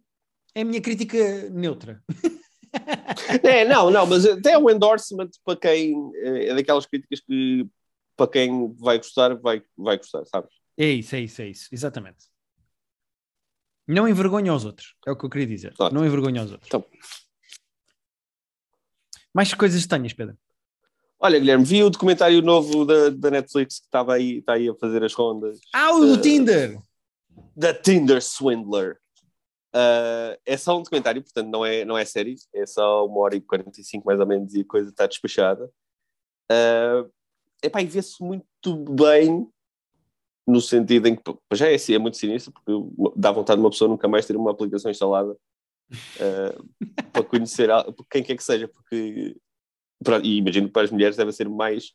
é 0.54 0.60
a 0.60 0.64
minha 0.64 0.80
crítica 0.80 1.50
neutra. 1.50 2.04
é, 3.42 3.64
não, 3.64 3.90
não, 3.90 4.06
mas 4.06 4.24
até 4.26 4.56
um 4.58 4.70
endorsement 4.70 5.30
para 5.44 5.56
quem 5.56 5.94
é 6.16 6.54
daquelas 6.54 6.86
críticas 6.86 7.20
que 7.20 7.66
para 8.16 8.30
quem 8.30 8.72
vai 8.74 8.96
gostar, 8.96 9.34
vai, 9.36 9.62
vai 9.76 9.98
gostar, 9.98 10.24
sabes? 10.26 10.50
É 10.76 10.86
isso, 10.86 11.14
é 11.14 11.20
isso, 11.20 11.42
é 11.42 11.48
isso, 11.48 11.68
exatamente. 11.70 12.24
Não 13.86 14.08
envergonha 14.08 14.52
os 14.52 14.64
outros, 14.64 14.94
é 15.06 15.12
o 15.12 15.16
que 15.16 15.24
eu 15.24 15.30
queria 15.30 15.46
dizer. 15.46 15.74
Não 15.92 16.04
envergonha 16.04 16.42
os 16.42 16.50
outros. 16.50 16.66
Então. 16.66 16.84
Mais 19.32 19.52
coisas 19.54 19.86
tenhas, 19.86 20.12
Pedro? 20.12 20.36
Olha, 21.18 21.38
Guilherme, 21.38 21.64
vi 21.64 21.82
o 21.82 21.90
documentário 21.90 22.42
novo 22.42 22.84
da, 22.84 23.10
da 23.10 23.30
Netflix 23.30 23.78
que 23.78 23.86
estava 23.86 24.14
aí, 24.14 24.38
está 24.38 24.54
aí 24.54 24.68
a 24.68 24.74
fazer 24.74 25.02
as 25.04 25.14
rondas. 25.14 25.58
Ah, 25.72 25.92
o 25.94 26.00
do 26.00 26.14
uh, 26.14 26.20
Tinder! 26.20 26.78
Da 27.54 27.72
Tinder 27.72 28.20
Swindler. 28.22 28.98
Uh, 29.76 30.40
é 30.46 30.56
só 30.56 30.78
um 30.78 30.82
documentário, 30.82 31.22
portanto 31.22 31.48
não 31.48 31.62
é, 31.62 31.84
não 31.84 31.98
é 31.98 32.04
série, 32.06 32.36
é 32.54 32.64
só 32.64 33.04
uma 33.04 33.18
hora 33.18 33.36
e 33.36 33.42
45 33.42 34.06
mais 34.06 34.18
ou 34.18 34.26
menos 34.26 34.54
e 34.54 34.60
a 34.60 34.64
coisa 34.64 34.88
está 34.88 35.06
despachada. 35.06 35.70
Uh, 36.50 37.12
epá, 37.62 37.82
e 37.82 37.86
vê-se 37.86 38.22
muito 38.22 38.46
bem 38.90 39.46
no 40.46 40.62
sentido 40.62 41.08
em 41.08 41.16
que 41.16 41.22
já 41.52 41.70
é 41.70 41.74
assim, 41.74 41.92
é 41.92 41.98
muito 41.98 42.16
sinistro, 42.16 42.52
porque 42.52 42.72
dá 43.16 43.30
vontade 43.30 43.58
de 43.58 43.64
uma 43.64 43.70
pessoa 43.70 43.88
nunca 43.88 44.08
mais 44.08 44.24
ter 44.24 44.34
uma 44.34 44.50
aplicação 44.52 44.90
instalada 44.90 45.32
uh, 45.32 46.68
para 47.12 47.24
conhecer 47.24 47.68
quem 48.10 48.22
quer 48.22 48.36
que 48.36 48.44
seja, 48.44 48.68
porque 48.68 49.36
e 50.22 50.38
imagino 50.38 50.68
que 50.68 50.72
para 50.72 50.84
as 50.84 50.90
mulheres 50.90 51.16
deve 51.16 51.32
ser 51.32 51.50
mais 51.50 51.92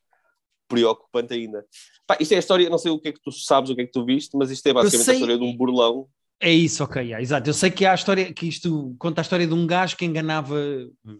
preocupante 0.67 1.33
ainda. 1.33 1.65
Pá, 2.05 2.15
isto 2.19 2.33
é 2.33 2.35
a 2.35 2.39
história, 2.39 2.69
não 2.69 2.77
sei 2.77 2.91
o 2.91 2.99
que 2.99 3.09
é 3.09 3.11
que 3.11 3.21
tu 3.21 3.31
sabes, 3.31 3.71
o 3.71 3.75
que 3.75 3.81
é 3.81 3.85
que 3.85 3.91
tu 3.91 4.05
viste, 4.05 4.37
mas 4.37 4.51
isto 4.51 4.67
é 4.67 4.73
basicamente 4.73 5.09
a 5.09 5.13
história 5.13 5.37
de 5.37 5.43
um 5.43 5.57
burlão 5.57 6.07
é 6.41 6.51
isso, 6.51 6.83
ok, 6.83 7.01
yeah, 7.03 7.21
exato. 7.21 7.47
Eu 7.47 7.53
sei 7.53 7.69
que 7.69 7.85
há 7.85 7.91
a 7.91 7.95
história, 7.95 8.33
que 8.33 8.47
isto 8.47 8.95
conta 8.97 9.21
a 9.21 9.23
história 9.23 9.45
de 9.45 9.53
um 9.53 9.67
gajo 9.67 9.95
que 9.95 10.05
enganava 10.05 10.57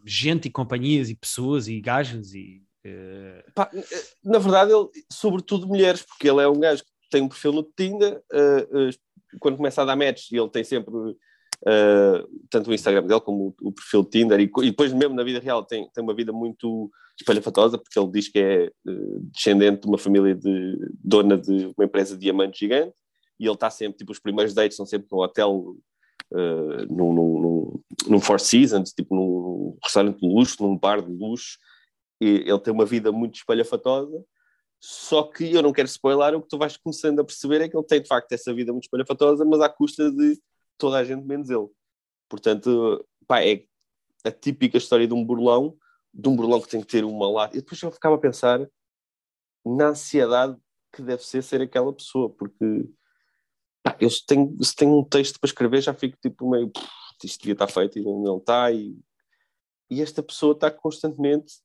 gente 0.03 0.47
e 0.47 0.51
companhias 0.51 1.11
e 1.11 1.15
pessoas 1.15 1.67
e 1.67 1.79
gajas 1.79 2.33
e. 2.33 2.63
Uh... 2.83 3.61
Na 4.23 4.39
verdade, 4.39 4.71
ele, 4.73 4.87
sobretudo 5.11 5.67
mulheres, 5.67 6.01
porque 6.01 6.27
ele 6.27 6.41
é 6.41 6.47
um 6.47 6.59
gajo 6.59 6.83
que 6.83 6.89
tem 7.11 7.21
um 7.21 7.29
perfil 7.29 7.53
no 7.53 7.61
Tinder, 7.61 8.19
uh, 8.33 8.89
uh, 8.89 9.39
quando 9.39 9.57
começa 9.57 9.83
a 9.83 9.85
dar 9.85 9.95
match, 9.95 10.31
ele 10.31 10.49
tem 10.49 10.63
sempre 10.63 10.91
tanto 12.49 12.71
o 12.71 12.73
Instagram 12.73 13.05
dele 13.05 13.21
como 13.21 13.55
o, 13.61 13.67
o 13.67 13.71
perfil 13.71 14.03
Tinder, 14.03 14.39
e, 14.39 14.51
e, 14.63 14.71
depois 14.71 14.91
mesmo 14.91 15.13
na 15.13 15.23
vida 15.23 15.39
real 15.39 15.63
tem, 15.63 15.87
tem 15.93 16.03
uma 16.03 16.15
vida 16.15 16.33
muito 16.33 16.89
espalhafatosa, 17.19 17.77
porque 17.77 17.99
ele 17.99 18.11
diz 18.11 18.27
que 18.27 18.39
é 18.39 18.71
descendente 19.31 19.81
de 19.81 19.87
uma 19.87 19.99
família 19.99 20.33
de 20.33 20.75
dona 21.03 21.37
de 21.37 21.71
uma 21.77 21.85
empresa 21.85 22.15
de 22.15 22.21
diamantes 22.21 22.57
gigante 22.57 22.95
e 23.41 23.45
ele 23.45 23.55
está 23.55 23.71
sempre, 23.71 23.97
tipo, 23.97 24.11
os 24.11 24.19
primeiros 24.19 24.53
dates 24.53 24.77
são 24.77 24.85
sempre 24.85 25.07
num 25.11 25.17
hotel, 25.17 25.75
uh, 26.31 26.85
num, 26.93 27.11
num, 27.11 27.83
num, 28.07 28.19
Four 28.19 28.39
Seasons, 28.39 28.93
tipo 28.93 29.15
num 29.15 29.75
restaurante 29.83 30.19
de 30.19 30.27
luxo, 30.27 30.61
num 30.61 30.77
bar 30.77 31.01
de 31.01 31.11
luxo, 31.11 31.57
e 32.21 32.43
ele 32.45 32.59
tem 32.59 32.71
uma 32.71 32.85
vida 32.85 33.11
muito 33.11 33.37
espalhafatosa, 33.37 34.23
só 34.79 35.23
que 35.23 35.51
eu 35.51 35.63
não 35.63 35.73
quero 35.73 35.87
spoiler, 35.87 36.35
o 36.35 36.41
que 36.43 36.49
tu 36.49 36.57
vais 36.59 36.77
começando 36.77 37.19
a 37.19 37.23
perceber 37.23 37.61
é 37.61 37.67
que 37.67 37.75
ele 37.75 37.85
tem 37.85 37.99
de 37.99 38.07
facto 38.07 38.31
essa 38.31 38.53
vida 38.53 38.71
muito 38.71 38.83
espalhafatosa, 38.83 39.43
mas 39.43 39.59
à 39.59 39.67
custa 39.67 40.11
de 40.11 40.39
toda 40.77 40.97
a 40.97 41.03
gente 41.03 41.25
menos 41.25 41.49
ele. 41.49 41.67
Portanto, 42.29 43.03
pá, 43.27 43.43
é, 43.43 43.63
a 44.23 44.31
típica 44.31 44.77
história 44.77 45.07
de 45.07 45.15
um 45.15 45.25
burlão, 45.25 45.75
de 46.13 46.29
um 46.29 46.35
burlão 46.35 46.61
que 46.61 46.69
tem 46.69 46.79
que 46.81 46.87
ter 46.87 47.03
uma 47.03 47.27
lá. 47.27 47.49
E 47.53 47.57
depois 47.57 47.81
eu 47.81 47.91
ficava 47.91 48.15
a 48.15 48.19
pensar 48.19 48.67
na 49.65 49.87
ansiedade 49.89 50.55
que 50.93 51.01
deve 51.01 51.23
ser 51.23 51.41
ser 51.41 51.61
aquela 51.61 51.91
pessoa, 51.91 52.29
porque 52.29 52.87
pá, 53.83 53.97
eu 53.99 54.09
se 54.09 54.25
tenho, 54.25 54.55
se 54.63 54.75
tenho 54.75 54.97
um 54.97 55.03
texto 55.03 55.39
para 55.39 55.47
escrever 55.47 55.81
já 55.81 55.93
fico 55.93 56.17
tipo 56.21 56.49
meio 56.49 56.71
isto 57.23 57.39
devia 57.39 57.53
estar 57.53 57.67
feito 57.67 57.99
e 57.99 58.03
não, 58.03 58.37
está 58.37 58.71
e, 58.71 58.97
e 59.89 60.01
esta 60.01 60.23
pessoa 60.23 60.53
está 60.53 60.71
constantemente 60.71 61.55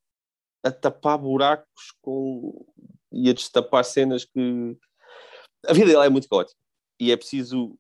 a 0.63 0.71
tapar 0.71 1.19
buracos 1.19 1.95
com, 2.03 2.67
e 3.13 3.31
a 3.31 3.33
destapar 3.33 3.85
cenas 3.85 4.25
que 4.25 4.77
a 5.67 5.73
vida 5.73 5.91
dela 5.91 6.07
é 6.07 6.09
muito 6.09 6.29
caótica. 6.29 6.59
E 6.99 7.13
é 7.13 7.17
preciso 7.17 7.79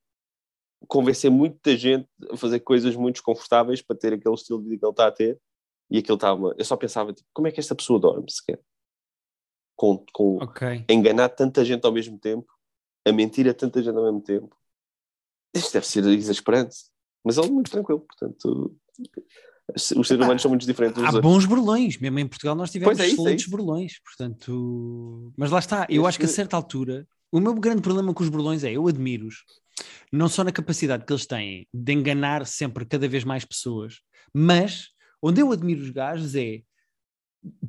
convencer 0.86 1.30
muita 1.30 1.76
gente 1.76 2.08
a 2.30 2.36
fazer 2.36 2.60
coisas 2.60 2.94
muito 2.94 3.16
desconfortáveis 3.16 3.82
para 3.82 3.96
ter 3.96 4.12
aquele 4.12 4.34
estilo 4.34 4.62
de 4.62 4.68
vida 4.68 4.80
que 4.80 4.86
ele 4.86 4.92
está 4.92 5.06
a 5.06 5.12
ter. 5.12 5.40
E 5.90 5.98
aquilo 5.98 6.16
estava 6.16 6.54
eu 6.56 6.64
só 6.64 6.76
pensava 6.76 7.12
tipo, 7.12 7.28
como 7.32 7.48
é 7.48 7.52
que 7.52 7.60
esta 7.60 7.74
pessoa 7.74 7.98
dorme 7.98 8.30
sequer? 8.30 8.60
Com, 9.76 10.04
com 10.12 10.36
okay. 10.42 10.84
enganar 10.88 11.28
tanta 11.30 11.64
gente 11.64 11.84
ao 11.84 11.92
mesmo 11.92 12.18
tempo 12.18 12.55
a 13.06 13.12
mentir 13.12 13.48
a 13.48 13.54
tanta 13.54 13.82
gente 13.82 13.96
ao 13.96 14.04
mesmo 14.04 14.20
tempo 14.20 14.56
isto 15.54 15.72
deve 15.72 15.86
ser 15.86 16.04
exasperante 16.06 16.76
mas 17.24 17.38
ele 17.38 17.46
é 17.46 17.50
muito 17.50 17.70
tranquilo 17.70 18.00
portanto 18.00 18.76
os 19.74 20.06
seres 20.06 20.24
humanos 20.24 20.42
são 20.42 20.48
muito 20.48 20.64
diferentes. 20.64 21.02
Há 21.02 21.20
bons 21.20 21.44
burlões, 21.44 21.98
mesmo 21.98 22.18
em 22.20 22.26
Portugal 22.26 22.54
nós 22.54 22.70
tivemos 22.70 23.00
é 23.00 23.06
isso, 23.06 23.14
excelentes 23.14 23.48
é 23.48 23.50
burlões, 23.50 24.00
portanto. 24.00 25.32
Mas 25.36 25.50
lá 25.50 25.58
está, 25.58 25.86
eu 25.90 26.06
acho 26.06 26.18
que 26.18 26.24
a 26.24 26.28
certa 26.28 26.56
altura, 26.56 27.06
o 27.32 27.40
meu 27.40 27.52
grande 27.54 27.82
problema 27.82 28.14
com 28.14 28.22
os 28.22 28.28
burlões 28.28 28.62
é 28.62 28.70
eu 28.70 28.86
admiro-os, 28.86 29.42
não 30.12 30.28
só 30.28 30.44
na 30.44 30.52
capacidade 30.52 31.04
que 31.04 31.12
eles 31.12 31.26
têm 31.26 31.66
de 31.74 31.92
enganar 31.92 32.46
sempre 32.46 32.86
cada 32.86 33.08
vez 33.08 33.24
mais 33.24 33.44
pessoas, 33.44 34.00
mas 34.32 34.90
onde 35.20 35.40
eu 35.40 35.50
admiro 35.50 35.82
os 35.82 35.90
gajos 35.90 36.36
é 36.36 36.62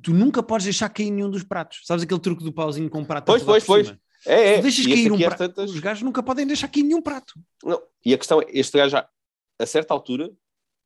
tu 0.02 0.14
nunca 0.14 0.42
podes 0.44 0.66
deixar 0.66 0.90
cair 0.90 1.12
nenhum 1.12 1.30
dos 1.30 1.44
pratos. 1.44 1.82
Sabes 1.84 2.04
aquele 2.04 2.20
truque 2.20 2.44
do 2.44 2.54
pauzinho 2.54 2.90
com 2.90 3.00
um 3.00 3.06
prato? 3.06 3.26
Pois, 3.26 3.44
pois, 3.44 3.64
pois. 3.64 3.94
É, 4.28 4.56
é. 4.56 4.62
deixas 4.62 4.86
cair 4.86 5.12
um 5.12 5.18
prato. 5.18 5.38
Tantas... 5.38 5.72
Os 5.72 5.80
gajos 5.80 6.04
nunca 6.04 6.22
podem 6.22 6.46
deixar 6.46 6.68
cair 6.68 6.84
nenhum 6.84 7.02
prato. 7.02 7.34
Não. 7.64 7.82
E 8.06 8.14
a 8.14 8.18
questão 8.18 8.42
é, 8.42 8.46
este 8.50 8.78
gajo, 8.78 8.98
a 8.98 9.66
certa 9.66 9.94
altura, 9.94 10.32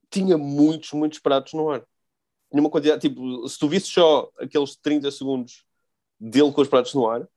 tinha 0.10 0.38
muitos, 0.38 0.92
muitos 0.92 1.20
pratos 1.20 1.54
no 1.54 1.70
ar. 1.70 1.84
Tinha 2.50 2.62
uma 2.62 2.70
quantidade, 2.70 3.02
tipo, 3.02 3.48
se 3.48 3.58
tu 3.58 3.68
visses 3.68 3.90
só 3.90 4.30
aqueles 4.38 4.76
30 4.76 5.10
segundos 5.10 5.66
dele 6.20 6.52
com 6.52 6.62
os 6.62 6.68
pratos 6.68 6.94
no 6.94 7.10
ar, 7.10 7.28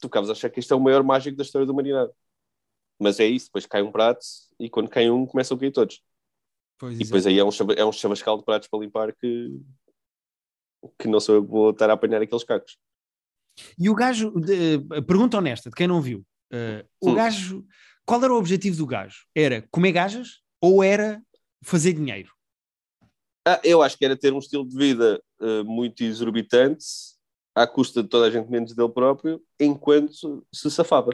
tu 0.00 0.08
acabas 0.08 0.28
a 0.28 0.32
achar 0.32 0.50
que 0.50 0.60
este 0.60 0.72
é 0.72 0.76
o 0.76 0.80
maior 0.80 1.02
mágico 1.02 1.36
da 1.36 1.42
história 1.42 1.66
da 1.66 1.72
humanidade. 1.72 2.12
Mas 2.98 3.18
é 3.18 3.26
isso, 3.26 3.46
depois 3.46 3.66
cai 3.66 3.82
um 3.82 3.90
prato 3.90 4.24
e 4.58 4.68
quando 4.68 4.88
cai 4.88 5.08
um 5.08 5.24
começam 5.24 5.56
a 5.56 5.60
cair 5.60 5.72
todos. 5.72 6.02
Pois 6.78 6.98
e 6.98 7.04
depois 7.04 7.26
aí 7.26 7.38
é 7.38 7.44
um, 7.44 7.50
é 7.76 7.84
um 7.84 7.92
chavascal 7.92 8.36
de 8.36 8.44
pratos 8.44 8.68
para 8.68 8.80
limpar 8.80 9.14
que, 9.14 9.60
que 10.98 11.08
não 11.08 11.20
sou 11.20 11.36
eu 11.36 11.44
que 11.44 11.50
vou 11.50 11.70
estar 11.70 11.88
a 11.88 11.92
apanhar 11.92 12.20
aqueles 12.20 12.44
cacos. 12.44 12.76
E 13.78 13.88
o 13.88 13.94
gajo, 13.94 14.30
de, 14.32 14.78
pergunta 15.06 15.38
honesta, 15.38 15.70
de 15.70 15.76
quem 15.76 15.86
não 15.86 16.00
viu, 16.00 16.24
uh, 16.52 16.88
o 17.00 17.14
gajo, 17.14 17.64
qual 18.04 18.22
era 18.22 18.32
o 18.32 18.38
objetivo 18.38 18.76
do 18.76 18.86
gajo? 18.86 19.26
Era 19.34 19.62
comer 19.70 19.92
gajas 19.92 20.40
ou 20.60 20.82
era 20.82 21.22
fazer 21.62 21.92
dinheiro? 21.92 22.32
Ah, 23.46 23.60
eu 23.64 23.82
acho 23.82 23.98
que 23.98 24.04
era 24.04 24.16
ter 24.16 24.32
um 24.32 24.38
estilo 24.38 24.66
de 24.66 24.76
vida 24.76 25.22
uh, 25.40 25.64
muito 25.64 26.04
exorbitante, 26.04 26.84
à 27.54 27.66
custa 27.66 28.02
de 28.02 28.08
toda 28.08 28.26
a 28.26 28.30
gente 28.30 28.50
menos 28.50 28.74
dele 28.74 28.88
próprio, 28.88 29.42
enquanto 29.58 30.46
se 30.52 30.70
safava. 30.70 31.10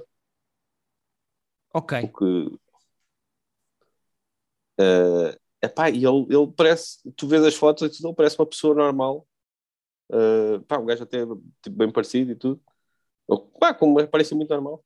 Ok. 1.73 2.01
Porque, 2.03 2.25
uh, 4.81 5.39
epá, 5.63 5.91
e 5.91 6.05
ele, 6.05 6.27
ele 6.29 6.53
parece, 6.57 6.99
tu 7.17 7.27
vês 7.27 7.43
as 7.45 7.55
fotos 7.55 7.87
e 7.87 7.97
tudo, 7.97 8.09
ele 8.09 8.17
parece 8.17 8.39
uma 8.39 8.47
pessoa 8.47 8.75
normal. 8.75 9.27
Uh, 10.11 10.61
pá, 10.63 10.79
um 10.79 10.87
gajo 10.87 11.03
até 11.03 11.19
tipo, 11.63 11.77
bem 11.77 11.91
parecido 11.91 12.33
e 12.33 12.37
tudo. 12.37 12.61
Ou, 13.27 13.41
pá, 13.61 13.75
como 13.75 14.07
parece 14.09 14.35
muito 14.35 14.51
normal. 14.51 14.85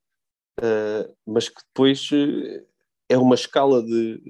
Uh, 0.60 1.14
mas 1.26 1.48
que 1.48 1.62
depois 1.68 2.10
uh, 2.10 2.66
é 3.08 3.16
uma 3.16 3.34
escala 3.34 3.82
de, 3.82 4.22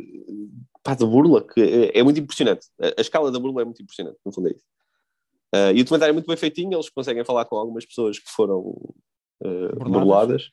pá, 0.83 0.95
de 0.95 1.05
burla 1.05 1.47
que 1.47 1.61
é, 1.61 1.99
é, 1.99 2.03
muito 2.03 2.21
impressionante. 2.21 2.67
A, 2.81 2.89
a, 2.99 3.01
escala 3.01 3.31
da 3.31 3.39
burla 3.39 3.63
é 3.63 3.65
muito 3.65 3.83
impressionante, 3.83 4.19
no 4.25 4.33
fundo 4.33 4.49
é 4.49 4.53
isso. 4.53 4.65
Uh, 5.55 5.73
e 5.75 5.81
o 5.81 5.85
documentário 5.85 6.13
é 6.13 6.15
muito 6.15 6.27
bem 6.27 6.37
feitinho, 6.37 6.75
eles 6.75 6.89
conseguem 6.89 7.25
falar 7.25 7.45
com 7.45 7.57
algumas 7.57 7.85
pessoas 7.85 8.19
que 8.19 8.31
foram 8.31 8.61
uh, 8.61 9.77
burladas. 9.77 10.51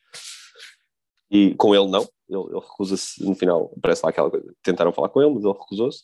E 1.31 1.53
com 1.55 1.75
ele 1.75 1.87
não, 1.87 2.01
ele, 2.27 2.41
ele 2.41 2.59
recusa-se, 2.59 3.23
no 3.23 3.35
final, 3.35 3.71
parece 3.81 4.01
lá 4.03 4.09
aquela 4.09 4.31
coisa, 4.31 4.53
tentaram 4.63 4.91
falar 4.91 5.09
com 5.09 5.21
ele, 5.21 5.33
mas 5.33 5.43
ele 5.43 5.53
recusou-se. 5.53 6.03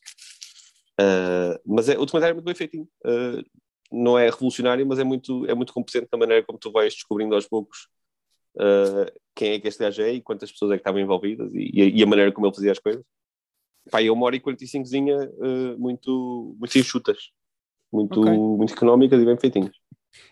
Uh, 0.99 1.59
mas 1.65 1.89
é, 1.89 1.97
o 1.97 2.05
documentário 2.05 2.31
é 2.31 2.35
muito 2.35 2.45
bem 2.45 2.55
feitinho. 2.55 2.87
Uh, 3.05 3.43
não 3.91 4.17
é 4.17 4.29
revolucionário, 4.29 4.85
mas 4.85 4.99
é 4.99 5.03
muito, 5.03 5.45
é 5.45 5.53
muito 5.53 5.73
competente 5.73 6.07
na 6.11 6.17
maneira 6.17 6.43
como 6.43 6.59
tu 6.59 6.71
vais 6.71 6.93
descobrindo 6.93 7.35
aos 7.35 7.47
poucos 7.47 7.87
uh, 8.55 9.11
quem 9.35 9.53
é 9.53 9.59
que 9.59 9.67
este 9.67 9.83
gajo 9.83 10.01
é 10.01 10.13
e 10.13 10.21
quantas 10.21 10.51
pessoas 10.51 10.71
é 10.71 10.75
que 10.75 10.81
estavam 10.81 10.99
envolvidas 10.99 11.51
e, 11.53 11.91
e, 11.95 12.03
a 12.03 12.05
maneira 12.05 12.31
como 12.31 12.47
ele 12.47 12.55
fazia 12.55 12.71
as 12.71 12.79
coisas. 12.79 13.03
Pá, 13.91 14.01
é 14.01 14.09
uma 14.09 14.25
hora 14.25 14.35
e 14.35 14.39
45 14.39 14.87
uh, 14.87 15.79
muito, 15.79 16.55
muito 16.57 16.77
enxutas, 16.77 17.29
muito, 17.91 18.19
okay. 18.19 18.33
muito 18.33 18.73
económicas 18.73 19.21
e 19.21 19.25
bem 19.25 19.37
feitinhas. 19.37 19.75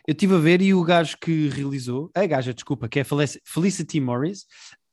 Eu 0.07 0.13
estive 0.13 0.35
a 0.35 0.39
ver 0.39 0.61
e 0.61 0.73
o 0.73 0.83
gajo 0.83 1.17
que 1.19 1.49
realizou, 1.49 2.09
a 2.15 2.25
gaja, 2.25 2.53
desculpa, 2.53 2.87
que 2.87 2.99
é 2.99 3.03
Felicity 3.03 3.99
Morris, 3.99 4.45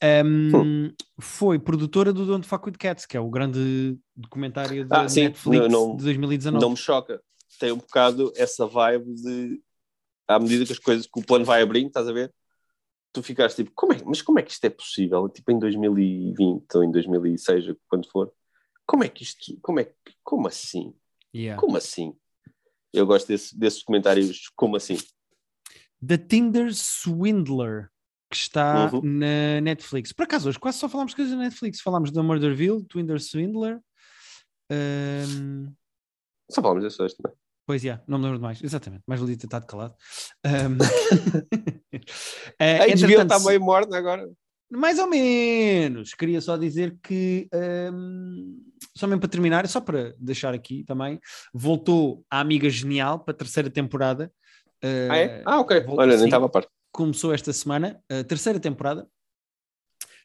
um, 0.02 0.56
hum. 0.56 0.92
foi 1.20 1.58
produtora 1.58 2.12
do 2.12 2.26
Don't 2.26 2.46
Fuck 2.46 2.66
With 2.66 2.76
Cats, 2.78 3.06
que 3.06 3.16
é 3.16 3.20
o 3.20 3.30
grande 3.30 3.98
documentário 4.16 4.86
da 4.86 5.02
ah, 5.02 5.06
Netflix 5.06 5.68
não, 5.68 5.96
de 5.96 6.04
2019. 6.04 6.62
Não 6.62 6.70
me 6.70 6.76
choca, 6.76 7.22
tem 7.60 7.72
um 7.72 7.76
bocado 7.76 8.32
essa 8.34 8.66
vibe 8.66 9.14
de 9.14 9.62
à 10.26 10.38
medida 10.38 10.64
que 10.64 10.72
as 10.72 10.78
coisas, 10.78 11.06
que 11.06 11.20
o 11.20 11.24
plano 11.24 11.44
vai 11.44 11.62
abrindo, 11.62 11.88
estás 11.88 12.08
a 12.08 12.12
ver? 12.12 12.32
tu 13.12 13.22
ficaste 13.22 13.56
tipo, 13.56 13.72
como 13.74 13.92
é, 13.92 14.02
mas 14.04 14.22
como 14.22 14.38
é 14.38 14.42
que 14.42 14.52
isto 14.52 14.64
é 14.64 14.70
possível? 14.70 15.28
Tipo 15.28 15.52
em 15.52 15.58
2020 15.58 16.74
ou 16.74 16.84
em 16.84 16.90
2006, 16.90 17.76
quando 17.88 18.08
for, 18.08 18.32
como 18.86 19.04
é 19.04 19.08
que 19.08 19.22
isto, 19.22 19.58
como 19.60 19.80
é 19.80 19.84
que, 19.84 20.14
como 20.22 20.48
assim? 20.48 20.94
Yeah. 21.34 21.60
Como 21.60 21.76
assim? 21.76 22.14
Eu 22.92 23.06
gosto 23.06 23.28
desse, 23.28 23.56
desses 23.56 23.82
comentários, 23.82 24.48
como 24.56 24.76
assim? 24.76 24.96
The 26.04 26.18
Tinder 26.18 26.72
Swindler, 26.74 27.90
que 28.30 28.36
está 28.36 28.90
uhum. 28.92 29.00
na 29.02 29.60
Netflix. 29.60 30.12
Por 30.12 30.24
acaso, 30.24 30.48
hoje 30.48 30.58
quase 30.58 30.78
só 30.78 30.88
falámos 30.88 31.14
coisas 31.14 31.34
na 31.34 31.44
Netflix. 31.44 31.80
Falámos 31.80 32.10
da 32.10 32.22
Murderville, 32.22 32.84
Tinder 32.86 33.20
Swindler. 33.20 33.80
Um... 34.70 35.72
Só 36.50 36.62
falámos 36.62 36.82
desses 36.82 36.98
hoje 36.98 37.14
também. 37.16 37.36
Pois, 37.70 37.84
yeah, 37.84 38.02
não 38.04 38.18
me 38.18 38.24
lembro 38.24 38.38
de 38.38 38.42
mais. 38.42 38.60
Exatamente, 38.64 39.04
mais 39.06 39.20
valia 39.20 39.36
ter 39.36 39.46
estado 39.46 39.64
calado. 39.64 39.94
Um... 40.44 40.76
a 42.58 42.86
HBO 42.96 43.22
está 43.22 43.38
meio 43.38 43.60
morna 43.60 43.96
agora. 43.96 44.28
Mais 44.68 44.98
ou 44.98 45.06
menos. 45.06 46.12
Queria 46.14 46.40
só 46.40 46.56
dizer 46.56 46.98
que, 47.00 47.48
um, 47.94 48.60
só 48.96 49.06
mesmo 49.06 49.20
para 49.20 49.28
terminar, 49.28 49.68
só 49.68 49.80
para 49.80 50.16
deixar 50.18 50.52
aqui 50.52 50.82
também, 50.82 51.20
voltou 51.54 52.24
a 52.28 52.40
Amiga 52.40 52.68
Genial 52.68 53.20
para 53.20 53.34
a 53.34 53.36
terceira 53.36 53.70
temporada. 53.70 54.32
Ah, 54.82 55.16
é? 55.16 55.42
Ah, 55.46 55.60
ok. 55.60 55.78
Voltou, 55.82 56.00
Olha, 56.00 56.16
nem 56.16 56.24
estava 56.24 56.46
a 56.46 56.48
par. 56.48 56.66
Começou 56.90 57.32
esta 57.32 57.52
semana, 57.52 58.02
a 58.10 58.24
terceira 58.24 58.58
temporada 58.58 59.06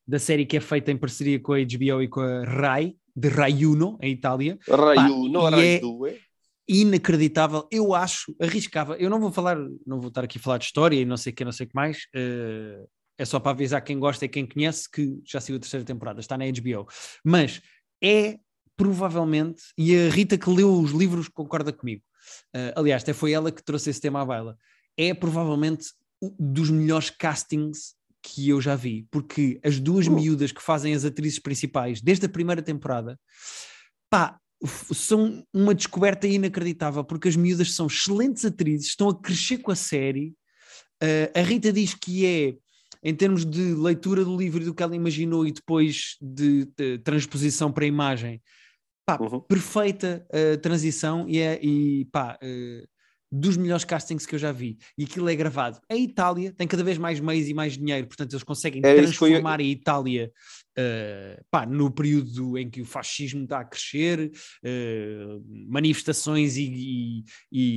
da 0.07 0.17
série 0.17 0.47
que 0.47 0.57
é 0.57 0.59
feita 0.59 0.91
em 0.91 0.97
parceria 0.97 1.39
com 1.39 1.53
a 1.53 1.57
HBO 1.59 2.01
e 2.01 2.07
com 2.07 2.21
a 2.21 2.43
Rai, 2.43 2.95
de 3.15 3.29
Raiuno, 3.29 3.99
em 4.01 4.13
Itália. 4.13 4.57
Raiuno, 4.67 5.41
Rai 5.41 5.79
2 5.79 6.24
inacreditável. 6.67 7.67
Eu 7.71 7.93
acho, 7.93 8.35
arriscava. 8.39 8.95
Eu 8.97 9.09
não 9.09 9.19
vou 9.19 9.31
falar, 9.31 9.57
não 9.85 9.99
vou 9.99 10.09
estar 10.09 10.23
aqui 10.23 10.37
a 10.37 10.41
falar 10.41 10.57
de 10.57 10.65
história 10.65 10.99
e 10.99 11.05
não 11.05 11.17
sei 11.17 11.31
o 11.31 11.35
que, 11.35 11.45
não 11.45 11.51
sei 11.51 11.65
o 11.65 11.69
que 11.69 11.75
mais. 11.75 12.05
Uh, 12.15 12.87
é 13.17 13.25
só 13.25 13.39
para 13.39 13.51
avisar 13.51 13.81
quem 13.83 13.99
gosta 13.99 14.25
e 14.25 14.29
quem 14.29 14.45
conhece 14.45 14.89
que 14.89 15.19
já 15.23 15.39
saiu 15.39 15.57
a 15.57 15.59
terceira 15.59 15.85
temporada, 15.85 16.19
está 16.19 16.37
na 16.37 16.45
HBO. 16.45 16.87
Mas 17.23 17.61
é 18.03 18.37
provavelmente, 18.77 19.63
e 19.77 19.95
a 19.95 20.09
Rita 20.09 20.37
que 20.37 20.49
leu 20.49 20.73
os 20.73 20.91
livros 20.91 21.29
concorda 21.29 21.71
comigo. 21.71 22.03
Uh, 22.53 22.73
aliás, 22.75 23.03
até 23.03 23.13
foi 23.13 23.31
ela 23.31 23.51
que 23.51 23.63
trouxe 23.63 23.89
esse 23.89 24.01
tema 24.01 24.21
à 24.21 24.25
baila. 24.25 24.57
É 24.97 25.13
provavelmente 25.13 25.87
dos 26.39 26.69
melhores 26.69 27.09
castings 27.09 27.95
que 28.21 28.49
eu 28.49 28.59
já 28.59 28.75
vi, 28.75 29.07
porque 29.11 29.59
as 29.63 29.79
duas 29.79 30.07
uh. 30.07 30.11
miúdas 30.11 30.51
que 30.51 30.61
fazem 30.61 30.93
as 30.93 31.05
atrizes 31.05 31.39
principais 31.39 32.01
desde 32.01 32.25
a 32.25 32.29
primeira 32.29 32.61
temporada, 32.61 33.19
pá, 34.09 34.39
são 34.67 35.43
uma 35.53 35.73
descoberta 35.73 36.27
inacreditável, 36.27 37.03
porque 37.03 37.27
as 37.27 37.35
miúdas 37.35 37.73
são 37.73 37.87
excelentes 37.87 38.45
atrizes, 38.45 38.87
estão 38.87 39.09
a 39.09 39.19
crescer 39.19 39.59
com 39.59 39.71
a 39.71 39.75
série. 39.75 40.35
Uh, 41.01 41.39
a 41.39 41.41
Rita 41.41 41.71
diz 41.71 41.93
que 41.93 42.25
é, 42.25 42.55
em 43.03 43.13
termos 43.13 43.45
de 43.45 43.73
leitura 43.73 44.23
do 44.23 44.35
livro 44.35 44.61
e 44.61 44.65
do 44.65 44.73
que 44.73 44.83
ela 44.83 44.95
imaginou 44.95 45.45
e 45.45 45.51
depois 45.51 46.17
de, 46.21 46.65
de 46.77 46.99
transposição 46.99 47.71
para 47.71 47.85
a 47.85 47.87
imagem, 47.87 48.41
pá, 49.05 49.17
uhum. 49.19 49.39
perfeita 49.41 50.25
uh, 50.29 50.57
transição 50.57 51.27
e, 51.29 51.39
é, 51.39 51.59
e 51.63 52.05
pá, 52.05 52.37
uh, 52.41 52.94
dos 53.31 53.57
melhores 53.57 53.83
castings 53.83 54.25
que 54.25 54.35
eu 54.35 54.39
já 54.39 54.51
vi. 54.51 54.77
E 54.97 55.03
aquilo 55.03 55.27
é 55.29 55.35
gravado. 55.35 55.79
A 55.89 55.95
Itália 55.95 56.51
tem 56.53 56.67
cada 56.67 56.83
vez 56.83 56.97
mais 56.97 57.19
meios 57.19 57.47
e 57.49 57.53
mais 57.53 57.77
dinheiro, 57.77 58.07
portanto 58.07 58.31
eles 58.33 58.43
conseguem 58.43 58.81
É, 58.85 58.95
isso 59.01 59.13
foi- 59.15 59.29
transformar 59.29 59.59
a 59.59 59.63
Itália 59.63 60.31
uh, 60.77 61.43
pá, 61.49 61.65
no 61.65 61.91
período 61.91 62.57
em 62.57 62.69
que 62.69 62.81
o 62.81 62.85
fascismo 62.85 63.43
está 63.43 63.59
a 63.59 63.65
crescer, 63.65 64.31
uh, 64.63 65.43
manifestações 65.69 66.57
e, 66.57 66.63
e- 66.63 67.23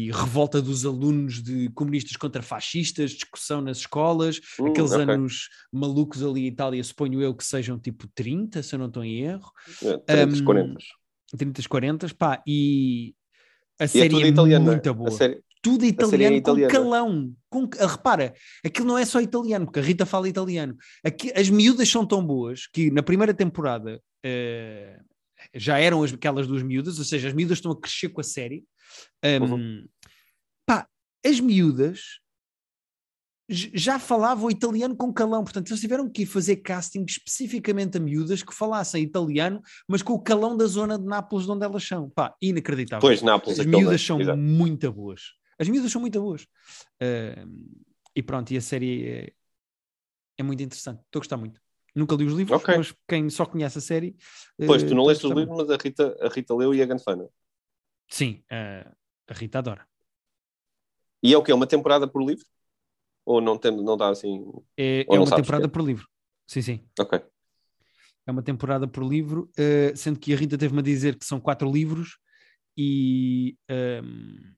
e 0.07 0.11
revolta 0.13 0.61
dos 0.61 0.85
alunos 0.85 1.43
de 1.43 1.69
comunistas 1.71 2.17
contra 2.17 2.43
fascistas, 2.43 3.13
discussão 3.13 3.61
nas 3.61 3.79
escolas, 3.79 4.41
Hum, 4.61 4.67
aqueles 4.67 4.93
ok. 4.93 5.03
anos 5.03 5.49
malucos 5.73 6.23
ali 6.23 6.43
em 6.43 6.47
Itália, 6.49 6.83
suponho 6.85 7.21
eu 7.23 7.35
que 7.35 7.45
sejam 7.45 7.79
tipo 7.79 8.07
30, 8.15 8.63
se 8.63 8.75
eu 8.75 8.79
não 8.79 8.87
estou 8.87 9.05
em 9.05 9.23
erro. 9.23 9.51
É, 9.83 9.97
30, 10.27 10.37
Um, 10.41 10.45
40. 10.45 10.79
30, 11.37 11.69
40, 11.69 12.15
pá, 12.15 12.43
e 12.47 13.15
a 13.79 13.83
E 13.83 13.85
é 13.85 13.89
série 13.89 14.09
tudo 14.11 14.25
é, 14.25 14.29
italiano, 14.29 14.65
é? 14.69 14.73
muito 14.73 14.91
A 14.91 14.93
boa. 14.93 15.11
série- 15.11 15.41
Tudo 15.63 15.81
série 15.81 16.25
é 16.25 16.33
italiano 16.37 16.43
com 16.43 16.69
calão. 16.69 17.35
Com, 17.51 17.69
ah, 17.81 17.87
repara, 17.87 18.35
aquilo 18.65 18.87
não 18.87 18.97
é 18.99 19.05
só 19.05 19.21
italiano, 19.21 19.67
porque 19.67 19.81
a 19.81 19.83
Rita 19.83 20.07
fala 20.07 20.29
italiano. 20.29 20.77
Aqui, 21.05 21.33
as 21.35 21.49
miúdas 21.51 21.89
são 21.89 22.07
tão 22.07 22.25
boas 22.25 22.67
que 22.67 22.91
na 22.91 23.03
primeira 23.03 23.35
temporada 23.35 24.01
eh, 24.25 24.99
já 25.55 25.79
eram 25.79 26.03
as- 26.03 26.13
aquelas 26.13 26.47
duas 26.47 26.63
miúdas, 26.63 26.99
ou 26.99 27.05
seja, 27.05 27.29
as 27.29 27.35
miúdas 27.35 27.59
estão 27.59 27.73
a 27.73 27.81
crescer 27.81 28.09
com 28.09 28.21
a 28.21 28.25
série. 28.25 28.65
Um, 29.25 29.45
Uhum. 29.45 29.89
Pá, 30.67 30.87
as 31.25 31.41
miúdas 31.41 32.21
já 33.49 33.99
falavam 33.99 34.51
italiano 34.51 34.95
com 34.95 35.13
calão, 35.13 35.43
portanto, 35.43 35.71
eles 35.71 35.81
tiveram 35.81 36.09
que 36.09 36.23
ir 36.23 36.27
fazer 36.27 36.57
casting 36.57 37.05
especificamente 37.09 37.97
a 37.97 38.01
miúdas 38.01 38.43
que 38.43 38.53
falassem 38.55 39.03
italiano, 39.03 39.63
mas 39.89 40.03
com 40.03 40.13
o 40.13 40.21
calão 40.23 40.55
da 40.57 40.67
zona 40.67 40.99
de 40.99 41.05
Nápoles 41.07 41.47
de 41.47 41.53
onde 41.53 41.65
elas 41.65 41.83
são. 41.83 42.11
Pá, 42.11 42.35
inacreditável. 42.43 43.01
Pois, 43.01 43.23
Nápoles, 43.23 43.59
As 43.59 43.67
miúdas 43.67 44.03
são 44.03 44.21
Exato. 44.21 44.39
muito 44.39 44.93
boas. 44.93 45.33
As 45.59 45.69
miúdas 45.69 45.91
são 45.91 46.01
muito 46.01 46.21
boas. 46.21 46.47
Ahm, 47.01 47.67
e 48.15 48.23
pronto, 48.23 48.51
e 48.53 48.57
a 48.59 48.61
série 48.61 49.07
é, 49.09 49.33
é 50.37 50.43
muito 50.43 50.63
interessante. 50.63 51.01
Estou 51.07 51.21
a 51.21 51.23
gostar 51.23 51.37
muito. 51.39 51.59
Nunca 51.95 52.15
li 52.17 52.27
os 52.27 52.35
livros, 52.35 52.61
Ok. 52.61 52.77
mas 52.77 52.95
quem 53.09 53.31
só 53.31 53.47
conhece 53.47 53.79
a 53.79 53.81
série. 53.81 54.15
Pois, 54.67 54.83
eh, 54.83 54.87
tu 54.87 54.95
não 54.95 55.03
estou 55.03 55.05
a 55.05 55.09
leste 55.09 55.27
os 55.27 55.33
livros, 55.33 55.57
mas 55.57 55.71
a 55.71 55.77
Rita, 55.77 56.17
a 56.21 56.29
Rita 56.29 56.55
leu 56.55 56.75
e 56.75 56.81
é 56.83 56.87
grande 56.87 57.03
fã. 57.03 57.17
não 57.17 57.25
é? 57.25 57.29
Sim, 58.11 58.43
ah, 58.51 58.93
a 59.27 59.33
Rita 59.33 59.59
adora. 59.59 59.87
E 61.23 61.33
é 61.33 61.39
o 61.39 61.43
quê? 61.43 61.53
Uma 61.53 61.67
temporada 61.67 62.07
por 62.07 62.23
livro? 62.23 62.45
Ou 63.29 63.43
não, 63.43 63.59
tem, 63.59 63.71
não 63.71 63.95
dá 63.95 64.09
assim. 64.09 64.43
É, 64.75 65.01
é 65.03 65.19
uma 65.19 65.31
temporada 65.37 65.69
por 65.69 65.83
livro. 65.83 66.09
Sim, 66.47 66.63
sim. 66.63 66.89
Ok. 66.99 67.23
É 68.27 68.31
uma 68.31 68.43
temporada 68.43 68.89
por 68.89 69.05
livro, 69.05 69.51
eh, 69.59 69.93
sendo 69.95 70.19
que 70.19 70.33
a 70.33 70.37
Rita 70.37 70.57
teve-me 70.57 70.81
a 70.81 70.83
dizer 70.83 71.15
que 71.19 71.27
são 71.27 71.39
quatro 71.39 71.71
livros 71.71 72.17
e 72.75 73.55
ehm, 73.69 74.55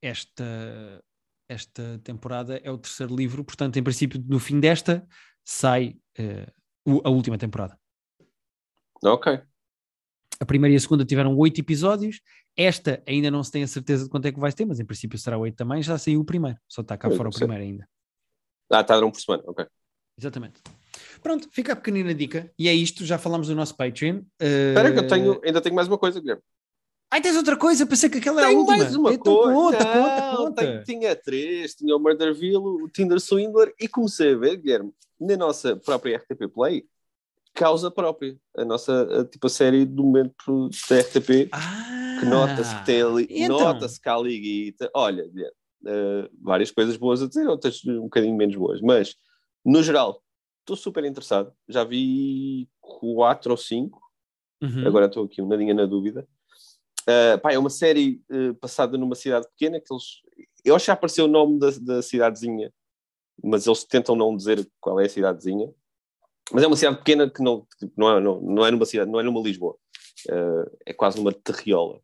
esta, 0.00 1.04
esta 1.46 1.98
temporada 2.02 2.58
é 2.64 2.70
o 2.70 2.78
terceiro 2.78 3.14
livro, 3.14 3.44
portanto, 3.44 3.78
em 3.78 3.82
princípio, 3.82 4.18
no 4.26 4.38
fim 4.38 4.58
desta 4.60 5.06
sai 5.44 5.96
o- 6.86 7.02
a 7.04 7.10
última 7.10 7.36
temporada. 7.36 7.78
Ok. 9.04 9.42
A 10.40 10.46
primeira 10.46 10.72
e 10.72 10.76
a 10.76 10.80
segunda 10.80 11.04
tiveram 11.04 11.36
oito 11.36 11.60
episódios, 11.60 12.20
esta 12.56 13.02
ainda 13.06 13.30
não 13.30 13.42
se 13.42 13.50
tem 13.50 13.62
a 13.64 13.66
certeza 13.66 14.04
de 14.04 14.10
quanto 14.10 14.26
é 14.26 14.32
que 14.32 14.38
vai 14.38 14.52
ter, 14.52 14.64
mas 14.64 14.78
em 14.78 14.84
princípio 14.84 15.18
será 15.18 15.36
oito 15.36 15.56
também, 15.56 15.82
já 15.82 15.98
saiu 15.98 16.20
o 16.20 16.24
primeiro, 16.24 16.56
só 16.68 16.80
está 16.82 16.96
cá 16.96 17.10
fora 17.10 17.28
o 17.28 17.32
primeiro 17.32 17.62
ainda. 17.64 17.88
Ah, 18.70 18.80
está 18.82 18.94
a 18.94 19.00
dar 19.00 19.06
um 19.06 19.10
por 19.10 19.20
semana. 19.20 19.42
Ok. 19.46 19.66
Exatamente. 20.16 20.60
Pronto, 21.22 21.48
fica 21.50 21.72
a 21.72 21.76
pequenina 21.76 22.14
dica. 22.14 22.52
E 22.58 22.68
é 22.68 22.74
isto, 22.74 23.04
já 23.04 23.18
falámos 23.18 23.48
do 23.48 23.54
nosso 23.54 23.76
Patreon. 23.76 24.22
Eh, 24.38 24.68
Espera 24.70 24.92
que 24.92 24.98
eu 24.98 25.06
tenho, 25.08 25.40
ainda 25.44 25.60
tenho 25.60 25.74
mais 25.74 25.88
uma 25.88 25.98
coisa, 25.98 26.20
Guilherme. 26.20 26.42
Ai, 27.10 27.20
tens 27.22 27.36
outra 27.36 27.56
coisa? 27.56 27.86
Pensei 27.86 28.10
que 28.10 28.18
aquela 28.18 28.40
era 28.40 28.48
a 28.48 28.50
Tenho 28.50 28.60
última. 28.60 28.76
mais 28.78 28.94
uma 28.94 29.12
então, 29.14 29.34
coisa. 29.34 29.54
Conta, 29.54 29.84
conta, 29.86 30.36
conta. 30.36 30.62
tenho- 30.62 30.84
tinha 30.84 31.16
três. 31.16 31.74
Tinha 31.74 31.96
o 31.96 31.98
Murderville, 31.98 32.56
o 32.58 32.88
Tinder 32.88 33.18
Swindler 33.18 33.72
e 33.80 33.88
comecei 33.88 34.34
a 34.34 34.36
ver, 34.36 34.56
Guilherme, 34.58 34.92
na 35.18 35.36
nossa 35.36 35.74
própria 35.76 36.16
RTP 36.18 36.46
Play, 36.52 36.84
causa 37.58 37.90
própria. 37.90 38.38
A 38.56 38.64
nossa, 38.64 39.20
a, 39.20 39.24
tipo, 39.24 39.46
a 39.46 39.50
série 39.50 39.84
do 39.84 40.04
momento 40.04 40.70
da 40.88 40.98
RTP, 41.00 41.48
Ah, 41.52 42.16
que 42.20 42.24
nota-se 42.26 42.76
que 42.76 42.84
tem 42.84 43.02
ali, 43.02 43.26
então? 43.30 43.58
nota-se 43.58 44.00
que 44.00 44.08
há 44.08 44.14
ali 44.14 44.38
guita. 44.38 44.90
Olha, 44.94 45.28
eh, 45.86 46.30
várias 46.40 46.70
coisas 46.70 46.96
boas 46.96 47.22
a 47.22 47.28
dizer, 47.28 47.46
outras 47.48 47.84
um 47.84 48.02
bocadinho 48.02 48.36
menos 48.36 48.56
boas, 48.56 48.80
mas 48.80 49.16
no 49.64 49.82
geral, 49.82 50.22
estou 50.60 50.76
super 50.76 51.04
interessado. 51.04 51.52
Já 51.68 51.84
vi 51.84 52.68
quatro 52.80 53.50
ou 53.50 53.56
cinco, 53.56 54.00
Uhum. 54.60 54.86
agora 54.88 55.06
estou 55.06 55.24
aqui 55.24 55.40
um 55.40 55.44
bocadinho 55.44 55.74
na 55.74 55.86
dúvida. 55.86 56.26
Uh, 57.02 57.38
pá, 57.40 57.52
é 57.52 57.58
uma 57.58 57.70
série 57.70 58.20
uh, 58.30 58.54
passada 58.56 58.98
numa 58.98 59.14
cidade 59.14 59.46
pequena 59.50 59.80
que 59.80 59.92
eles. 59.92 60.04
Eu 60.64 60.74
acho 60.74 60.84
que 60.84 60.88
já 60.88 60.92
apareceu 60.94 61.24
o 61.24 61.28
nome 61.28 61.58
da, 61.58 61.70
da 61.80 62.02
cidadezinha, 62.02 62.72
mas 63.42 63.66
eles 63.66 63.84
tentam 63.84 64.16
não 64.16 64.36
dizer 64.36 64.68
qual 64.80 64.98
é 65.00 65.06
a 65.06 65.08
cidadezinha. 65.08 65.72
Mas 66.52 66.62
é 66.62 66.66
uma 66.66 66.76
cidade 66.76 66.98
pequena 66.98 67.28
que 67.28 67.42
não, 67.42 67.66
que 67.78 67.90
não, 67.96 68.16
é, 68.16 68.20
não, 68.20 68.40
não 68.40 68.66
é 68.66 68.70
numa 68.70 68.86
cidade, 68.86 69.10
não 69.10 69.20
é 69.20 69.22
numa 69.22 69.40
Lisboa. 69.40 69.76
Uh, 70.28 70.76
é 70.86 70.92
quase 70.92 71.20
uma 71.20 71.32
terriola. 71.32 72.00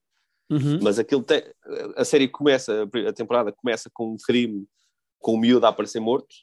Uhum. 0.51 0.79
Mas 0.83 0.99
aquilo 0.99 1.23
tem, 1.23 1.43
a 1.97 2.05
série 2.05 2.29
começa, 2.29 2.89
a 3.09 3.13
temporada 3.13 3.51
começa 3.51 3.91
com 3.93 4.13
um 4.13 4.17
crime, 4.17 4.67
com 5.19 5.35
o 5.35 5.39
miúdo 5.39 5.67
a 5.67 5.71
aparecer 5.71 6.01
morto 6.01 6.35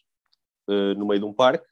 uh, 0.70 0.95
no 0.97 1.06
meio 1.06 1.20
de 1.20 1.26
um 1.26 1.34
parque, 1.34 1.66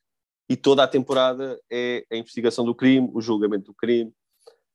e 0.48 0.56
toda 0.56 0.84
a 0.84 0.88
temporada 0.88 1.60
é 1.72 2.06
a 2.12 2.16
investigação 2.16 2.66
do 2.66 2.74
crime, 2.74 3.10
o 3.14 3.22
julgamento 3.22 3.66
do 3.66 3.74
crime. 3.74 4.12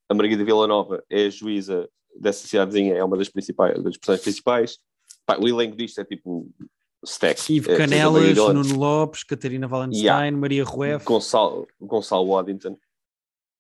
A 0.09 0.15
Margarida 0.15 0.45
Villanova 0.45 1.03
é 1.11 1.27
a 1.27 1.31
juíza 1.31 1.89
dessa 2.17 2.47
cidadezinha, 2.47 2.95
é 2.95 3.03
uma 3.03 3.17
das 3.17 3.29
principais, 3.29 3.83
das 3.83 3.97
personagens 3.97 4.25
principais. 4.25 4.79
Pá, 5.27 5.39
o 5.39 5.49
elenco 5.49 5.77
disto 5.77 6.01
é 6.01 6.05
tipo 6.05 6.49
stack. 7.05 7.53
Ivo 7.53 7.71
é, 7.71 7.77
Canelas, 7.77 8.37
Nuno 8.37 8.77
Lopes, 8.77 9.23
Catarina 9.23 9.67
Valenstein, 9.67 10.05
Yeah. 10.05 10.37
Maria 10.37 10.65
Rueff. 10.65 11.05
Gonçalo, 11.05 11.67
Gonçalo 11.81 12.29
Waddington. 12.29 12.79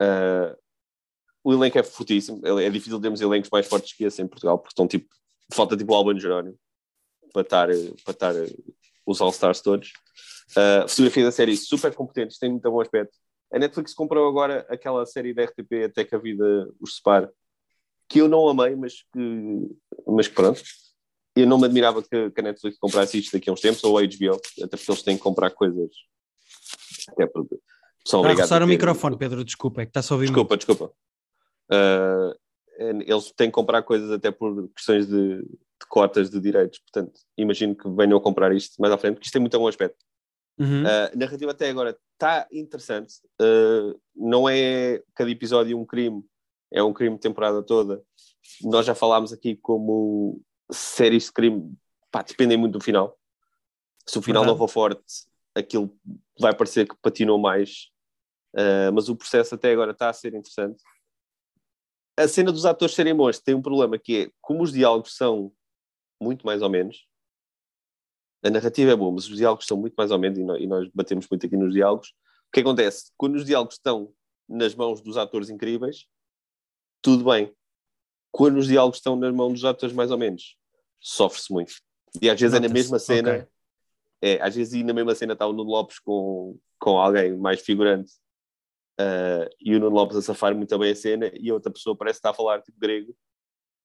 Uh, 0.02 0.56
o 1.42 1.52
elenco 1.52 1.78
é 1.78 1.82
fortíssimo. 1.82 2.40
É, 2.44 2.70
difícil 2.70 3.00
termos 3.00 3.20
elencos 3.20 3.50
mais 3.50 3.66
fortes 3.66 3.92
que 3.92 4.04
esse 4.04 4.22
em 4.22 4.26
Portugal, 4.26 4.58
porque 4.58 4.72
estão 4.72 4.88
tipo, 4.88 5.08
falta 5.52 5.76
tipo 5.76 5.92
o 5.92 5.94
Albano 5.94 6.18
Jerónimo 6.18 6.58
para 7.32 7.42
estar, 7.42 7.68
para 8.04 8.12
estar 8.12 8.34
os 9.06 9.20
All-Stars 9.20 9.60
todos. 9.60 9.92
Uh, 10.50 10.88
fotografia 10.88 11.24
da 11.24 11.32
série 11.32 11.56
super 11.56 11.94
competentes, 11.94 12.38
tem 12.38 12.50
muito 12.50 12.70
bom 12.70 12.80
aspecto. 12.80 13.16
A 13.52 13.58
Netflix 13.58 13.92
comprou 13.94 14.28
agora 14.28 14.66
aquela 14.68 15.04
série 15.06 15.32
da 15.32 15.44
RTP 15.44 15.84
Até 15.86 16.04
que 16.04 16.14
a 16.14 16.18
Vida 16.18 16.68
os 16.80 16.96
Separe, 16.96 17.28
que 18.08 18.20
eu 18.20 18.28
não 18.28 18.48
amei, 18.48 18.74
mas 18.74 19.02
que, 19.12 19.70
mas 20.06 20.28
que 20.28 20.34
pronto. 20.34 20.62
Eu 21.36 21.46
não 21.46 21.58
me 21.58 21.64
admirava 21.64 22.02
que, 22.02 22.30
que 22.30 22.40
a 22.40 22.42
Netflix 22.42 22.78
comprasse 22.78 23.18
isto 23.18 23.32
daqui 23.32 23.50
a 23.50 23.52
uns 23.52 23.60
tempos, 23.60 23.82
ou 23.84 23.98
a 23.98 24.02
HBO, 24.02 24.40
até 24.62 24.76
porque 24.76 24.90
eles 24.90 25.02
têm 25.02 25.16
que 25.16 25.22
comprar 25.22 25.50
coisas. 25.50 25.90
Até 27.08 27.26
porque 27.26 27.56
são 28.06 28.20
Está 28.20 28.28
a 28.28 28.32
obrigados 28.32 28.52
o 28.52 28.66
microfone, 28.66 29.18
Pedro, 29.18 29.44
desculpa, 29.44 29.82
é 29.82 29.86
que 29.86 29.90
está 29.90 30.02
só 30.02 30.14
a 30.14 30.16
ouvir 30.16 30.26
Desculpa, 30.26 30.56
desculpa. 30.56 30.92
Uh, 31.72 32.34
eles 32.78 33.32
têm 33.32 33.48
que 33.48 33.54
comprar 33.54 33.82
coisas 33.82 34.10
até 34.10 34.30
por 34.30 34.68
questões 34.74 35.06
de, 35.06 35.38
de 35.38 35.86
cotas 35.88 36.30
de 36.30 36.40
direitos, 36.40 36.78
portanto, 36.80 37.20
imagino 37.36 37.74
que 37.74 37.88
venham 37.90 38.18
a 38.18 38.20
comprar 38.20 38.54
isto 38.54 38.74
mais 38.80 38.92
à 38.92 38.98
frente, 38.98 39.14
porque 39.14 39.26
isto 39.26 39.32
tem 39.32 39.40
muito 39.40 39.58
bom 39.58 39.66
aspecto. 39.66 39.96
muito. 40.58 40.72
Uhum. 40.72 40.84
Uh, 40.84 41.10
a 41.12 41.16
narrativa 41.16 41.50
até 41.50 41.70
agora 41.70 41.98
está 42.12 42.46
interessante. 42.52 43.14
Uh, 43.40 43.98
não 44.14 44.48
é 44.48 45.02
cada 45.14 45.30
episódio 45.30 45.78
um 45.78 45.84
crime, 45.84 46.22
é 46.72 46.82
um 46.82 46.92
crime 46.92 47.18
temporada 47.18 47.62
toda. 47.62 48.02
Nós 48.62 48.86
já 48.86 48.94
falámos 48.94 49.32
aqui 49.32 49.56
como 49.56 50.40
séries 50.70 51.26
de 51.26 51.32
crime 51.32 51.76
pá, 52.10 52.22
dependem 52.22 52.56
muito 52.56 52.74
do 52.74 52.84
final. 52.84 53.18
Se 54.06 54.18
o 54.18 54.22
final 54.22 54.42
Verdade. 54.42 54.58
não 54.60 54.66
for 54.66 54.72
forte, 54.72 55.02
aquilo 55.54 55.96
vai 56.38 56.54
parecer 56.54 56.88
que 56.88 56.96
patinou 57.02 57.38
mais. 57.38 57.90
Uh, 58.54 58.92
mas 58.92 59.08
o 59.08 59.16
processo 59.16 59.54
até 59.54 59.72
agora 59.72 59.90
está 59.90 60.08
a 60.08 60.12
ser 60.12 60.28
interessante. 60.28 60.82
A 62.16 62.28
cena 62.28 62.52
dos 62.52 62.64
atores 62.64 62.94
serem 62.94 63.14
bons 63.14 63.40
tem 63.40 63.54
um 63.54 63.62
problema 63.62 63.98
que 63.98 64.26
é 64.26 64.30
como 64.40 64.62
os 64.62 64.72
diálogos 64.72 65.16
são 65.16 65.52
muito 66.20 66.46
mais 66.46 66.62
ou 66.62 66.70
menos, 66.70 67.04
a 68.44 68.50
narrativa 68.50 68.92
é 68.92 68.96
boa, 68.96 69.10
mas 69.10 69.26
os 69.26 69.38
diálogos 69.38 69.66
são 69.66 69.76
muito 69.76 69.94
mais 69.94 70.10
ou 70.10 70.18
menos, 70.18 70.38
e 70.38 70.44
nós, 70.44 70.60
e 70.60 70.66
nós 70.66 70.88
batemos 70.94 71.26
muito 71.30 71.46
aqui 71.46 71.56
nos 71.56 71.72
diálogos. 71.72 72.08
O 72.48 72.52
que 72.52 72.60
acontece? 72.60 73.10
Quando 73.16 73.36
os 73.36 73.44
diálogos 73.44 73.76
estão 73.76 74.12
nas 74.46 74.74
mãos 74.74 75.00
dos 75.00 75.16
atores 75.16 75.48
incríveis, 75.48 76.06
tudo 77.00 77.24
bem. 77.24 77.54
Quando 78.36 78.56
os 78.56 78.66
diálogos 78.66 78.98
estão 78.98 79.14
nas 79.14 79.32
mãos 79.32 79.52
dos 79.52 79.64
atores 79.64 79.94
mais 79.94 80.10
ou 80.10 80.18
menos, 80.18 80.56
sofre-se 80.98 81.52
muito. 81.52 81.72
E 82.20 82.28
às 82.28 82.40
vezes 82.40 82.56
é 82.56 82.58
na 82.58 82.68
mesma 82.68 82.98
cena, 82.98 83.30
Ok. 83.30 83.46
é, 84.20 84.42
às 84.42 84.56
vezes 84.56 84.74
e 84.74 84.82
na 84.82 84.92
mesma 84.92 85.14
cena 85.14 85.34
está 85.34 85.46
o 85.46 85.52
Nuno 85.52 85.70
Lopes 85.70 86.00
com, 86.00 86.58
com 86.80 86.98
alguém 86.98 87.36
mais 87.36 87.60
figurante 87.60 88.10
ah, 88.98 89.48
e 89.60 89.76
o 89.76 89.78
Nuno 89.78 89.94
Lopes 89.94 90.16
a 90.16 90.22
safar 90.22 90.52
muito 90.52 90.76
bem 90.76 90.90
a 90.90 90.96
cena 90.96 91.30
e 91.32 91.48
a 91.48 91.54
outra 91.54 91.72
pessoa 91.72 91.96
parece 91.96 92.18
estar 92.18 92.30
a 92.30 92.34
falar 92.34 92.60
tipo 92.60 92.76
grego 92.76 93.14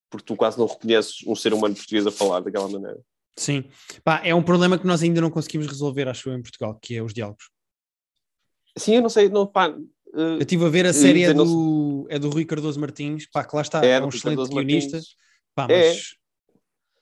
porque 0.09 0.25
tu 0.25 0.35
quase 0.35 0.57
não 0.57 0.65
reconheces 0.65 1.17
um 1.27 1.35
ser 1.35 1.53
humano 1.53 1.75
português 1.75 2.07
a 2.07 2.11
falar 2.11 2.39
daquela 2.39 2.67
maneira. 2.67 2.99
Sim. 3.37 3.69
Pá, 4.03 4.19
é 4.25 4.33
um 4.33 4.41
problema 4.41 4.79
que 4.79 4.87
nós 4.87 5.03
ainda 5.03 5.21
não 5.21 5.29
conseguimos 5.29 5.67
resolver, 5.67 6.07
acho 6.07 6.27
eu, 6.27 6.33
em 6.33 6.41
Portugal, 6.41 6.73
que 6.81 6.95
é 6.95 7.03
os 7.03 7.13
diálogos. 7.13 7.51
Sim, 8.75 8.95
eu 8.95 9.01
não 9.03 9.09
sei, 9.09 9.29
não, 9.29 9.45
pá, 9.45 9.77
Eu 10.14 10.39
estive 10.39 10.66
a 10.66 10.70
ver 10.70 10.86
a 10.86 10.93
série 10.93 11.24
é 11.24 11.34
não 11.34 11.45
do, 11.45 12.07
é 12.10 12.18
do 12.18 12.30
Rui 12.30 12.43
Cardoso 12.45 12.80
Martins, 12.80 13.28
pá, 13.32 13.43
que 13.45 13.55
lá 13.55 13.62
está, 13.62 13.86
é, 13.86 13.91
é, 13.91 14.01
um 14.03 14.10
excelente 14.10 14.38
Martins. 14.38 14.53
guionista, 14.55 14.99
pá, 15.55 15.68
É. 15.70 15.89
mas 15.89 16.20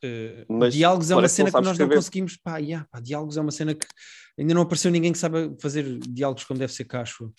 Uh, 0.03 0.45
Mas 0.47 0.75
diálogos 0.75 1.09
é 1.09 1.15
uma 1.15 1.23
que 1.23 1.29
cena 1.29 1.45
não 1.45 1.47
que 1.47 1.51
sabes 1.53 1.67
nós 1.69 1.77
não 1.79 1.85
escrever. 1.85 1.95
conseguimos. 1.95 2.37
Pá, 2.37 2.57
yeah, 2.59 2.87
pá, 2.91 2.99
diálogos 2.99 3.35
é 3.35 3.41
uma 3.41 3.49
cena 3.49 3.73
que 3.73 3.87
ainda 4.37 4.53
não 4.53 4.61
apareceu 4.61 4.91
ninguém 4.91 5.11
que 5.11 5.17
saiba 5.17 5.55
fazer 5.59 5.97
diálogos 5.97 6.43
como 6.43 6.59
deve 6.59 6.71
ser 6.71 6.85
cacho. 6.85 7.33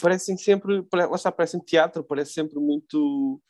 parecem 0.00 0.36
sempre, 0.36 0.84
lá 0.92 1.14
está, 1.16 1.32
parecem 1.32 1.58
teatro, 1.60 2.04
parece 2.04 2.34
sempre 2.34 2.60
muito 2.60 3.40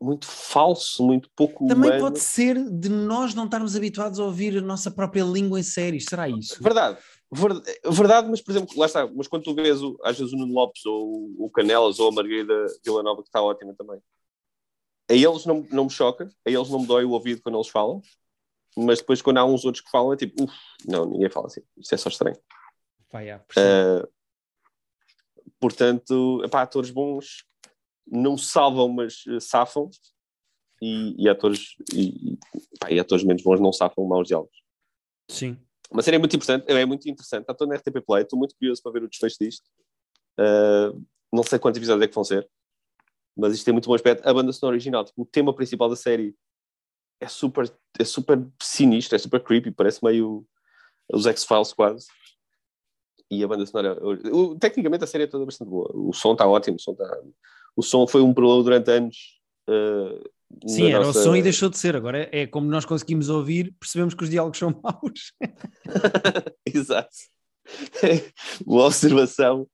muito 0.00 0.26
falso, 0.26 1.06
muito 1.06 1.30
pouco 1.36 1.68
Também 1.68 1.90
humano. 1.90 2.00
pode 2.04 2.18
ser 2.18 2.56
de 2.68 2.88
nós 2.88 3.32
não 3.32 3.44
estarmos 3.44 3.76
habituados 3.76 4.18
a 4.18 4.24
ouvir 4.24 4.58
a 4.58 4.60
nossa 4.60 4.90
própria 4.90 5.22
língua 5.22 5.60
em 5.60 5.62
séries. 5.62 6.06
Será 6.06 6.28
isso? 6.28 6.60
Verdade, 6.60 6.96
Ver- 6.96 7.02
verdade, 7.32 8.28
mas 8.28 8.40
por 8.40 8.50
exemplo, 8.50 8.78
lá 8.78 8.86
está, 8.86 9.06
mas 9.06 9.26
quando 9.26 9.44
tu 9.44 9.54
vês 9.54 9.82
o, 9.82 9.98
às 10.04 10.18
vezes 10.18 10.32
o 10.32 10.36
Nuno 10.36 10.52
Lopes 10.52 10.84
ou 10.84 11.30
o 11.38 11.50
Canelas 11.50 11.98
ou 11.98 12.08
a 12.08 12.12
Margarida 12.12 12.66
Villanova, 12.84 13.22
que 13.22 13.28
está 13.28 13.42
ótima 13.42 13.74
também, 13.74 14.00
a 15.10 15.14
eles 15.14 15.46
não, 15.46 15.66
não 15.70 15.84
me 15.84 15.90
choca, 15.90 16.30
a 16.46 16.50
eles 16.50 16.68
não 16.68 16.80
me 16.80 16.86
dói 16.86 17.04
o 17.04 17.10
ouvido 17.10 17.42
quando 17.42 17.56
eles 17.56 17.68
falam, 17.68 18.00
mas 18.76 18.98
depois 18.98 19.22
quando 19.22 19.38
há 19.38 19.44
uns 19.44 19.64
outros 19.64 19.84
que 19.84 19.90
falam 19.90 20.12
é 20.12 20.16
tipo, 20.16 20.44
uff, 20.44 20.54
não, 20.86 21.06
ninguém 21.06 21.30
fala 21.30 21.46
assim, 21.46 21.62
isso 21.76 21.94
é 21.94 21.98
só 21.98 22.08
estranho. 22.08 22.36
Yeah, 23.14 23.44
percebo. 23.44 24.06
Uh, 24.06 24.12
portanto, 25.60 26.42
epá, 26.44 26.62
atores 26.62 26.90
bons 26.90 27.44
não 28.06 28.38
salvam, 28.38 28.88
mas 28.88 29.26
uh, 29.26 29.40
safam, 29.40 29.90
e, 30.82 31.14
e 31.16 31.28
atores 31.28 31.76
e, 31.94 32.32
e, 32.32 32.38
pá, 32.80 32.90
e 32.90 32.98
atores 32.98 33.24
menos 33.24 33.42
bons 33.42 33.60
não 33.60 33.72
safam 33.72 34.04
maus 34.04 34.26
diálogos. 34.26 34.60
Sim. 35.30 35.56
Uma 35.92 36.02
série 36.02 36.18
muito 36.18 36.34
importante, 36.34 36.64
é 36.70 36.86
muito 36.86 37.08
interessante, 37.08 37.42
está 37.42 37.54
todo 37.54 37.68
na 37.68 37.76
RTP 37.76 38.00
Play, 38.06 38.22
estou 38.22 38.38
muito 38.38 38.54
curioso 38.56 38.82
para 38.82 38.92
ver 38.92 39.02
o 39.02 39.08
desfecho 39.08 39.36
disto. 39.40 39.64
Uh, 40.38 41.04
não 41.32 41.42
sei 41.42 41.58
quantos 41.58 41.76
episódios 41.78 42.04
é 42.04 42.08
que 42.08 42.14
vão 42.14 42.24
ser, 42.24 42.48
mas 43.36 43.54
isto 43.54 43.64
tem 43.64 43.72
muito 43.72 43.88
bom 43.88 43.94
aspecto. 43.94 44.26
A 44.26 44.32
banda 44.32 44.52
sonora 44.52 44.74
original, 44.74 45.04
tipo, 45.04 45.22
o 45.22 45.26
tema 45.26 45.54
principal 45.54 45.88
da 45.88 45.96
série 45.96 46.34
é 47.20 47.28
super, 47.28 47.70
é 47.98 48.04
super 48.04 48.44
sinistro, 48.60 49.16
é 49.16 49.18
super 49.18 49.40
creepy, 49.42 49.70
parece 49.70 50.02
meio 50.02 50.46
os 51.12 51.26
X-Files 51.26 51.72
quase. 51.72 52.06
E 53.30 53.42
a 53.42 53.48
banda 53.48 53.64
sonora, 53.66 53.98
o- 54.04 54.58
tecnicamente 54.58 55.04
a 55.04 55.06
série 55.06 55.24
é 55.24 55.26
toda 55.26 55.44
bastante 55.46 55.68
boa. 55.68 55.90
O 55.94 56.12
som 56.12 56.32
está 56.32 56.46
ótimo, 56.46 56.76
o 56.76 56.80
som, 56.80 56.92
está, 56.92 57.20
o 57.76 57.82
som 57.82 58.06
foi 58.06 58.22
um 58.22 58.34
problema 58.34 58.62
durante 58.62 58.90
anos. 58.90 59.40
uh, 59.68 60.30
Sim, 60.66 60.90
era 60.90 61.04
nossa- 61.04 61.18
o 61.18 61.22
som 61.22 61.36
e 61.36 61.42
deixou 61.42 61.68
de 61.68 61.78
ser. 61.78 61.96
Agora 61.96 62.28
é, 62.32 62.42
é 62.42 62.46
como 62.46 62.68
nós 62.68 62.84
conseguimos 62.84 63.28
ouvir, 63.28 63.74
percebemos 63.78 64.14
que 64.14 64.22
os 64.24 64.30
diálogos 64.30 64.58
são 64.58 64.70
maus. 64.82 65.32
Exato. 66.66 67.08
Uma 68.66 68.84
observação 68.86 69.66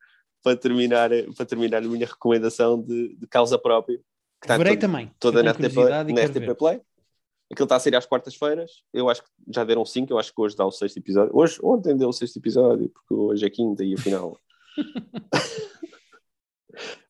para 0.42 0.56
terminar, 0.56 1.10
para 1.36 1.46
terminar 1.46 1.78
a 1.78 1.86
minha 1.86 2.06
recomendação 2.06 2.80
de, 2.80 3.16
de 3.16 3.26
causa 3.26 3.58
própria. 3.58 3.98
Que 4.40 4.46
está 4.46 4.56
Verei 4.56 4.76
toda, 4.76 4.86
também. 4.86 5.10
toda 5.18 5.42
na 5.42 5.50
RTP, 5.50 5.76
na 6.14 6.24
RTP. 6.24 6.56
Play. 6.56 6.80
Aquilo 7.50 7.64
está 7.64 7.76
a 7.76 7.80
sair 7.80 7.96
às 7.96 8.06
quartas-feiras. 8.06 8.82
Eu 8.92 9.08
acho 9.08 9.22
que 9.22 9.28
já 9.48 9.64
deram 9.64 9.84
cinco. 9.84 10.12
Eu 10.12 10.18
acho 10.18 10.32
que 10.32 10.40
hoje 10.40 10.54
dá 10.54 10.66
o 10.66 10.70
sexto 10.70 10.98
episódio. 10.98 11.30
Hoje, 11.34 11.58
ontem 11.62 11.96
deu 11.96 12.10
o 12.10 12.12
sexto 12.12 12.36
episódio, 12.38 12.88
porque 12.90 13.14
hoje 13.14 13.46
é 13.46 13.50
quinta 13.50 13.82
e 13.82 13.94
afinal. 13.94 14.38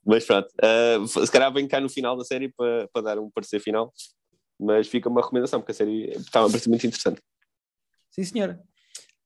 Mas 0.09 0.25
pronto, 0.25 0.49
ah, 0.63 1.07
se 1.07 1.31
calhar 1.31 1.53
vem 1.53 1.69
cá 1.69 1.81
no 1.81 1.89
final 1.89 2.17
da 2.17 2.25
série 2.25 2.49
para, 2.49 2.89
para 2.91 3.03
dar 3.03 3.19
um 3.19 3.31
parecer 3.31 3.61
final. 3.61 3.93
Mas 4.59 4.89
fica 4.89 5.09
uma 5.09 5.21
recomendação, 5.21 5.61
porque 5.61 5.73
a 5.73 5.75
série 5.75 6.11
está 6.17 6.41
a 6.41 6.49
parecer 6.49 6.69
muito 6.69 6.87
interessante. 6.87 7.21
Sim, 8.11 8.25
senhora. 8.25 8.61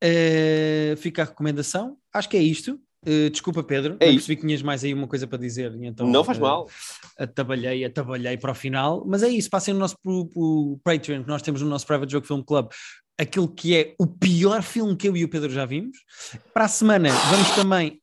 Eh, 0.02 0.94
fica 0.98 1.22
a 1.22 1.24
recomendação. 1.24 1.96
Acho 2.12 2.28
que 2.28 2.36
é 2.36 2.42
isto. 2.42 2.78
Eh, 3.06 3.30
desculpa, 3.30 3.62
Pedro. 3.62 3.96
É 4.00 4.10
percebi 4.10 4.36
que 4.36 4.42
tinhas 4.42 4.60
mais 4.60 4.82
aí 4.82 4.92
uma 4.92 5.06
coisa 5.06 5.26
para 5.28 5.38
dizer. 5.38 5.72
Então, 5.80 6.06
não 6.06 6.24
faz 6.24 6.38
eh, 6.38 6.40
mal. 6.40 6.68
Atabalhei, 7.16 7.84
atabalhei 7.84 8.36
para 8.36 8.50
o 8.50 8.54
final. 8.54 9.04
Mas 9.06 9.22
é 9.22 9.28
isso. 9.28 9.48
Passem 9.48 9.72
no 9.72 9.80
nosso 9.80 9.96
pro, 10.02 10.26
pro 10.26 10.80
Patreon 10.82 11.22
que 11.22 11.28
nós 11.28 11.40
temos 11.40 11.62
no 11.62 11.68
nosso 11.68 11.86
Private 11.86 12.10
Joke 12.10 12.26
Film 12.26 12.42
Club. 12.42 12.68
Aquilo 13.16 13.48
que 13.48 13.76
é 13.76 13.94
o 13.98 14.06
pior 14.06 14.62
filme 14.62 14.96
que 14.96 15.08
eu 15.08 15.16
e 15.16 15.24
o 15.24 15.28
Pedro 15.28 15.50
já 15.50 15.64
vimos. 15.64 15.96
Para 16.52 16.64
a 16.64 16.68
semana 16.68 17.10
vamos 17.30 17.50
também. 17.54 18.01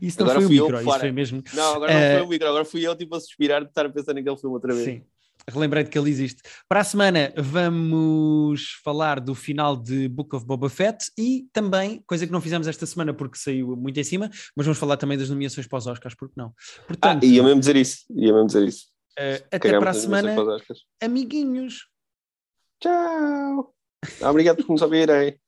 Isso 0.00 0.18
não 0.20 0.26
Agora 0.30 0.40
foi 0.40 0.58
o 0.58 0.62
micro, 0.64 0.80
isso 0.80 0.98
foi 1.00 1.12
mesmo. 1.12 1.42
Não, 1.54 1.74
agora 1.74 1.92
não 1.92 2.00
Eh, 2.00 2.14
foi 2.18 2.26
o 2.26 2.28
micro, 2.28 2.48
agora 2.48 2.64
fui 2.64 2.86
eu 2.86 2.96
tipo 2.96 3.14
a 3.14 3.20
suspirar 3.20 3.62
de 3.62 3.68
estar 3.68 3.86
a 3.86 3.90
pensar 3.90 4.14
naquele 4.14 4.36
filme 4.36 4.54
outra 4.54 4.72
vez. 4.74 4.84
Sim. 4.84 5.02
Relembrei 5.50 5.82
de 5.84 5.88
que 5.88 5.98
ele 5.98 6.10
existe. 6.10 6.42
Para 6.68 6.80
a 6.80 6.84
semana 6.84 7.32
vamos 7.36 8.72
falar 8.84 9.18
do 9.18 9.34
final 9.34 9.76
de 9.76 10.06
Book 10.08 10.34
of 10.36 10.44
Boba 10.44 10.68
Fett 10.68 11.10
e 11.16 11.46
também, 11.52 12.02
coisa 12.06 12.26
que 12.26 12.32
não 12.32 12.40
fizemos 12.40 12.66
esta 12.66 12.84
semana 12.84 13.14
porque 13.14 13.38
saiu 13.38 13.74
muito 13.76 13.98
em 13.98 14.04
cima, 14.04 14.28
mas 14.54 14.66
vamos 14.66 14.78
falar 14.78 14.96
também 14.98 15.16
das 15.16 15.30
nomeações 15.30 15.66
para 15.66 15.78
os 15.78 15.86
Oscars, 15.86 16.14
porque 16.14 16.34
não? 16.36 16.52
Ah, 16.80 16.82
Portanto, 16.86 17.24
ia 17.24 17.42
mesmo 17.42 17.60
dizer 17.60 17.76
isso. 17.76 18.04
Ia 18.10 18.32
mesmo 18.32 18.46
dizer 18.46 18.68
isso. 18.68 18.86
eh, 19.18 19.36
até 19.46 19.58
Cagamos 19.60 19.80
para 19.84 19.90
a 19.90 19.94
semana, 19.94 20.34
para 20.34 20.58
amiguinhos. 21.00 21.86
Tchau. 22.80 23.74
Obrigado 24.28 24.64
por 24.64 24.72
nos 24.72 24.82
ouvirem. 24.82 25.38